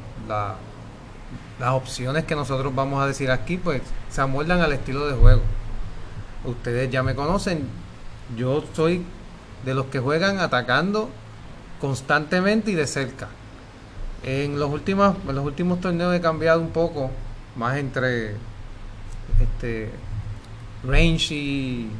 las 1.58 1.70
opciones 1.70 2.24
que 2.24 2.34
nosotros 2.34 2.74
vamos 2.74 3.02
a 3.02 3.06
decir 3.06 3.30
aquí, 3.30 3.56
pues 3.56 3.82
se 4.10 4.20
amoldan 4.20 4.60
al 4.60 4.72
estilo 4.72 5.06
de 5.06 5.14
juego. 5.14 5.42
Ustedes 6.44 6.90
ya 6.90 7.02
me 7.02 7.14
conocen, 7.14 7.66
yo 8.36 8.62
soy 8.74 9.04
de 9.64 9.74
los 9.74 9.86
que 9.86 9.98
juegan 9.98 10.38
atacando 10.38 11.08
constantemente 11.80 12.70
y 12.70 12.74
de 12.74 12.86
cerca. 12.86 13.28
En 14.22 14.58
los 14.58 14.70
últimos, 14.70 15.16
los 15.24 15.44
últimos 15.44 15.80
torneos 15.80 16.14
he 16.14 16.20
cambiado 16.20 16.60
un 16.60 16.70
poco, 16.70 17.10
más 17.56 17.76
entre 17.78 18.36
este 19.40 19.90
range 20.84 21.34
y, 21.34 21.90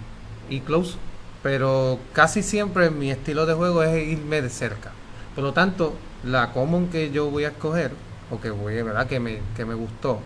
y 0.50 0.60
close, 0.60 0.96
pero 1.42 1.98
casi 2.12 2.42
siempre 2.42 2.90
mi 2.90 3.10
estilo 3.10 3.46
de 3.46 3.54
juego 3.54 3.82
es 3.82 4.06
irme 4.06 4.42
de 4.42 4.50
cerca. 4.50 4.92
Por 5.36 5.44
lo 5.44 5.52
tanto, 5.52 5.94
la 6.24 6.52
common 6.52 6.88
que 6.88 7.12
yo 7.12 7.30
voy 7.30 7.44
a 7.44 7.48
escoger 7.48 7.92
o 8.30 8.40
que 8.40 8.50
voy, 8.50 8.82
¿verdad? 8.82 9.06
Que 9.06 9.20
me, 9.20 9.40
que 9.54 9.64
me 9.64 9.74
gustó, 9.74 10.18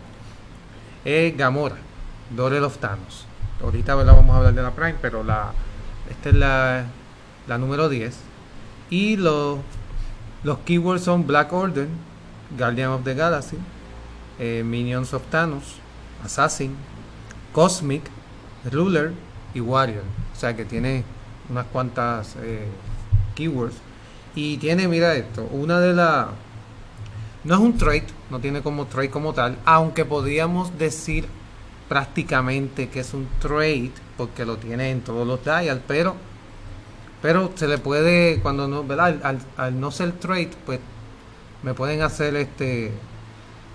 es 1.05 1.37
Gamora, 1.37 1.77
Dore 2.35 2.61
of 2.61 2.79
Thanos. 2.79 3.27
Ahorita 3.63 3.95
vamos 3.95 4.35
a 4.35 4.39
hablar 4.39 4.55
de 4.55 4.63
la 4.63 4.71
Prime, 4.71 4.97
pero 5.03 5.23
la 5.23 5.53
esta 6.09 6.29
es 6.29 6.35
la, 6.35 6.85
la 7.47 7.59
número 7.59 7.89
10. 7.89 8.17
Y 8.91 9.17
los, 9.17 9.59
los 10.43 10.59
keywords 10.59 11.03
son 11.03 11.27
Black 11.27 11.53
Order, 11.53 11.89
Guardian 12.59 12.91
of 12.91 13.05
the 13.05 13.15
Galaxy, 13.15 13.57
eh, 14.39 14.63
Minions 14.65 15.15
of 15.15 15.23
Thanos, 15.31 15.77
Assassin, 16.25 16.75
Cosmic, 17.53 18.03
Ruler 18.71 19.13
y 19.55 19.61
Warrior. 19.61 20.05
O 20.33 20.39
sea 20.39 20.57
que 20.57 20.65
tiene 20.65 21.05
unas 21.49 21.67
cuantas 21.67 22.37
eh, 22.43 22.69
keywords. 23.35 23.77
Y 24.35 24.59
tiene, 24.59 24.89
mira 24.89 25.15
esto, 25.15 25.45
una 25.51 25.81
de 25.81 25.93
las 25.93 26.27
no 27.43 27.55
es 27.55 27.61
un 27.61 27.79
trade, 27.79 28.07
no 28.29 28.39
tiene 28.39 28.61
como 28.63 28.87
trade 28.87 29.11
como 29.11 29.33
tal, 29.33 29.57
aunque 29.65 30.05
podríamos 30.05 30.79
decir 30.79 31.27
prácticamente 31.89 32.89
que 32.89 33.01
es 33.01 33.15
un 33.15 33.29
trade 33.41 33.93
porque 34.17 34.45
lo 34.45 34.59
tiene 34.59 34.91
en 34.91 35.01
todos 35.01 35.27
los 35.27 35.43
dials, 35.43 35.81
pero 35.87 36.17
pero 37.23 37.51
se 37.55 37.69
le 37.69 37.79
puede 37.79 38.41
cuando 38.41 38.69
no, 38.69 38.85
¿verdad? 38.85 39.39
Al, 39.57 39.81
no 39.81 39.91
ser 39.91 40.13
trade, 40.13 40.51
pues 40.65 40.81
me 41.63 41.75
pueden 41.75 42.03
hacer 42.03 42.37
este 42.37 42.93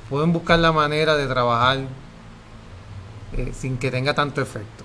pueden 0.10 0.32
buscar 0.32 0.60
la 0.60 0.72
manera 0.72 1.16
de 1.16 1.28
trabajar 1.28 1.80
eh, 3.36 3.52
sin 3.54 3.78
que 3.78 3.90
tenga 3.90 4.14
tanto 4.14 4.42
efecto. 4.42 4.84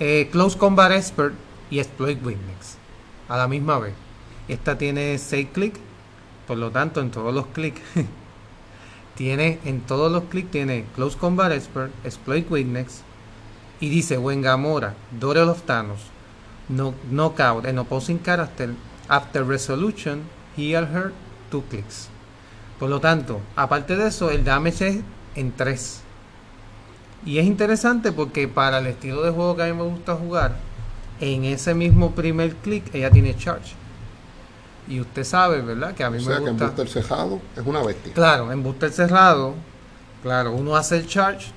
Eh, 0.00 0.28
Close 0.32 0.56
Combat 0.56 0.92
Expert 0.92 1.34
y 1.70 1.78
Exploit 1.80 2.24
Witness 2.24 2.78
a 3.28 3.36
la 3.36 3.46
misma 3.46 3.78
vez. 3.78 4.05
Esta 4.48 4.78
tiene 4.78 5.18
6 5.18 5.48
clics, 5.52 5.80
por 6.46 6.58
lo 6.58 6.70
tanto 6.70 7.00
en 7.00 7.10
todos 7.10 7.34
los 7.34 7.46
clics 7.48 7.80
tiene 9.16 9.58
en 9.64 9.80
todos 9.80 10.12
los 10.12 10.24
clics 10.24 10.50
tiene 10.50 10.84
Close 10.94 11.18
Combat 11.18 11.52
Expert, 11.52 11.92
Exploit 12.04 12.50
Witness 12.50 13.02
y 13.80 13.88
dice 13.88 14.18
Wengamora, 14.18 14.94
Daughter 15.18 15.44
of 15.44 15.62
Thanos, 15.62 16.00
no, 16.68 16.94
Knockout 17.10 17.66
en 17.66 17.78
Opposing 17.78 18.22
Character 18.22 18.70
After 19.08 19.46
Resolution, 19.46 20.22
Heal 20.56 20.84
Her, 20.84 21.12
2 21.50 21.64
clicks. 21.70 22.08
Por 22.78 22.90
lo 22.90 23.00
tanto, 23.00 23.40
aparte 23.54 23.96
de 23.96 24.08
eso, 24.08 24.30
el 24.30 24.44
damage 24.44 24.88
es 24.88 24.98
en 25.34 25.52
3. 25.52 26.00
Y 27.24 27.38
es 27.38 27.46
interesante 27.46 28.12
porque 28.12 28.48
para 28.48 28.78
el 28.78 28.86
estilo 28.86 29.22
de 29.22 29.30
juego 29.30 29.56
que 29.56 29.62
a 29.62 29.66
mí 29.66 29.72
me 29.72 29.88
gusta 29.88 30.14
jugar, 30.14 30.56
en 31.20 31.44
ese 31.44 31.74
mismo 31.74 32.12
primer 32.12 32.56
clic 32.56 32.94
ella 32.94 33.10
tiene 33.10 33.36
charge. 33.36 33.74
Y 34.88 35.00
usted 35.00 35.24
sabe, 35.24 35.60
¿verdad? 35.62 35.94
Que 35.94 36.04
a 36.04 36.10
mí 36.10 36.18
O 36.18 36.20
me 36.20 36.26
sea 36.26 36.38
que 36.38 36.50
en 36.50 36.58
gusta. 36.58 36.86
cerrado 36.86 37.40
es 37.56 37.66
una 37.66 37.82
bestia. 37.82 38.12
Claro, 38.14 38.52
en 38.52 38.62
booster 38.62 38.92
cerrado, 38.92 39.54
claro, 40.22 40.52
uno 40.52 40.76
hace 40.76 40.96
el 40.98 41.06
charge. 41.06 41.52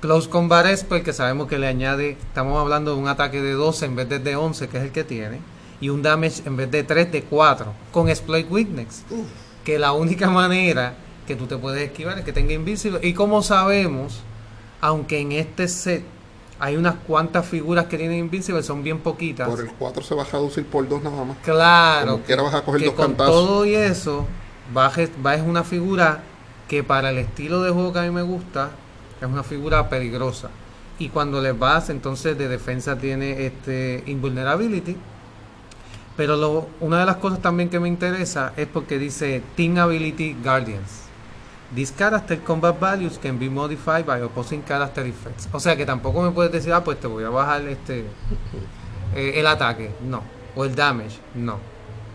Close 0.00 0.28
Combat 0.30 0.66
Expert, 0.66 1.04
que 1.04 1.12
sabemos 1.12 1.46
que 1.46 1.58
le 1.58 1.66
añade, 1.66 2.12
estamos 2.12 2.58
hablando 2.58 2.94
de 2.94 3.00
un 3.00 3.08
ataque 3.08 3.42
de 3.42 3.52
12 3.52 3.84
en 3.84 3.96
vez 3.96 4.08
de 4.08 4.18
de 4.18 4.34
11, 4.34 4.68
que 4.68 4.78
es 4.78 4.84
el 4.84 4.92
que 4.92 5.04
tiene, 5.04 5.40
y 5.80 5.90
un 5.90 6.02
damage 6.02 6.42
en 6.46 6.56
vez 6.56 6.70
de 6.70 6.84
3 6.84 7.12
de 7.12 7.22
4, 7.24 7.72
con 7.92 8.08
Exploit 8.08 8.50
Weakness, 8.50 9.04
Uf, 9.10 9.26
que 9.62 9.78
la 9.78 9.92
única 9.92 10.30
manera 10.30 10.94
que 11.26 11.36
tú 11.36 11.46
te 11.46 11.56
puedes 11.58 11.82
esquivar 11.82 12.18
es 12.18 12.24
que 12.24 12.32
tenga 12.32 12.54
Invisible. 12.54 13.00
Y 13.02 13.12
como 13.12 13.42
sabemos, 13.42 14.20
aunque 14.80 15.20
en 15.20 15.32
este 15.32 15.68
set 15.68 16.02
hay 16.60 16.76
unas 16.76 16.94
cuantas 17.06 17.46
figuras 17.46 17.86
que 17.86 17.96
tienen 17.96 18.18
Invisible, 18.18 18.62
son 18.62 18.82
bien 18.82 18.98
poquitas. 19.00 19.48
por 19.48 19.60
el 19.60 19.70
4 19.72 20.02
se 20.02 20.14
va 20.14 20.22
a 20.22 20.26
reducir 20.26 20.64
por 20.66 20.86
2 20.88 21.02
nada 21.02 21.24
más. 21.24 21.36
Claro, 21.42 22.20
Como 22.28 22.44
vas 22.44 22.54
a 22.54 22.62
coger 22.62 22.80
que 22.80 22.86
dos 22.86 22.94
con 22.94 23.06
cantazos. 23.08 23.34
todo 23.34 23.64
y 23.66 23.74
eso, 23.74 24.26
Bajes 24.72 25.10
va 25.24 25.34
es 25.34 25.42
una 25.42 25.64
figura 25.64 26.22
que 26.68 26.84
para 26.84 27.10
el 27.10 27.18
estilo 27.18 27.62
de 27.62 27.70
juego 27.70 27.92
que 27.92 27.98
a 27.98 28.02
mí 28.02 28.10
me 28.10 28.22
gusta, 28.22 28.70
es 29.20 29.26
una 29.26 29.42
figura 29.42 29.88
peligrosa. 29.88 30.50
Y 30.98 31.08
cuando 31.08 31.40
le 31.40 31.52
vas, 31.52 31.88
entonces 31.90 32.36
de 32.38 32.46
defensa 32.46 32.96
tiene 32.96 33.46
este 33.46 34.04
invulnerability. 34.06 34.96
Pero 36.16 36.36
lo- 36.36 36.68
una 36.80 37.00
de 37.00 37.06
las 37.06 37.16
cosas 37.16 37.40
también 37.40 37.70
que 37.70 37.80
me 37.80 37.88
interesa 37.88 38.52
es 38.56 38.66
porque 38.66 38.98
dice 38.98 39.42
Team 39.56 39.78
Ability 39.78 40.36
Guardians. 40.44 40.99
This 41.74 41.92
character 41.92 42.36
combat 42.38 42.80
values 42.80 43.16
can 43.18 43.38
be 43.38 43.48
modified 43.48 44.04
by 44.04 44.20
opposing 44.20 44.62
character 44.62 45.06
effects. 45.06 45.48
O 45.52 45.60
sea 45.60 45.76
que 45.76 45.86
tampoco 45.86 46.22
me 46.22 46.32
puedes 46.32 46.50
decir, 46.50 46.72
ah, 46.72 46.82
pues 46.82 46.98
te 46.98 47.06
voy 47.06 47.22
a 47.22 47.30
bajar 47.30 47.66
este 47.68 48.06
eh, 49.14 49.34
el 49.36 49.46
ataque, 49.46 49.92
no. 50.02 50.22
O 50.56 50.64
el 50.64 50.74
damage, 50.74 51.18
no. 51.34 51.58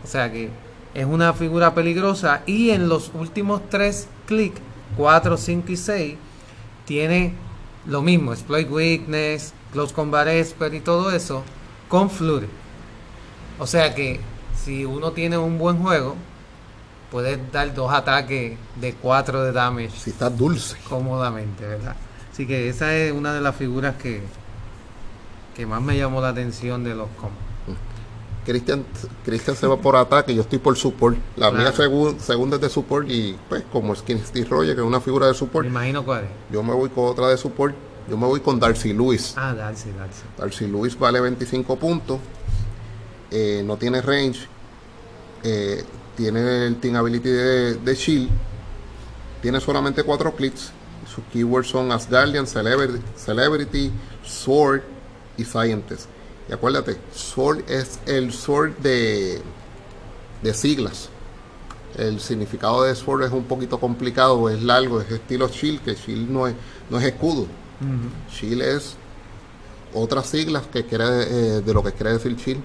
O 0.04 0.08
sea 0.08 0.30
que 0.32 0.50
es 0.94 1.06
una 1.06 1.34
figura 1.34 1.74
peligrosa 1.74 2.42
y 2.46 2.72
en 2.72 2.90
los 2.90 3.12
últimos 3.14 3.62
tres 3.70 4.08
clics, 4.26 4.60
4, 4.98 5.38
5 5.38 5.72
y 5.72 5.78
6, 5.78 6.16
tiene 6.86 7.34
lo 7.86 8.02
mismo, 8.02 8.34
exploit 8.34 8.70
weakness, 8.70 9.54
close 9.72 9.94
combat 9.94 10.28
expert 10.28 10.74
y 10.74 10.80
todo 10.80 11.12
eso 11.12 11.44
con 11.88 12.10
flurry. 12.10 12.48
O 13.60 13.68
sea 13.68 13.96
que 13.96 14.20
si 14.56 14.86
uno 14.86 15.12
tiene 15.12 15.38
un 15.38 15.58
buen 15.58 15.78
juego, 15.82 16.16
puedes 17.16 17.40
dar 17.50 17.74
dos 17.74 17.94
ataques 17.94 18.58
de 18.76 18.94
4 18.96 19.44
de 19.46 19.52
damage 19.54 19.92
Si 19.92 20.10
está 20.10 20.30
dulce. 20.30 20.76
cómodamente, 20.90 21.66
¿verdad? 21.66 21.96
Así 22.34 22.46
que 22.46 22.68
esa 22.68 22.94
es 22.94 23.14
una 23.14 23.34
de 23.34 23.40
las 23.40 23.56
figuras 23.56 23.96
que, 23.96 24.22
que 25.56 25.66
más 25.66 25.82
me 25.82 25.98
llamó 25.98 26.20
la 26.20 26.28
atención 26.28 26.84
de 26.84 26.94
los 26.94 27.08
combos. 27.16 27.40
Cristian, 28.46 28.84
Cristian 29.24 29.56
se 29.56 29.66
va 29.66 29.78
por 29.78 29.96
ataque, 29.96 30.36
yo 30.36 30.42
estoy 30.42 30.60
por 30.60 30.76
support. 30.76 31.16
La 31.38 31.52
Claro. 31.52 31.58
mía 31.64 31.74
segun- 31.74 32.20
segunda 32.20 32.58
es 32.58 32.62
de 32.64 32.70
support 32.70 33.10
y 33.10 33.38
pues 33.48 33.64
como 33.72 33.96
Skin 33.96 34.20
Steve 34.20 34.46
Roger, 34.50 34.76
que 34.76 34.82
es 34.82 34.88
una 34.88 35.00
figura 35.00 35.26
de 35.28 35.32
Me 35.32 35.38
support, 35.40 35.66
imagino 35.66 36.04
cuál 36.04 36.26
es. 36.26 36.30
yo 36.52 36.62
me 36.64 36.74
voy 36.74 36.90
con 36.90 37.06
otra 37.06 37.30
de 37.30 37.38
support. 37.38 37.74
Yo 38.10 38.18
me 38.18 38.28
voy 38.28 38.42
con 38.42 38.60
Darcy 38.60 38.92
Lewis. 38.92 39.34
Ah, 39.38 39.54
Darcy, 39.54 39.90
Darcy. 39.98 40.24
Darcy 40.38 40.68
Lewis 40.68 41.00
vale 41.00 41.22
25 41.22 41.78
puntos. 41.78 42.20
eh, 43.32 43.64
no 43.66 43.78
tiene 43.78 44.02
range. 44.02 44.48
eh, 45.44 45.84
tiene 46.16 46.68
el 46.68 46.78
Team 46.78 46.96
Ability 46.96 47.30
de, 47.30 47.74
de 47.76 47.96
Shield. 47.96 48.30
Tiene 49.42 49.60
solamente 49.60 50.04
4 50.04 50.36
clics. 50.36 50.72
Sus 51.14 51.24
keywords 51.32 51.70
son 51.70 51.92
Asgardian, 51.92 52.48
Celebrity, 52.48 53.00
Celebrity, 53.16 53.92
Sword 54.24 54.82
y 55.38 55.46
Scientist. 55.46 56.08
Y 56.50 56.54
acuérdate, 56.54 56.98
Sword 57.14 57.70
es 57.70 58.00
el 58.06 58.34
Sword 58.34 58.78
de, 58.78 59.42
de 60.42 60.54
siglas. 60.54 61.10
El 61.98 62.20
significado 62.20 62.84
de 62.84 62.94
Sword 62.96 63.24
es 63.24 63.32
un 63.32 63.46
poquito 63.46 63.80
complicado, 63.80 64.50
es 64.50 64.62
largo, 64.62 65.00
es 65.00 65.10
estilo 65.10 65.48
Shield, 65.48 65.82
que 65.82 65.96
Shield 65.96 66.30
no 66.30 66.48
es, 66.48 66.56
no 66.90 67.00
es 67.00 67.06
escudo. 67.06 67.48
Shield 68.32 68.62
es 68.62 68.96
otras 69.94 70.28
siglas 70.28 70.64
que 70.68 70.86
quiere, 70.86 71.06
eh, 71.06 71.62
de 71.62 71.74
lo 71.74 71.84
que 71.84 71.94
quiere 71.94 72.14
decir 72.14 72.36
Shield. 72.36 72.62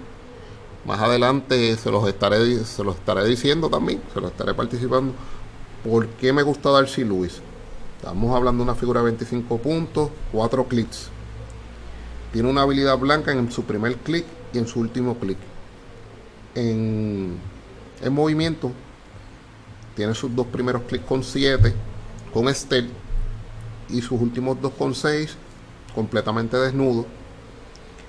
Más 0.85 1.01
adelante 1.01 1.77
se 1.77 1.91
los 1.91 2.09
estaré 2.09 2.65
se 2.65 2.83
los 2.83 2.97
estaré 2.97 3.27
diciendo 3.27 3.69
también, 3.69 4.01
se 4.15 4.21
los 4.21 4.31
estaré 4.31 4.55
participando. 4.55 5.13
¿Por 5.85 6.07
qué 6.09 6.33
me 6.33 6.43
gusta 6.43 6.71
Darcy 6.71 7.05
Lewis? 7.05 7.41
Estamos 7.97 8.35
hablando 8.35 8.65
de 8.65 8.71
una 8.71 8.79
figura 8.79 9.01
de 9.01 9.07
25 9.07 9.59
puntos, 9.59 10.11
4 10.33 10.65
clics. 10.65 11.09
Tiene 12.33 12.49
una 12.49 12.63
habilidad 12.63 12.97
blanca 12.97 13.33
en 13.33 13.51
su 13.53 13.65
primer 13.65 13.97
clic 13.97 14.25
y 14.55 14.59
en 14.59 14.67
su 14.67 14.81
último 14.81 15.19
clic. 15.19 15.37
En, 16.55 17.39
en 18.03 18.13
movimiento, 18.13 18.73
tiene 19.97 20.15
sus 20.15 20.35
dos 20.35 20.47
primeros 20.47 20.83
clics 20.83 21.05
con 21.05 21.23
7, 21.23 21.75
con 22.33 22.49
Estel, 22.49 22.89
y 23.91 24.01
sus 24.01 24.21
últimos 24.21 24.61
dos 24.61 24.73
con 24.73 24.95
6, 24.95 25.37
completamente 25.95 26.57
desnudo. 26.57 27.05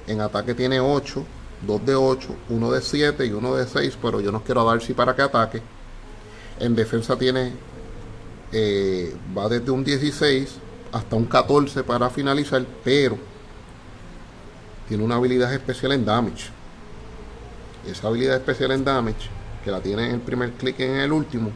En 0.08 0.22
ataque 0.22 0.54
tiene 0.54 0.80
8, 0.80 1.26
2 1.66 1.86
de 1.86 1.96
8, 1.96 2.36
1 2.50 2.72
de 2.72 2.82
7 2.82 3.26
y 3.26 3.32
1 3.32 3.56
de 3.56 3.68
6, 3.68 3.98
pero 4.02 4.20
yo 4.20 4.32
no 4.32 4.44
quiero 4.44 4.62
a 4.62 4.72
Darcy 4.72 4.94
para 4.94 5.16
que 5.16 5.22
ataque. 5.22 5.62
En 6.60 6.76
defensa 6.76 7.16
tiene, 7.18 7.54
eh, 8.52 9.16
va 9.38 9.48
desde 9.48 9.72
un 9.72 9.84
16 9.84 10.56
hasta 10.92 11.16
un 11.16 11.26
14 11.26 11.84
para 11.84 12.10
finalizar, 12.10 12.66
pero 12.84 13.18
tiene 14.88 15.04
una 15.04 15.16
habilidad 15.16 15.54
especial 15.54 15.94
en 15.94 16.06
damage. 16.06 16.50
Esa 17.88 18.08
habilidad 18.08 18.36
especial 18.36 18.72
en 18.72 18.84
damage, 18.84 19.30
que 19.64 19.72
la 19.72 19.82
tiene 19.82 20.08
en 20.08 20.16
el 20.16 20.22
primer 20.22 20.52
clic 20.54 20.80
y 20.80 20.84
en 20.84 20.98
el 20.98 21.12
último, 21.12 21.52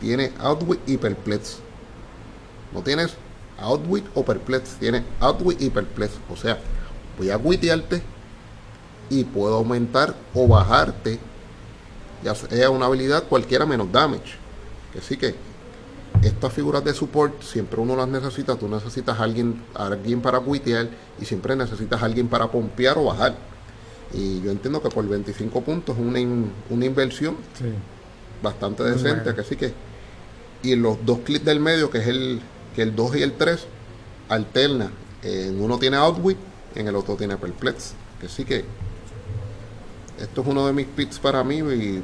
tiene 0.00 0.32
Outwit 0.38 0.80
y 0.86 0.96
Perplex. 0.96 1.58
No 2.72 2.82
tienes 2.82 3.16
Outwit 3.58 4.04
o 4.14 4.24
Perplex, 4.24 4.76
tiene 4.78 5.04
Outwit 5.20 5.60
y 5.62 5.70
Perplex. 5.70 6.12
O 6.30 6.36
sea, 6.36 6.58
voy 7.18 7.30
a 7.30 7.36
witearte 7.36 8.02
y 9.10 9.24
puedo 9.24 9.56
aumentar 9.56 10.14
o 10.34 10.46
bajarte, 10.48 11.18
ya 12.22 12.34
sea 12.34 12.70
una 12.70 12.86
habilidad 12.86 13.24
cualquiera 13.24 13.66
menos 13.66 13.90
damage. 13.92 14.36
Que 14.92 15.00
sí 15.00 15.16
que 15.16 15.34
estas 16.22 16.52
figuras 16.52 16.82
de 16.84 16.94
support 16.94 17.42
siempre 17.42 17.80
uno 17.80 17.96
las 17.96 18.08
necesita. 18.08 18.56
Tú 18.56 18.68
necesitas 18.68 19.18
a 19.18 19.24
alguien, 19.24 19.60
a 19.74 19.86
alguien 19.86 20.20
para 20.22 20.38
witear 20.38 20.88
y 21.20 21.24
siempre 21.24 21.54
necesitas 21.56 22.00
a 22.02 22.06
alguien 22.06 22.28
para 22.28 22.50
pompear 22.50 22.96
o 22.98 23.04
bajar. 23.04 23.34
Y 24.12 24.40
yo 24.42 24.50
entiendo 24.50 24.80
que 24.80 24.88
por 24.90 25.06
25 25.08 25.60
puntos 25.62 25.96
es 25.98 26.02
una, 26.02 26.20
in- 26.20 26.50
una 26.70 26.84
inversión 26.86 27.36
Sí. 27.58 27.64
bastante 28.42 28.84
decente, 28.84 29.24
bueno. 29.24 29.36
que 29.36 29.42
sí 29.44 29.56
que. 29.56 29.72
Y 30.62 30.76
los 30.76 31.04
dos 31.04 31.18
clics 31.24 31.44
del 31.44 31.60
medio, 31.60 31.90
que 31.90 31.98
es 31.98 32.06
el 32.06 32.40
que 32.74 32.82
el 32.82 32.94
2 32.96 33.16
y 33.16 33.22
el 33.22 33.32
3, 33.34 33.66
alterna. 34.28 34.90
En 35.22 35.60
uno 35.60 35.78
tiene 35.78 35.96
Outwit, 35.96 36.38
en 36.74 36.88
el 36.88 36.96
otro 36.96 37.16
tiene 37.16 37.36
Perplex. 37.36 37.92
Que 38.20 38.28
sí 38.28 38.44
que. 38.44 38.64
Esto 40.20 40.40
es 40.42 40.46
uno 40.46 40.66
de 40.66 40.72
mis 40.72 40.86
picks 40.86 41.18
para 41.18 41.42
mí 41.44 41.56
y 41.58 42.02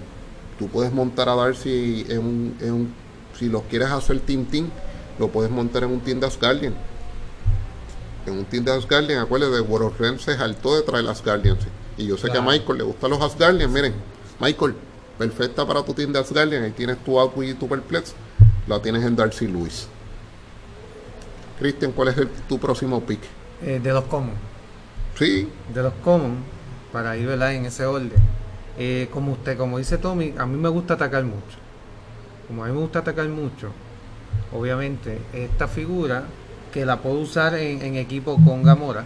tú 0.59 0.69
puedes 0.69 0.93
montar 0.93 1.29
a 1.29 1.35
Darcy 1.35 2.05
en 2.09 2.19
un, 2.19 2.57
en 2.61 2.73
un- 2.73 2.95
si 3.39 3.49
los 3.49 3.63
quieres 3.63 3.89
hacer 3.91 4.21
Team 4.21 4.45
Team, 4.47 4.69
lo 5.19 5.29
puedes 5.29 5.51
montar 5.51 5.85
en 5.85 5.91
un 5.91 6.01
Team 6.01 6.21
de 6.21 6.27
Asgardian. 6.27 6.75
En 8.27 8.35
un 8.35 8.45
Team 8.45 8.65
de 8.65 8.73
Asgardian, 8.73 9.21
acuérdate, 9.21 9.55
de 9.55 9.61
World 9.63 9.89
of 9.89 10.01
Realms 10.01 10.23
se 10.23 10.37
saltó 10.37 10.77
de 10.77 10.83
traer 10.83 11.07
Asgardians. 11.09 11.61
Y 11.97 12.07
yo 12.07 12.17
sé 12.19 12.31
que 12.31 12.39
a. 12.39 12.43
Michael 12.43 12.79
le 12.79 12.85
gustan 12.85 13.11
los 13.11 13.21
Asgardian, 13.23 13.73
miren, 13.73 13.95
Michael, 14.41 14.75
perfecta 15.19 15.67
para 15.67 15.83
tu 15.83 15.95
Team 15.95 16.13
de 16.13 16.19
Asgardian, 16.19 16.65
ahí 16.65 16.73
tienes 16.73 16.99
tu 17.05 17.19
Outwit 17.19 17.51
y 17.51 17.55
tu 17.55 17.69
Perplex, 17.69 18.15
la 18.67 18.81
tienes 18.83 19.05
en 19.05 19.17
Darcy 19.17 19.47
Lewis. 19.47 19.87
Christian, 21.59 21.93
¿cuál 21.93 22.09
es 22.09 22.19
el- 22.19 22.29
tu 22.49 22.59
próximo 22.59 23.01
pick? 23.03 23.21
Eh, 23.63 23.81
de 23.83 23.93
los 23.93 24.05
common. 24.05 24.35
Sí, 25.19 25.49
De 25.75 25.83
los 25.83 25.93
common, 26.03 26.37
para 26.93 27.17
ir 27.17 27.27
¿verdad? 27.27 27.55
en 27.55 27.67
ese 27.67 27.87
orden. 27.87 28.13
Eh, 28.79 29.09
como 29.13 29.33
usted, 29.33 29.57
como 29.57 29.79
dice 29.79 29.99
Tommy, 29.99 30.35
a 30.39 30.47
mí 30.47 30.57
me 30.57 30.69
gusta 30.69 30.95
atacar 30.95 31.25
mucho. 31.25 31.59
Como 32.47 32.65
a 32.65 32.69
mí 32.69 32.73
me 32.73 32.81
gusta 32.81 33.01
atacar 33.01 33.29
mucho, 33.29 33.71
obviamente 34.53 35.21
esta 35.33 35.69
figura 35.69 36.25
que 36.73 36.85
la 36.85 36.99
puedo 36.99 37.17
usar 37.17 37.55
en, 37.55 37.97
equipo 37.97 38.37
con 38.45 38.63
Gamora, 38.63 39.05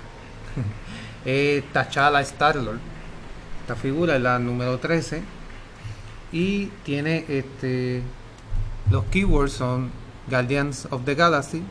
es 1.25 1.65
T'Challa 1.73 2.21
Star-Lord. 2.21 2.79
Esta 3.63 3.75
figura 3.77 4.17
es 4.17 4.23
la 4.23 4.39
número 4.39 4.79
13 4.79 5.23
y 6.33 6.67
tiene 6.85 7.25
este 7.29 8.03
los 8.91 9.05
keywords 9.07 9.53
son 9.53 9.91
Guardians 10.29 10.87
of 10.91 11.05
the 11.05 11.15
Galaxy, 11.15 11.63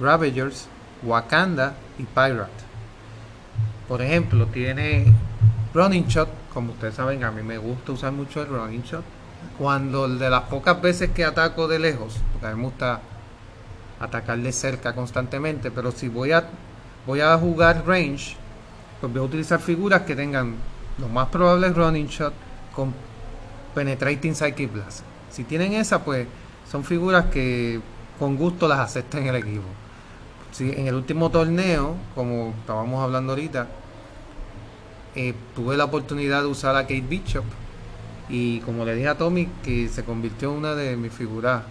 Ravagers, 0.00 0.66
Wakanda 1.02 1.74
y 1.98 2.04
Pirate. 2.04 2.50
Por 3.88 4.00
ejemplo, 4.00 4.46
tiene 4.46 5.12
Running 5.74 6.06
Shot, 6.06 6.28
como 6.52 6.72
ustedes 6.72 6.94
saben, 6.94 7.24
a 7.24 7.30
mí 7.30 7.42
me 7.42 7.56
gusta 7.56 7.92
usar 7.92 8.12
mucho 8.12 8.42
el 8.42 8.48
Running 8.48 8.82
Shot. 8.82 9.04
Cuando 9.58 10.06
de 10.06 10.28
las 10.28 10.42
pocas 10.42 10.80
veces 10.80 11.10
que 11.10 11.24
ataco 11.24 11.66
de 11.66 11.78
lejos, 11.78 12.18
porque 12.32 12.46
a 12.46 12.50
mí 12.50 12.56
me 12.56 12.64
gusta 12.64 13.00
atacar 13.98 14.38
de 14.38 14.52
cerca 14.52 14.94
constantemente, 14.94 15.70
pero 15.70 15.90
si 15.90 16.08
voy 16.08 16.32
a 16.32 16.44
voy 17.06 17.20
a 17.20 17.36
jugar 17.38 17.84
range, 17.86 18.36
pues 19.00 19.12
voy 19.12 19.22
a 19.22 19.24
utilizar 19.24 19.60
figuras 19.60 20.02
que 20.02 20.14
tengan 20.14 20.56
lo 20.98 21.08
más 21.08 21.28
probable 21.28 21.70
Running 21.70 22.06
Shot 22.06 22.34
con 22.74 22.94
Penetrating 23.74 24.34
Psychic 24.34 24.72
Blast. 24.72 25.00
Si 25.30 25.44
tienen 25.44 25.72
esa, 25.72 26.04
pues 26.04 26.26
son 26.70 26.84
figuras 26.84 27.26
que 27.26 27.80
con 28.18 28.36
gusto 28.36 28.68
las 28.68 28.78
acepto 28.78 29.18
en 29.18 29.26
el 29.26 29.36
equipo. 29.36 29.64
Si 30.52 30.70
en 30.70 30.86
el 30.86 30.94
último 30.94 31.30
torneo, 31.30 31.96
como 32.14 32.54
estábamos 32.60 33.02
hablando 33.02 33.32
ahorita, 33.32 33.66
eh, 35.14 35.34
tuve 35.54 35.76
la 35.76 35.84
oportunidad 35.84 36.42
de 36.42 36.48
usar 36.48 36.76
a 36.76 36.82
Kate 36.82 37.04
Bishop 37.08 37.44
y 38.28 38.60
como 38.60 38.84
le 38.84 38.94
dije 38.94 39.08
a 39.08 39.18
Tommy 39.18 39.46
que 39.62 39.88
se 39.88 40.04
convirtió 40.04 40.52
en 40.52 40.58
una 40.58 40.74
de 40.74 40.96
mis 40.96 41.12
figuras 41.12 41.64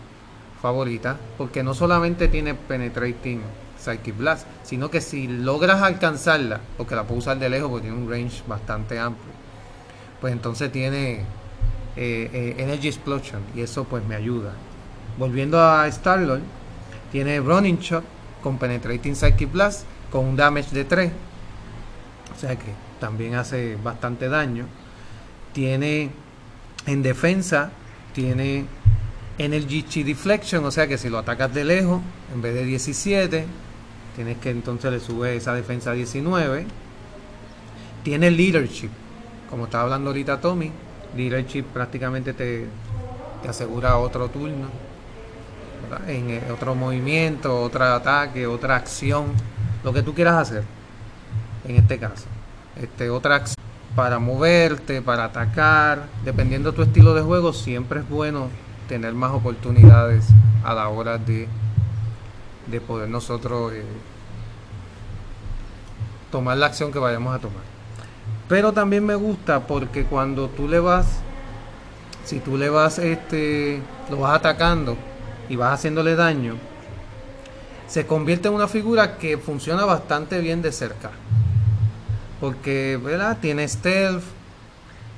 favoritas 0.62 1.18
porque 1.38 1.64
no 1.64 1.74
solamente 1.74 2.28
tiene 2.28 2.54
penetrating 2.54 3.42
Psychic 3.80 4.16
Blast 4.16 4.46
sino 4.64 4.92
que 4.92 5.02
si 5.02 5.28
logras 5.28 5.82
alcanzarla 5.82 6.62
porque 6.78 6.96
la 6.96 7.04
puedo 7.04 7.20
usar 7.20 7.40
de 7.40 7.50
lejos 7.50 7.70
porque 7.70 7.88
tiene 7.88 8.04
un 8.04 8.10
range 8.10 8.44
bastante 8.48 9.00
amplio 9.00 9.34
pues 10.22 10.34
entonces 10.34 10.72
tiene 10.72 11.26
eh, 11.96 12.30
eh, 12.32 12.56
Energy 12.60 12.88
Explosion 12.88 13.42
y 13.54 13.62
eso 13.62 13.84
pues 13.84 14.06
me 14.06 14.16
ayuda. 14.16 14.54
Volviendo 15.18 15.60
a 15.60 15.86
Star-Lord 15.88 16.42
tiene 17.12 17.40
Running 17.40 17.80
Shot 17.80 18.04
con 18.42 18.58
Penetrating 18.58 19.16
Psychic 19.16 19.52
Blast 19.52 19.86
con 20.10 20.26
un 20.26 20.36
damage 20.36 20.74
de 20.74 20.86
3 20.86 21.12
o 22.34 22.40
sea 22.40 22.56
que 22.56 22.91
también 23.02 23.36
hace 23.36 23.76
bastante 23.84 24.30
daño 24.30 24.66
tiene 25.52 26.12
en 26.86 27.04
defensa 27.04 27.72
tiene 28.14 28.66
Energy 29.38 29.84
Chi 29.84 30.04
Deflection, 30.04 30.64
o 30.66 30.72
sea 30.72 30.88
que 30.88 30.98
si 30.98 31.10
lo 31.10 31.18
atacas 31.18 31.54
de 31.54 31.64
lejos, 31.64 32.02
en 32.34 32.42
vez 32.42 32.54
de 32.54 32.66
17, 32.66 33.46
tienes 34.16 34.38
que 34.38 34.52
entonces 34.52 34.92
le 34.92 35.00
sube 35.00 35.36
esa 35.36 35.54
defensa 35.54 35.92
a 35.92 35.94
19. 35.94 36.66
Tiene 38.04 38.32
Leadership, 38.32 38.90
como 39.50 39.66
estaba 39.66 39.84
hablando 39.84 40.10
ahorita 40.10 40.40
Tommy, 40.40 40.72
Leadership 41.16 41.64
prácticamente 41.64 42.34
te, 42.34 42.68
te 43.42 43.50
asegura 43.50 43.98
otro 43.98 44.30
turno, 44.30 44.68
en 46.08 46.30
eh, 46.30 46.42
otro 46.52 46.76
movimiento, 46.76 47.62
otro 47.62 47.86
ataque, 47.86 48.46
otra 48.46 48.76
acción, 48.76 49.28
lo 49.84 49.94
que 49.94 50.04
tú 50.04 50.14
quieras 50.14 50.36
hacer, 50.36 50.64
en 51.68 51.78
este 51.78 51.98
caso. 51.98 52.26
Este, 52.76 53.10
otra 53.10 53.36
acción 53.36 53.62
para 53.96 54.20
moverte, 54.20 55.02
para 55.02 55.26
atacar, 55.26 56.08
dependiendo 56.24 56.72
de 56.72 56.76
tu 56.78 56.82
estilo 56.84 57.14
de 57.14 57.22
juego, 57.22 57.52
siempre 57.54 58.00
es 58.00 58.10
bueno 58.10 58.48
tener 58.88 59.14
más 59.14 59.32
oportunidades 59.32 60.28
a 60.64 60.74
la 60.74 60.88
hora 60.88 61.18
de, 61.18 61.48
de 62.68 62.82
poder 62.82 63.10
nosotros 63.10 63.74
eh, 63.74 63.84
tomar 66.32 66.58
la 66.58 66.68
acción 66.68 66.92
que 66.92 67.00
vayamos 67.00 67.36
a 67.36 67.40
tomar. 67.40 67.64
Pero 68.48 68.72
también 68.72 69.06
me 69.06 69.16
gusta 69.16 69.68
porque 69.68 70.06
cuando 70.06 70.48
tú 70.48 70.68
le 70.68 70.80
vas, 70.80 71.08
si 72.24 72.40
tú 72.40 72.58
le 72.58 72.70
vas, 72.70 73.00
este, 73.00 73.82
lo 74.10 74.20
vas 74.20 74.36
atacando 74.36 74.96
y 75.50 75.58
vas 75.58 75.74
haciéndole 75.74 76.16
daño, 76.16 76.56
se 77.88 78.08
convierte 78.08 78.48
en 78.48 78.54
una 78.54 78.70
figura 78.70 79.18
que 79.18 79.38
funciona 79.38 79.84
bastante 79.84 80.40
bien 80.40 80.62
de 80.62 80.72
cerca 80.72 81.12
porque 82.42 83.00
¿verdad? 83.02 83.38
tiene 83.40 83.66
stealth, 83.68 84.24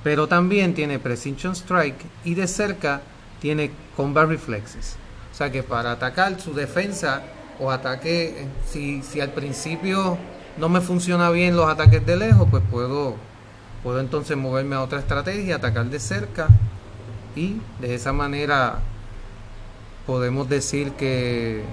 pero 0.03 0.27
también 0.27 0.75
tiene 0.75 0.99
precision 0.99 1.53
strike 1.53 2.05
y 2.25 2.35
de 2.35 2.47
cerca 2.47 3.01
tiene 3.39 3.71
combat 3.95 4.27
reflexes. 4.27 4.97
O 5.31 5.35
sea 5.35 5.51
que 5.51 5.63
para 5.63 5.93
atacar 5.93 6.39
su 6.39 6.53
defensa 6.53 7.23
o 7.59 7.71
ataque, 7.71 8.45
si, 8.69 9.01
si 9.01 9.21
al 9.21 9.31
principio 9.31 10.17
no 10.57 10.69
me 10.69 10.81
funciona 10.81 11.29
bien 11.29 11.55
los 11.55 11.67
ataques 11.67 12.05
de 12.05 12.17
lejos, 12.17 12.47
pues 12.51 12.61
puedo, 12.69 13.15
puedo 13.81 13.99
entonces 13.99 14.35
moverme 14.37 14.75
a 14.75 14.81
otra 14.81 14.99
estrategia, 14.99 15.55
atacar 15.55 15.85
de 15.85 15.99
cerca 15.99 16.49
y 17.35 17.55
de 17.79 17.95
esa 17.95 18.11
manera 18.11 18.79
podemos 20.05 20.49
decir 20.49 20.91
que 20.91 21.63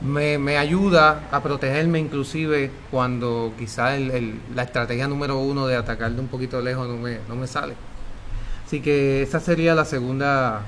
me, 0.00 0.38
me, 0.38 0.58
ayuda 0.58 1.28
a 1.30 1.42
protegerme 1.42 1.98
inclusive 1.98 2.70
cuando 2.90 3.52
quizá 3.58 3.96
el, 3.96 4.10
el, 4.10 4.40
la 4.54 4.64
estrategia 4.64 5.08
número 5.08 5.38
uno 5.38 5.66
de 5.66 5.76
atacar 5.76 6.12
de 6.12 6.20
un 6.20 6.28
poquito 6.28 6.60
lejos 6.60 6.88
no 6.88 6.96
me, 6.96 7.18
no 7.28 7.36
me 7.36 7.46
sale. 7.46 7.74
Así 8.66 8.80
que 8.80 9.22
esa 9.22 9.40
sería 9.40 9.74
la 9.74 9.84
segunda 9.84 10.62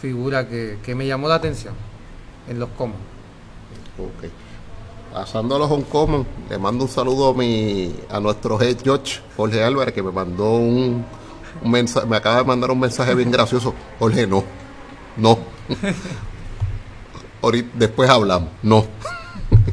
figura 0.00 0.48
que, 0.48 0.78
que 0.82 0.94
me 0.94 1.06
llamó 1.06 1.28
la 1.28 1.36
atención 1.36 1.74
en 2.48 2.58
los 2.58 2.68
common. 2.70 2.98
Ok. 3.98 4.30
Pasando 5.12 5.54
a 5.54 5.58
los 5.60 5.84
common, 5.84 6.26
le 6.50 6.58
mando 6.58 6.84
un 6.84 6.90
saludo 6.90 7.30
a 7.30 7.34
mi 7.34 7.94
a 8.10 8.18
nuestro 8.18 8.60
head 8.60 8.78
George 8.82 9.20
Jorge 9.36 9.62
Álvarez 9.62 9.94
que 9.94 10.02
me 10.02 10.10
mandó 10.10 10.54
un, 10.54 11.04
un 11.62 11.70
mensaje, 11.70 12.06
me 12.06 12.16
acaba 12.16 12.38
de 12.38 12.44
mandar 12.44 12.72
un 12.72 12.80
mensaje 12.80 13.14
bien 13.14 13.30
gracioso. 13.30 13.72
Jorge, 13.98 14.26
no, 14.26 14.42
no. 15.16 15.38
Ahorita, 17.44 17.68
después 17.74 18.08
hablamos. 18.08 18.48
No. 18.62 18.86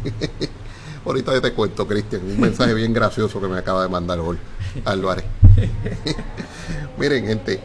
Ahorita 1.06 1.34
yo 1.34 1.42
te 1.42 1.54
cuento, 1.54 1.88
Cristian, 1.88 2.22
un 2.22 2.40
mensaje 2.40 2.74
bien 2.74 2.94
gracioso 2.94 3.40
que 3.40 3.48
me 3.48 3.58
acaba 3.58 3.84
de 3.84 3.88
mandar 3.88 4.20
hoy 4.20 4.38
Álvarez. 4.84 5.24
Miren, 7.00 7.26
gente, 7.28 7.62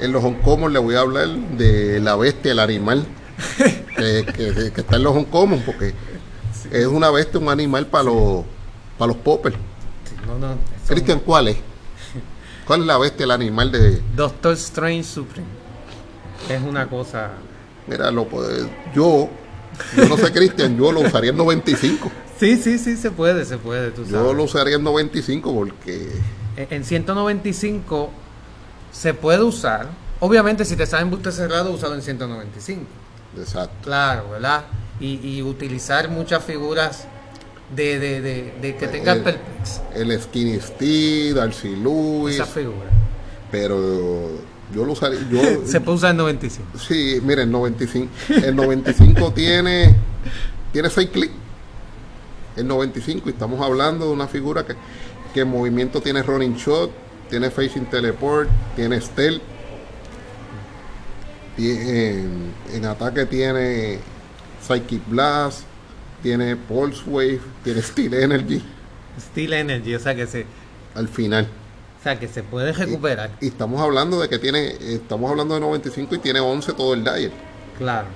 en 0.00 0.12
los 0.12 0.22
Hong 0.22 0.70
les 0.70 0.82
voy 0.82 0.94
a 0.94 1.00
hablar 1.00 1.28
de 1.28 2.00
la 2.00 2.16
bestia, 2.16 2.52
el 2.52 2.58
animal 2.58 3.06
que, 3.96 4.24
que, 4.24 4.72
que 4.72 4.80
está 4.80 4.96
en 4.96 5.02
los 5.02 5.14
Hong 5.14 5.60
porque 5.64 5.90
sí. 6.52 6.70
es 6.72 6.86
una 6.86 7.10
bestia, 7.10 7.38
un 7.38 7.50
animal 7.50 7.86
para 7.88 8.04
los 8.04 8.44
para 8.96 9.08
los 9.08 9.18
poppers. 9.18 9.56
Sí, 10.08 10.14
no, 10.26 10.38
no, 10.38 10.56
Cristian, 10.88 11.20
¿cuál 11.20 11.48
es? 11.48 11.58
¿Cuál 12.66 12.80
es 12.80 12.86
la 12.86 12.96
bestia, 12.96 13.24
el 13.24 13.30
animal 13.30 13.70
de 13.70 14.00
Doctor 14.16 14.54
Strange 14.54 15.04
Supreme? 15.04 15.46
Es 16.48 16.62
una 16.62 16.88
cosa 16.88 17.32
Mira, 17.86 18.10
lo, 18.10 18.28
yo, 18.94 19.28
yo 19.96 20.08
no 20.08 20.16
sé, 20.16 20.32
Cristian, 20.32 20.76
yo 20.76 20.92
lo 20.92 21.00
usaría 21.00 21.30
en 21.30 21.36
95. 21.36 22.10
Sí, 22.38 22.56
sí, 22.56 22.78
sí, 22.78 22.96
se 22.96 23.10
puede, 23.10 23.44
se 23.44 23.56
puede. 23.58 23.90
Tú 23.90 24.04
yo 24.04 24.32
lo 24.32 24.42
usaría 24.44 24.76
en 24.76 24.84
95 24.84 25.54
porque... 25.54 26.10
En 26.56 26.84
195 26.84 28.10
se 28.92 29.14
puede 29.14 29.42
usar. 29.42 29.88
Obviamente, 30.20 30.64
si 30.64 30.76
te 30.76 30.86
sale 30.86 31.02
en 31.02 31.10
buste 31.10 31.32
cerrado, 31.32 31.70
usarlo 31.72 31.96
en 31.96 32.02
195. 32.02 32.82
Exacto. 33.38 33.74
Claro, 33.82 34.30
¿verdad? 34.30 34.64
Y, 35.00 35.20
y 35.22 35.42
utilizar 35.42 36.08
muchas 36.08 36.42
figuras 36.44 37.06
de, 37.74 37.98
de, 37.98 38.20
de, 38.20 38.54
de 38.60 38.76
que 38.76 38.88
tengan 38.88 39.22
perplex. 39.22 39.80
El 39.94 40.18
Skinny 40.20 40.60
Steve, 40.60 41.34
Darcy 41.34 41.76
Lewis. 41.76 42.36
Esa 42.36 42.46
figura. 42.46 42.88
Pero 43.50 44.30
yo 44.74 44.84
lo 44.84 44.92
usaría. 44.92 45.20
Yo, 45.30 45.40
Se 45.66 45.80
puede 45.80 45.96
usar 45.96 46.10
en 46.12 46.18
95. 46.18 46.78
Sí, 46.78 47.20
mire, 47.22 47.42
el 47.42 47.50
95. 47.50 48.10
El 48.28 48.56
95 48.56 49.32
tiene, 49.32 49.94
tiene 50.72 50.90
6 50.90 51.10
clics. 51.10 51.34
El 52.56 52.66
95, 52.66 53.28
y 53.28 53.32
estamos 53.32 53.60
hablando 53.60 54.06
de 54.06 54.12
una 54.12 54.28
figura 54.28 54.64
que, 54.64 54.74
que 55.34 55.40
en 55.40 55.48
movimiento 55.48 56.00
tiene 56.00 56.22
running 56.22 56.56
shot, 56.56 56.90
tiene 57.28 57.50
facing 57.50 57.84
teleport, 57.86 58.48
tiene 58.74 59.00
stealth. 59.00 59.42
En, 61.58 62.52
en 62.72 62.84
ataque 62.84 63.26
tiene 63.26 63.98
Psychic 64.66 65.02
Blast, 65.08 65.62
tiene 66.22 66.56
Pulse 66.56 67.02
Wave, 67.06 67.40
tiene 67.62 67.82
Steel 67.82 68.14
Energy. 68.14 68.62
Steel 69.20 69.52
Energy, 69.52 69.94
o 69.94 69.98
sea 70.00 70.14
que 70.14 70.26
se. 70.26 70.46
Al 70.94 71.08
final. 71.08 71.46
O 72.06 72.08
sea 72.08 72.20
que 72.20 72.28
se 72.28 72.44
puede 72.44 72.72
recuperar. 72.72 73.30
Y, 73.40 73.46
y, 73.46 73.48
estamos 73.48 73.80
hablando 73.80 74.20
de 74.20 74.28
que 74.28 74.38
tiene, 74.38 74.76
estamos 74.80 75.28
hablando 75.28 75.54
de 75.54 75.60
95 75.60 76.14
y 76.14 76.18
tiene 76.18 76.38
11 76.38 76.72
todo 76.74 76.94
el 76.94 77.02
dial. 77.02 77.32
Claro. 77.78 78.06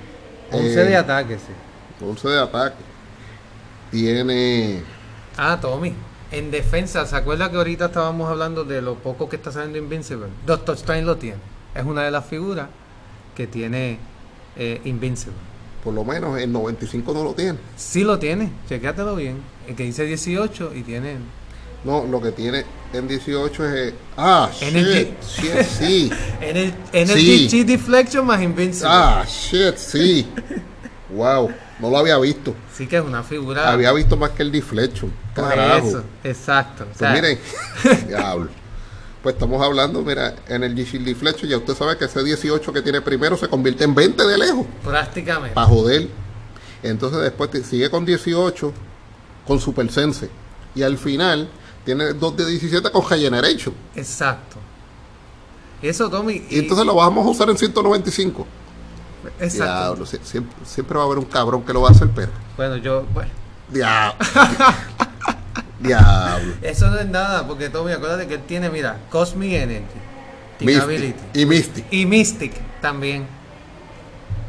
11 0.52 0.80
eh, 0.80 0.84
de 0.84 0.96
ataque, 0.96 1.34
sí. 1.34 2.04
11 2.04 2.28
de 2.28 2.38
ataque. 2.38 2.76
Tiene... 3.90 4.84
Ah, 5.36 5.58
Tommy. 5.60 5.92
En 6.30 6.52
defensa, 6.52 7.04
¿se 7.04 7.16
acuerda 7.16 7.50
que 7.50 7.56
ahorita 7.56 7.86
estábamos 7.86 8.30
hablando 8.30 8.62
de 8.62 8.80
lo 8.80 8.94
poco 8.94 9.28
que 9.28 9.34
está 9.34 9.50
saliendo 9.50 9.78
Invincible? 9.78 10.28
Doctor 10.46 10.76
Strange 10.76 11.02
lo 11.02 11.16
tiene. 11.16 11.38
Es 11.74 11.84
una 11.84 12.04
de 12.04 12.12
las 12.12 12.24
figuras 12.26 12.68
que 13.34 13.48
tiene 13.48 13.98
eh, 14.54 14.80
Invincible. 14.84 15.34
por 15.82 15.94
lo 15.94 16.04
menos 16.04 16.38
el 16.38 16.52
95 16.52 17.12
no 17.12 17.24
lo 17.24 17.34
tiene. 17.34 17.58
Sí 17.76 18.04
lo 18.04 18.20
tiene, 18.20 18.52
chequéatelo 18.68 19.16
bien. 19.16 19.42
El 19.66 19.74
que 19.74 19.82
dice 19.82 20.04
18 20.04 20.74
y 20.76 20.82
tiene... 20.82 21.16
No, 21.82 22.04
lo 22.04 22.20
que 22.20 22.30
tiene 22.30 22.64
en 22.92 23.06
18 23.08 23.66
es... 23.68 23.94
ah, 24.16 24.50
Energy. 24.60 25.14
shit, 25.22 25.44
shit, 25.44 25.62
sí. 25.62 26.10
En 26.40 26.56
el 26.56 26.74
Energy 26.92 27.48
Sí. 27.48 27.64
Deflection 27.64 28.26
más 28.26 28.42
Invincible. 28.42 28.88
Ah, 28.92 29.24
shit, 29.28 29.76
sí. 29.76 30.26
Wow, 31.10 31.50
no 31.80 31.90
lo 31.90 31.98
había 31.98 32.18
visto. 32.18 32.54
Sí 32.72 32.86
que 32.86 32.96
es 32.96 33.02
una 33.04 33.22
figura... 33.22 33.70
Había 33.70 33.92
visto 33.92 34.16
más 34.16 34.30
que 34.30 34.42
el 34.42 34.52
Deflection. 34.52 35.12
por 35.34 35.48
Carajo. 35.48 35.86
eso, 35.88 36.04
exacto. 36.24 36.84
O 36.84 36.86
Pues 36.86 36.98
sea, 36.98 37.12
miren, 37.12 37.38
diablo. 38.08 38.48
Pues 39.22 39.34
estamos 39.34 39.62
hablando, 39.62 40.00
mira, 40.02 40.34
en 40.48 40.64
el 40.64 40.74
G-Shield 40.74 41.04
Deflection, 41.04 41.50
ya 41.50 41.58
usted 41.58 41.74
sabe 41.74 41.98
que 41.98 42.06
ese 42.06 42.24
18 42.24 42.72
que 42.72 42.80
tiene 42.80 43.02
primero 43.02 43.36
se 43.36 43.48
convierte 43.48 43.84
en 43.84 43.94
20 43.94 44.26
de 44.26 44.38
lejos, 44.38 44.66
prácticamente. 44.82 45.54
para 45.54 45.66
joder. 45.66 46.08
Entonces 46.82 47.20
después 47.20 47.50
te- 47.50 47.62
sigue 47.62 47.90
con 47.90 48.06
18, 48.06 48.72
con 49.46 49.60
Super 49.60 49.90
Sense. 49.92 50.30
Y 50.74 50.82
al 50.82 50.96
final 50.96 51.50
tiene 51.84 52.12
2 52.12 52.36
de 52.36 52.46
17 52.46 52.90
con 52.90 53.08
Regeneration. 53.08 53.74
Exacto. 53.94 54.56
Eso, 55.82 56.10
Tommy. 56.10 56.44
Y 56.50 56.58
entonces 56.60 56.84
lo 56.86 56.94
vamos 56.94 57.26
a 57.26 57.30
usar 57.30 57.48
en 57.50 57.56
195. 57.56 58.46
exacto. 59.40 59.64
Diablo, 59.64 60.06
sie- 60.06 60.20
siempre, 60.22 60.54
siempre 60.64 60.96
va 60.98 61.04
a 61.04 61.06
haber 61.06 61.18
un 61.18 61.24
cabrón 61.24 61.62
que 61.64 61.72
lo 61.72 61.80
va 61.82 61.88
a 61.88 61.92
hacer, 61.92 62.08
pero. 62.14 62.30
Bueno, 62.56 62.76
yo, 62.76 63.04
bueno, 63.14 63.30
Diablo. 63.68 64.14
Diablo. 65.80 66.54
eso 66.60 66.90
no 66.90 66.98
es 66.98 67.06
nada, 67.08 67.46
porque 67.46 67.70
Tommy, 67.70 67.92
acuérdate 67.92 68.26
que 68.26 68.34
él 68.34 68.42
tiene, 68.46 68.68
mira, 68.68 68.98
Cosmic 69.08 69.52
Energy, 69.52 69.86
Mystic. 70.60 71.14
Y 71.34 71.46
Mystic. 71.46 71.84
y 71.90 72.06
Mystic 72.06 72.52
también. 72.82 73.26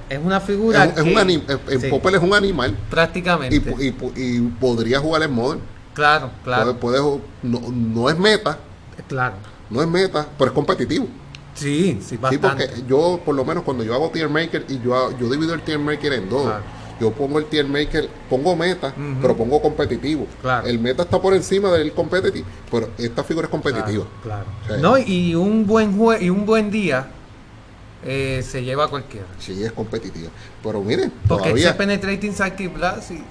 Es 0.10 0.20
una 0.22 0.42
figura 0.42 0.84
es 0.84 0.94
que 0.94 1.02
un 1.04 1.14
anim- 1.16 1.44
en 1.70 1.80
sí, 1.80 1.88
Popper 1.88 2.16
es 2.16 2.22
un 2.22 2.34
animal. 2.34 2.78
prácticamente. 2.90 3.56
Y, 3.80 3.96
y 4.22 4.42
podría 4.60 5.00
jugar 5.00 5.24
en 5.24 5.32
Modern. 5.32 5.62
Claro, 6.02 6.32
claro, 6.44 6.78
puede 6.78 7.00
ju- 7.00 7.22
no, 7.44 7.60
no 7.72 8.10
es 8.10 8.18
meta, 8.18 8.58
claro. 9.08 9.36
no 9.70 9.82
es 9.82 9.88
meta, 9.88 10.28
pero 10.38 10.50
es 10.52 10.56
competitivo. 10.56 11.08
Sí, 11.54 11.98
sí, 12.02 12.08
Sí, 12.12 12.18
bastante. 12.18 12.66
porque 12.68 12.84
yo, 12.88 13.20
por 13.26 13.36
lo 13.36 13.44
menos 13.46 13.64
cuando 13.64 13.84
yo 13.84 13.94
hago 13.94 14.10
tier 14.10 14.30
maker 14.30 14.66
y 14.70 14.80
yo, 14.82 15.16
yo 15.18 15.30
divido 15.30 15.54
el 15.54 15.62
tier 15.62 15.80
maker 15.80 16.14
en 16.14 16.30
dos. 16.30 16.44
Claro. 16.44 16.64
Yo 17.00 17.12
pongo 17.12 17.40
el 17.40 17.46
tier 17.46 17.66
maker, 17.68 18.08
pongo 18.30 18.56
meta, 18.56 18.94
pero 19.22 19.36
pongo 19.36 19.60
competitivo. 19.60 20.28
Claro. 20.42 20.68
El 20.68 20.78
meta 20.78 21.02
está 21.02 21.20
por 21.20 21.34
encima 21.34 21.72
del 21.72 21.94
competitivo, 21.94 22.46
pero 22.70 22.90
esta 22.98 23.24
figura 23.24 23.46
es 23.48 23.52
competitiva. 23.52 24.06
Claro, 24.22 24.46
Sí. 24.68 24.74
No, 24.80 24.98
y 25.00 25.34
un 25.36 25.66
buen 25.66 25.98
jue 25.98 26.24
y 26.24 26.30
un 26.30 26.46
buen 26.46 26.70
día 26.70 27.08
eh, 28.06 28.44
se 28.48 28.64
lleva 28.64 28.86
a 28.86 28.88
cualquiera. 28.88 29.26
Sí, 29.40 29.64
es 29.64 29.72
competitiva. 29.72 30.30
Pero 30.64 30.82
miren, 30.82 31.12
Porque 31.28 31.44
todavía 31.46 31.70
ese 31.70 31.78
Penetrating 31.78 32.34
Psychic 32.36 32.74
Blast 32.74 33.12
y 33.12 33.24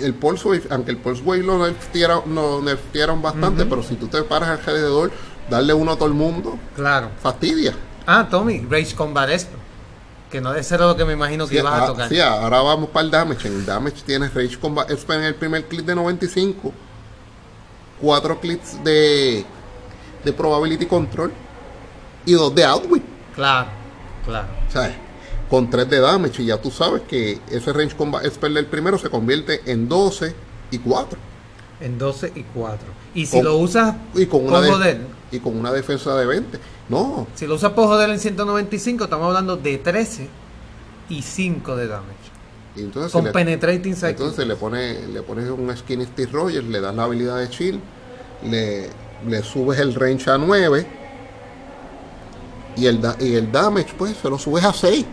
el 0.00 0.14
Pulse 0.14 0.46
Wave, 0.48 0.62
aunque 0.70 0.90
el 0.90 0.96
Pulse 0.98 1.22
Wave 1.22 1.42
lo 1.42 1.58
nerfearon, 1.58 2.22
no 2.34 2.60
nerfearon 2.62 3.20
bastante, 3.22 3.64
pero 3.66 3.82
si 3.82 3.94
tú 3.96 4.06
te 4.08 4.22
paras 4.22 4.48
alrededor, 4.50 5.10
darle 5.48 5.74
uno 5.74 5.92
a 5.92 5.96
todo 5.96 6.08
el 6.08 6.14
mundo, 6.14 6.58
claro. 6.74 7.10
fastidia. 7.22 7.74
Ah, 8.06 8.26
Tommy, 8.30 8.66
Rage 8.68 8.94
Combat 8.94 9.28
Esper. 9.30 9.58
Que 10.30 10.40
no 10.40 10.54
ese 10.54 10.74
era 10.76 10.86
lo 10.86 10.96
que 10.96 11.04
me 11.04 11.12
imagino 11.12 11.44
que 11.46 11.54
Sí, 11.54 11.60
ibas 11.60 11.72
a 11.74 11.82
ah, 11.84 11.86
tocar. 11.86 12.08
sí, 12.08 12.20
ahora 12.20 12.60
vamos 12.62 12.90
para 12.90 13.04
el 13.04 13.10
damage. 13.10 13.48
En 13.48 13.54
el 13.54 13.66
damage 13.66 14.02
tienes 14.06 14.32
Rage 14.32 14.58
Combat 14.58 14.88
Esper 14.90 15.18
en 15.18 15.24
el 15.24 15.34
primer 15.34 15.64
clip 15.66 15.84
de 15.84 15.94
95. 15.94 16.72
Cuatro 18.00 18.40
clips 18.40 18.82
de, 18.84 19.44
de 20.24 20.32
Probability 20.32 20.86
Control. 20.86 21.32
Y 22.24 22.32
dos 22.34 22.54
de 22.54 22.64
Outwit. 22.64 23.02
Claro, 23.34 23.68
claro. 24.24 24.46
¿Sabes? 24.72 24.92
Con 25.50 25.68
tres 25.68 25.90
de 25.90 25.98
damage. 26.00 26.42
Y 26.42 26.46
ya 26.46 26.58
tú 26.60 26.70
sabes 26.70 27.02
que 27.02 27.40
ese 27.50 27.72
Range 27.72 27.96
Combat 27.96 28.24
Esper 28.24 28.52
del 28.52 28.66
primero 28.66 28.96
se 28.98 29.10
convierte 29.10 29.60
en 29.66 29.88
12 29.88 30.34
y 30.70 30.78
4. 30.78 31.18
En 31.80 31.98
12 31.98 32.32
y 32.36 32.42
4. 32.54 32.86
Y 33.14 33.26
si 33.26 33.36
Con- 33.38 33.44
lo 33.44 33.56
usas 33.56 33.96
Y 34.14 34.26
con, 34.26 34.46
una 34.46 34.60
de- 34.60 34.70
joder, 34.70 35.00
y 35.32 35.38
con 35.40 35.56
una 35.58 35.72
defensa 35.72 36.14
de 36.16 36.26
20. 36.26 36.58
No, 36.88 37.26
si 37.34 37.46
lo 37.46 37.54
usas 37.56 37.72
por 37.72 37.86
joder 37.86 38.10
en 38.10 38.18
195, 38.20 39.04
estamos 39.04 39.26
hablando 39.26 39.56
de 39.56 39.78
13 39.78 40.28
y 41.08 41.22
5 41.22 41.74
de 41.76 41.86
damage. 41.88 42.14
y 42.76 42.80
entonces, 42.82 43.10
Con 43.12 43.22
si 43.22 43.26
le, 43.26 43.32
Penetrating 43.32 43.94
Psychic 43.96 44.10
entonces 44.10 44.46
le, 44.46 44.54
pone, 44.56 45.06
le 45.08 45.22
pones 45.22 45.48
un 45.50 45.76
Skinny 45.76 46.04
Steve 46.06 46.30
Rogers, 46.32 46.66
le 46.66 46.80
das 46.80 46.94
la 46.94 47.04
habilidad 47.04 47.38
de 47.38 47.48
chill, 47.48 47.80
le, 48.44 48.88
le 49.26 49.42
subes 49.42 49.78
el 49.80 49.94
range 49.94 50.30
a 50.30 50.38
9 50.38 50.86
y 52.76 52.86
el, 52.86 53.00
da- 53.00 53.16
y 53.18 53.34
el 53.34 53.50
damage, 53.50 53.94
pues 53.98 54.16
se 54.16 54.28
lo 54.30 54.38
subes 54.38 54.64
a 54.64 54.72
6. 54.72 55.04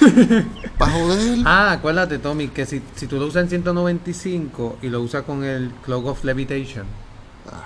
Para 0.78 0.92
joder. 0.92 1.38
Ah, 1.44 1.72
acuérdate, 1.72 2.18
Tommy, 2.18 2.48
que 2.48 2.66
si, 2.66 2.82
si 2.96 3.06
tú 3.06 3.16
lo 3.18 3.26
usas 3.26 3.44
en 3.44 3.48
195 3.50 4.78
y 4.82 4.88
lo 4.88 5.00
usas 5.00 5.22
con 5.22 5.44
el 5.44 5.70
Cloak 5.84 6.06
of 6.06 6.24
Levitation, 6.24 6.84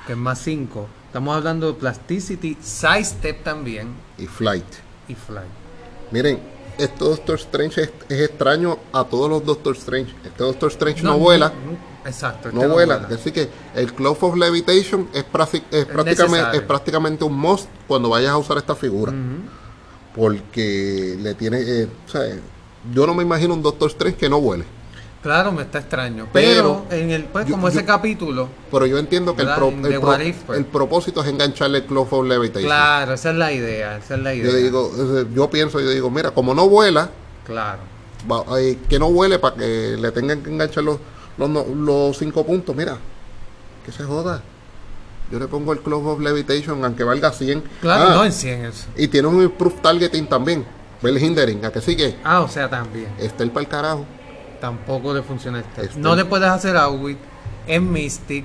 que 0.06 0.12
es 0.12 0.18
más 0.18 0.40
5, 0.40 0.86
estamos 1.06 1.36
hablando 1.36 1.66
de 1.68 1.74
Plasticity, 1.74 2.56
Side 2.60 3.04
Step 3.04 3.42
también 3.44 3.88
Y 4.18 4.26
Flight. 4.26 4.64
y 5.08 5.14
Fly. 5.14 5.40
Miren, 6.10 6.38
este 6.78 7.04
Doctor 7.04 7.36
Strange 7.36 7.82
es, 7.82 7.92
es 8.08 8.20
extraño 8.28 8.78
a 8.92 9.04
todos 9.04 9.30
los 9.30 9.44
Doctor 9.44 9.76
Strange. 9.76 10.14
Este 10.24 10.42
Doctor 10.42 10.70
Strange 10.70 11.02
no, 11.02 11.18
vuela. 11.18 11.52
Exacto. 12.04 12.50
No 12.52 12.60
este 12.62 12.72
vuela. 12.72 13.08
Así 13.12 13.32
que 13.32 13.48
el 13.74 13.92
Cloud 13.94 14.18
of 14.20 14.36
Levitation 14.36 15.08
es, 15.12 15.24
prácti- 15.24 15.62
es 15.70 15.84
prácticamente, 15.86 16.28
necesario. 16.36 16.60
es 16.60 16.66
prácticamente 16.66 17.24
un 17.24 17.34
must 17.36 17.68
cuando 17.88 18.10
vayas 18.10 18.30
a 18.32 18.38
usar 18.38 18.58
esta 18.58 18.74
figura. 18.76 19.12
Porque 20.16 21.16
le 21.20 21.34
tiene. 21.34 21.60
eh, 21.60 21.88
o 22.06 22.08
sea, 22.10 22.22
yo 22.92 23.06
no 23.06 23.14
me 23.14 23.22
imagino 23.22 23.52
un 23.54 23.62
Doctor 23.62 23.90
Strange 23.90 24.16
que 24.16 24.28
no 24.30 24.40
vuele. 24.40 24.64
Claro, 25.22 25.50
me 25.52 25.62
está 25.62 25.80
extraño. 25.80 26.28
Pero, 26.32 26.84
Pero, 26.88 27.02
en 27.02 27.10
el, 27.10 27.24
pues, 27.24 27.46
yo- 27.46 27.52
como 27.56 27.68
ese 27.68 27.80
yo- 27.80 27.86
capítulo, 27.86 28.48
Pero 28.70 28.86
yo 28.86 28.96
entiendo 28.96 29.34
que 29.34 29.42
el, 29.42 29.48
pues. 30.46 30.58
el 30.58 30.64
propósito 30.66 31.20
es 31.22 31.28
engancharle 31.28 31.78
el 31.78 31.96
of 31.96 32.12
Levitation. 32.24 32.68
claro, 32.68 33.12
esa 33.14 33.30
es 33.30 33.36
la 33.36 33.52
idea, 33.52 33.96
esa 33.98 34.14
es 34.14 34.20
la 34.20 34.32
idea. 34.34 34.50
Yo 34.50 34.56
digo, 34.56 35.26
yo 35.34 35.50
pienso, 35.50 35.80
yo 35.80 35.90
digo, 35.90 36.10
mira, 36.10 36.30
como 36.30 36.54
no 36.54 36.68
vuela, 36.68 37.10
Claro. 37.44 37.80
va- 38.30 38.60
eh, 38.60 38.78
que 38.88 38.98
no 39.00 39.10
vuele 39.10 39.38
para 39.40 39.56
que 39.56 39.96
le 39.98 40.12
tengan 40.12 40.42
que 40.42 40.50
enganchar 40.50 40.84
los, 40.84 40.98
los, 41.38 41.50
los 41.76 42.16
cinco 42.16 42.46
puntos. 42.46 42.74
Mira, 42.76 42.96
que 43.84 43.90
se 43.92 44.04
joda. 44.04 44.40
Yo 45.30 45.38
le 45.38 45.48
pongo 45.48 45.72
el 45.72 45.80
Cloud 45.80 46.06
of 46.06 46.20
Levitation, 46.20 46.84
aunque 46.84 47.02
valga 47.04 47.32
100. 47.32 47.62
Claro, 47.80 48.10
Ah, 48.10 48.14
no 48.14 48.24
en 48.24 48.32
100 48.32 48.64
eso. 48.66 48.86
Y 48.96 49.08
tiene 49.08 49.26
un 49.28 49.42
improved 49.42 49.80
targeting 49.80 50.26
también. 50.28 50.64
Bell 51.02 51.18
hindering, 51.18 51.64
a 51.64 51.70
que 51.72 51.80
sigue. 51.80 52.16
Ah, 52.24 52.40
o 52.42 52.48
sea, 52.48 52.70
también. 52.70 53.08
Está 53.18 53.42
el 53.42 53.50
para 53.50 53.62
el 53.64 53.68
carajo. 53.68 54.04
Tampoco 54.60 55.12
le 55.12 55.22
funciona 55.22 55.60
este. 55.60 55.82
Este. 55.86 55.98
No 55.98 56.14
le 56.16 56.24
puedes 56.24 56.48
hacer 56.48 56.76
outwit 56.76 57.18
en 57.66 57.90
Mystic. 57.92 58.44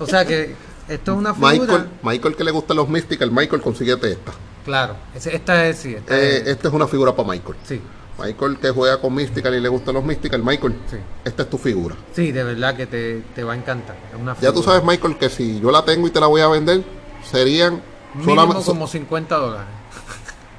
O 0.00 0.06
sea 0.06 0.24
que 0.24 0.54
esto 0.88 1.12
es 1.12 1.18
una 1.18 1.34
figura. 1.34 1.52
Michael, 1.52 1.88
Michael 2.02 2.36
que 2.36 2.44
le 2.44 2.50
gustan 2.50 2.76
los 2.78 2.88
Mystical, 2.88 3.30
Michael 3.30 3.62
consíguete 3.62 4.12
esta. 4.12 4.32
Claro, 4.64 4.96
esta 5.14 5.66
es 5.66 5.78
sí, 5.78 5.94
esta 5.94 6.14
Eh, 6.18 6.38
es- 6.38 6.46
esta 6.48 6.68
es 6.68 6.74
una 6.74 6.86
figura 6.86 7.14
para 7.14 7.28
Michael. 7.30 7.56
sí, 7.64 7.80
Michael 8.18 8.58
que 8.58 8.70
juega 8.70 9.00
con 9.00 9.14
Mystical 9.14 9.54
y 9.54 9.60
le 9.60 9.68
gustan 9.68 9.94
los 9.94 10.04
Mystical, 10.04 10.42
Michael, 10.42 10.74
sí. 10.90 10.96
esta 11.24 11.42
es 11.44 11.50
tu 11.50 11.56
figura. 11.58 11.94
Sí, 12.14 12.32
de 12.32 12.42
verdad 12.42 12.76
que 12.76 12.86
te, 12.86 13.22
te 13.34 13.44
va 13.44 13.52
a 13.52 13.56
encantar. 13.56 13.96
Es 14.12 14.20
una 14.20 14.36
Ya 14.40 14.52
tú 14.52 14.62
sabes, 14.62 14.82
Michael, 14.84 15.16
que 15.18 15.30
si 15.30 15.60
yo 15.60 15.70
la 15.70 15.84
tengo 15.84 16.06
y 16.06 16.10
te 16.10 16.18
la 16.20 16.26
voy 16.26 16.40
a 16.40 16.48
vender, 16.48 16.82
serían 17.30 17.80
Mínimo 18.14 18.34
solamente. 18.34 18.64
como 18.64 18.86
50 18.88 19.36
dólares. 19.36 19.66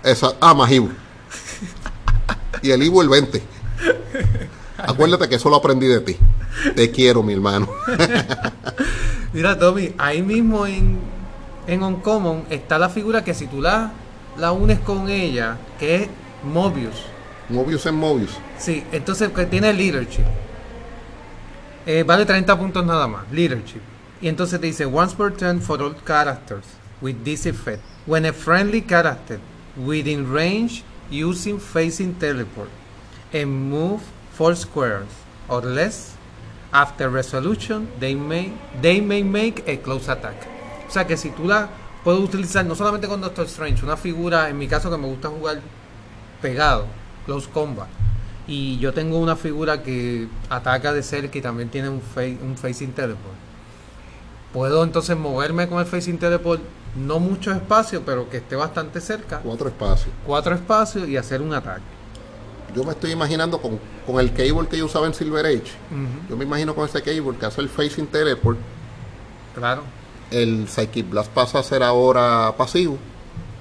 Esa, 0.04 0.34
ah, 0.40 0.54
más 0.54 0.72
Ibu. 0.72 0.90
Y 2.62 2.72
el 2.72 2.84
Ibu 2.84 3.02
el 3.02 3.10
20. 3.10 3.42
Acuérdate 4.78 5.30
que 5.30 5.36
eso 5.36 5.50
lo 5.50 5.58
aprendí 5.58 5.88
de 5.88 6.00
ti. 6.02 6.18
Te 6.76 6.92
quiero, 6.92 7.24
mi 7.24 7.34
hermano. 7.34 7.70
Mira, 9.34 9.58
Tommy, 9.58 9.94
ahí 9.98 10.22
mismo 10.22 10.66
en, 10.66 11.00
en 11.68 11.84
Uncommon 11.84 12.46
está 12.50 12.78
la 12.80 12.90
figura 12.90 13.24
que 13.24 13.34
si 13.34 13.48
tú 13.48 13.62
la, 13.62 13.92
la 14.38 14.52
unes 14.52 14.80
con 14.80 15.10
ella, 15.10 15.58
que 15.80 15.96
es 15.96 16.08
Mobius. 16.44 16.96
Mobius 17.50 17.86
en 17.86 17.96
Mobius. 17.96 18.32
Sí, 18.58 18.84
entonces 18.92 19.30
que 19.30 19.46
tiene 19.46 19.74
leadership. 19.74 20.26
Eh, 21.86 22.04
vale 22.04 22.26
30 22.26 22.58
puntos 22.58 22.86
nada 22.86 23.08
más, 23.08 23.32
leadership. 23.32 23.82
Y 24.22 24.28
entonces 24.28 24.60
te 24.60 24.68
dice, 24.68 24.86
once 24.86 25.16
per 25.16 25.32
turn 25.32 25.62
for 25.62 25.82
all 25.82 25.96
characters 26.06 26.66
with 27.02 27.24
this 27.24 27.46
effect. 27.46 27.82
When 28.06 28.26
a 28.26 28.34
friendly 28.34 28.82
character 28.82 29.40
within 29.78 30.32
range 30.32 30.84
using 31.10 31.60
facing 31.60 32.14
teleport 32.16 32.70
and 33.34 33.48
move 33.48 34.02
four 34.34 34.56
squares 34.56 35.08
or 35.48 35.64
less 35.64 36.16
after 36.72 37.10
resolution, 37.10 37.88
they 38.00 38.14
may, 38.14 38.52
they 38.82 39.02
may 39.02 39.24
make 39.24 39.64
a 39.68 39.78
close 39.78 40.10
attack. 40.12 40.36
O 40.88 40.92
sea 40.92 41.06
que 41.06 41.18
si 41.18 41.30
tú 41.30 41.48
la 41.48 41.70
puedes 42.04 42.20
utilizar 42.20 42.66
no 42.66 42.76
solamente 42.76 43.08
con 43.08 43.22
Doctor 43.22 43.46
Strange, 43.46 43.84
una 43.84 43.98
figura, 43.98 44.50
en 44.50 44.58
mi 44.58 44.68
caso 44.68 44.90
que 44.90 44.98
me 44.98 45.08
gusta 45.08 45.30
jugar 45.30 45.62
pegado, 46.42 46.88
close 47.30 47.48
combat. 47.54 47.88
Y 48.48 48.80
yo 48.80 48.92
tengo 48.94 49.20
una 49.20 49.36
figura 49.36 49.84
que 49.84 50.28
ataca 50.50 50.92
de 50.94 51.04
cerca 51.04 51.38
y 51.38 51.42
también 51.42 51.70
tiene 51.70 51.90
un, 51.90 52.02
fa- 52.02 52.22
un 52.24 52.58
facing 52.58 52.92
teleport. 52.94 53.36
Puedo 54.52 54.84
entonces 54.84 55.16
moverme 55.16 55.68
con 55.70 55.80
el 55.80 55.86
facing 55.86 56.18
teleport, 56.18 56.60
no 56.96 57.20
mucho 57.20 57.52
espacio, 57.52 58.02
pero 58.04 58.28
que 58.30 58.38
esté 58.38 58.56
bastante 58.56 59.00
cerca, 59.00 59.42
Cuatro 59.44 59.68
espacios. 59.70 60.10
cuatro 60.26 60.56
espacios 60.56 61.08
y 61.08 61.18
hacer 61.18 61.42
un 61.44 61.54
ataque. 61.54 61.84
yo 62.76 62.84
me 62.84 62.92
estoy 62.94 63.12
imaginando 63.12 63.62
con, 63.62 63.80
con 64.08 64.20
el 64.20 64.34
cable 64.34 64.68
que 64.68 64.78
yo 64.80 64.86
usaba 64.88 65.06
en 65.06 65.14
Silver 65.14 65.46
Age. 65.46 65.72
Yo 66.28 66.36
me 66.36 66.46
imagino 66.46 66.74
con 66.74 66.86
ese 66.86 67.04
cable 67.04 67.38
que 67.40 67.46
hace 67.46 67.62
el 67.62 67.70
facing 67.70 68.08
teleport. 68.08 68.58
Claro. 69.54 69.84
El 70.32 70.68
Psychic 70.68 71.08
Blast 71.10 71.32
pasa 71.32 71.60
a 71.60 71.64
ser 71.64 71.84
ahora 71.84 72.52
pasivo. 72.58 72.98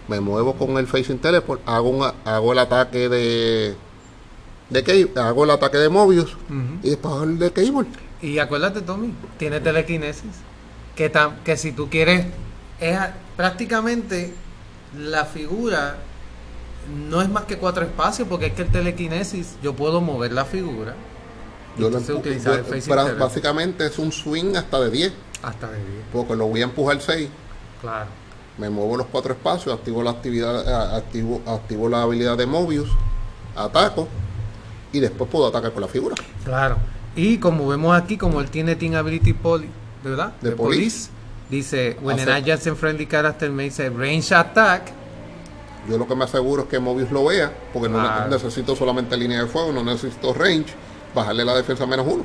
Me 0.09 0.21
muevo 0.21 0.55
con 0.55 0.77
el 0.79 0.87
facing 0.87 1.19
teleport. 1.19 1.61
Hago, 1.67 1.91
un, 1.91 2.11
hago 2.25 2.53
el 2.53 2.59
ataque 2.59 3.09
de. 3.09 3.77
de 4.71 4.83
cable, 4.83 5.11
hago 5.17 5.45
el 5.45 5.51
ataque 5.51 5.77
de 5.79 5.89
Mobius. 5.89 6.37
Y 6.83 6.91
después 6.91 7.23
el 7.23 7.39
de 7.39 7.53
cable. 7.53 7.89
Y 8.23 8.39
acuérdate, 8.39 8.81
Tommy, 8.81 9.13
tiene 9.39 9.61
telequinesis. 9.61 10.33
Que, 10.97 11.13
tam- 11.13 11.43
que 11.45 11.57
si 11.57 11.73
tú 11.73 11.89
quieres, 11.89 12.27
es 12.81 12.99
prácticamente 13.37 14.35
la 14.99 15.25
figura 15.27 15.97
no 17.09 17.21
es 17.23 17.29
más 17.29 17.45
que 17.45 17.59
cuatro 17.59 17.85
espacios, 17.85 18.27
porque 18.29 18.47
es 18.47 18.53
que 18.55 18.63
el 18.63 18.71
telequinesis, 18.71 19.57
yo 19.63 19.75
puedo 19.75 20.01
mover 20.01 20.33
la 20.33 20.45
figura. 20.47 20.95
Y 21.77 21.83
Yo 21.83 21.91
lo 21.91 21.99
entonces 21.99 22.17
utilizar 22.17 22.55
yo- 22.55 22.59
el 22.61 22.65
facing 22.65 22.95
teleport 22.95 23.19
básicamente 23.19 23.87
es 23.87 23.99
un 23.99 24.11
swing 24.11 24.57
hasta 24.57 24.81
de 24.81 24.91
10. 24.91 25.13
hasta 25.43 25.71
de 25.71 25.77
10. 25.77 25.89
Porque 26.13 26.35
lo 26.35 26.47
voy 26.47 26.63
a 26.63 26.65
empujar 26.65 27.01
6. 27.01 27.29
Claro. 27.81 28.07
Me 28.59 28.69
muevo 28.71 28.97
los 28.97 29.07
cuatro 29.07 29.33
espacios, 29.33 29.75
activo 29.75 30.03
la 30.03 30.11
actividad, 30.11 30.69
a- 30.69 30.97
activo, 30.97 31.41
activo 31.47 31.89
la 31.89 32.03
habilidad 32.03 32.37
de 32.37 32.47
Mobius, 32.47 32.89
ataco 33.57 34.09
y 34.93 35.01
después 35.01 35.31
puedo 35.31 35.47
atacar 35.47 35.73
con 35.73 35.83
la 35.83 35.89
figura. 35.89 36.17
Claro. 36.45 36.77
Y 37.15 37.39
como 37.39 37.67
vemos 37.69 37.97
aquí, 37.97 38.17
como 38.17 38.41
él 38.41 38.51
tiene 38.51 38.77
Team 38.77 38.95
Ability 38.95 39.33
Poli, 39.33 39.69
¿verdad? 40.05 40.33
De 40.41 40.53
police. 40.53 41.11
Dice, 41.51 41.97
when 42.03 42.19
an 42.21 42.29
adjacent 42.29 42.77
friendly 42.77 43.07
character 43.07 43.51
makes 43.51 43.81
a 43.81 43.89
range 43.91 44.35
attack, 44.35 44.93
Yo 45.89 45.97
lo 45.97 46.07
que 46.07 46.15
me 46.15 46.25
aseguro 46.25 46.65
es 46.65 46.69
que 46.69 46.79
Mobius 46.79 47.11
lo 47.11 47.25
vea, 47.25 47.51
porque 47.73 47.89
no 47.89 48.27
necesito 48.29 48.77
solamente 48.77 49.17
línea 49.17 49.41
de 49.43 49.47
fuego, 49.47 49.73
no 49.73 49.83
necesito 49.83 50.35
range, 50.35 50.75
bajarle 51.15 51.45
la 51.47 51.55
defensa 51.55 51.85
a 51.85 51.87
menos 51.87 52.07
uno. 52.07 52.25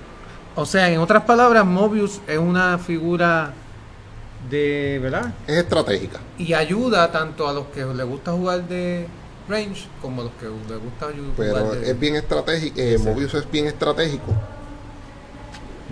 o 0.55 0.65
sea, 0.65 0.89
en 0.91 0.99
otras 0.99 1.23
palabras, 1.23 1.65
Mobius 1.65 2.19
es 2.27 2.37
una 2.37 2.77
figura 2.77 3.53
de, 4.49 4.99
¿verdad? 5.01 5.33
Es 5.47 5.57
estratégica. 5.57 6.19
Y 6.37 6.53
ayuda 6.53 7.11
tanto 7.11 7.47
a 7.47 7.53
los 7.53 7.67
que 7.67 7.85
les 7.85 8.05
gusta 8.05 8.31
jugar 8.33 8.67
de 8.67 9.07
range 9.49 9.87
como 10.01 10.21
a 10.21 10.25
los 10.25 10.33
que 10.33 10.45
les 10.45 10.81
gusta 10.81 11.07
ayu- 11.07 11.31
Pero 11.37 11.57
jugar 11.59 11.77
de... 11.79 11.91
es 11.91 11.99
bien 11.99 12.15
estratégico, 12.15 12.75
eh, 12.79 12.97
Sí. 12.97 13.03
Mobius 13.07 13.33
es 13.33 13.49
bien 13.51 13.67
estratégico, 13.67 14.33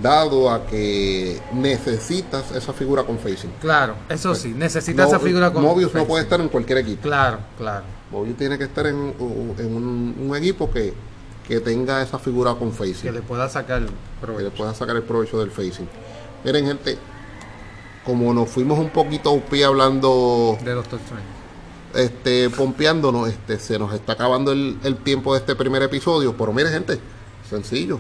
dado 0.02 0.50
a 0.50 0.66
que 0.66 1.40
necesitas 1.54 2.52
esa 2.52 2.74
figura 2.74 3.04
con 3.04 3.20
facing. 3.20 3.52
Claro, 3.62 3.96
eso 4.10 4.34
sí, 4.36 4.54
necesita 4.56 5.04
No- 5.04 5.08
esa 5.10 5.20
figura 5.20 5.52
con 5.52 5.64
Mobius 5.64 5.94
no 5.94 6.06
puede 6.06 6.24
estar 6.24 6.40
en 6.42 6.50
cualquier 6.50 6.80
equipo. 6.80 7.02
Claro, 7.04 7.40
claro. 7.58 7.84
Mobius 8.10 8.38
tiene 8.38 8.58
que 8.58 8.64
estar 8.66 8.88
en, 8.88 8.96
un- 8.96 9.56
en 9.58 9.76
un, 9.76 10.16
un 10.30 10.36
equipo 10.36 10.72
que, 10.72 10.94
que 11.48 11.60
tenga 11.60 12.02
esa 12.02 12.18
figura 12.20 12.54
con 12.56 12.72
Que 12.72 12.78
facing, 12.78 13.14
le 13.14 13.22
pueda 13.22 13.48
sacar 13.50 13.82
que 13.86 14.44
le 14.44 14.50
pueda 14.52 14.74
sacar 14.74 14.96
el 14.96 15.04
provecho 15.04 15.40
del 15.40 15.52
facing. 15.52 15.88
Miren 16.44 16.66
gente, 16.66 16.98
como 18.06 18.34
nos 18.34 18.50
fuimos 18.50 18.80
un 18.80 18.90
poquito 18.90 19.32
UP 19.32 19.54
hablando, 19.66 20.58
De 20.64 20.74
Doctor 20.74 21.00
Strange. 21.00 21.26
este, 21.94 22.50
pompeándonos, 22.50 23.30
este, 23.30 23.60
se 23.60 23.78
nos 23.78 23.94
está 23.94 24.14
acabando 24.14 24.52
el, 24.52 24.78
el 24.84 24.98
tiempo 24.98 25.34
de 25.34 25.40
este 25.40 25.56
primer 25.56 25.84
episodio, 25.84 26.36
pero 26.36 26.54
miren 26.54 26.72
gente, 26.72 27.00
sencillo, 27.50 28.00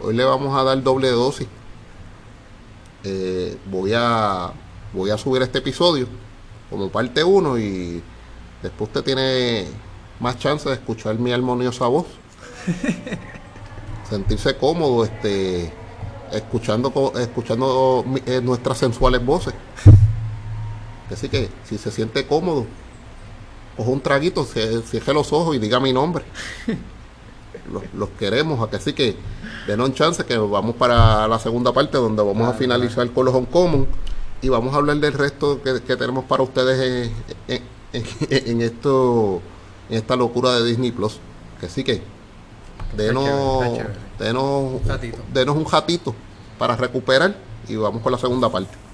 hoy 0.00 0.14
le 0.14 0.24
vamos 0.24 0.56
a 0.58 0.62
dar 0.64 0.82
doble 0.82 1.10
dosis. 1.10 1.48
Eh, 3.04 3.56
voy 3.70 3.92
a 3.94 4.52
voy 4.92 5.10
a 5.10 5.18
subir 5.18 5.40
este 5.42 5.58
episodio 5.58 6.08
como 6.68 6.90
parte 6.90 7.22
1 7.22 7.58
y 7.58 8.02
después 8.62 8.88
usted 8.88 9.04
tiene 9.04 9.66
más 10.20 10.36
chance 10.38 10.68
de 10.68 10.74
escuchar 10.74 11.18
mi 11.18 11.32
armoniosa 11.32 11.86
voz. 11.86 12.06
Sentirse 14.10 14.56
cómodo 14.56 15.04
este 15.04 15.72
escuchando 16.32 17.12
escuchando 17.18 18.04
eh, 18.26 18.40
nuestras 18.42 18.78
sensuales 18.78 19.24
voces. 19.24 19.54
Así 21.12 21.28
que 21.28 21.48
si 21.64 21.78
se 21.78 21.90
siente 21.90 22.26
cómodo, 22.26 22.66
coja 23.76 23.90
un 23.90 24.00
traguito, 24.00 24.44
se- 24.44 24.82
cierre 24.82 25.14
los 25.14 25.32
ojos 25.32 25.56
y 25.56 25.58
diga 25.58 25.80
mi 25.80 25.92
nombre. 25.92 26.24
Los, 27.72 27.82
los 27.92 28.08
queremos, 28.10 28.66
así 28.72 28.94
que 28.94 29.14
denos 29.66 29.92
chance 29.92 30.24
que 30.24 30.38
vamos 30.38 30.76
para 30.76 31.28
la 31.28 31.38
segunda 31.38 31.70
parte 31.70 31.98
donde 31.98 32.22
vamos 32.22 32.42
a 32.44 32.52
Claro, 32.52 32.58
finalizar 32.58 33.10
con 33.10 33.26
los 33.26 33.34
Uncommon 33.34 33.86
y 34.40 34.48
vamos 34.48 34.72
a 34.72 34.78
hablar 34.78 34.96
del 34.98 35.12
resto 35.12 35.60
que, 35.62 35.82
que 35.82 35.96
tenemos 35.96 36.24
para 36.24 36.42
ustedes 36.44 37.12
en, 37.48 37.56
en- 37.56 37.62
en- 37.92 38.06
en 38.50 38.62
esto 38.62 39.42
en 39.90 39.96
esta 39.98 40.16
locura 40.16 40.52
de 40.54 40.64
Disney 40.64 40.92
Plus. 40.92 41.18
Que 41.60 41.66
así 41.66 41.84
que 41.84 42.00
denos. 42.96 43.28
Denos, 44.18 44.80
denos 45.32 45.56
un 45.56 45.70
ratito 45.70 46.14
para 46.58 46.76
recuperar 46.76 47.36
y 47.68 47.76
vamos 47.76 48.02
con 48.02 48.12
la 48.12 48.18
segunda 48.18 48.50
parte. 48.50 48.87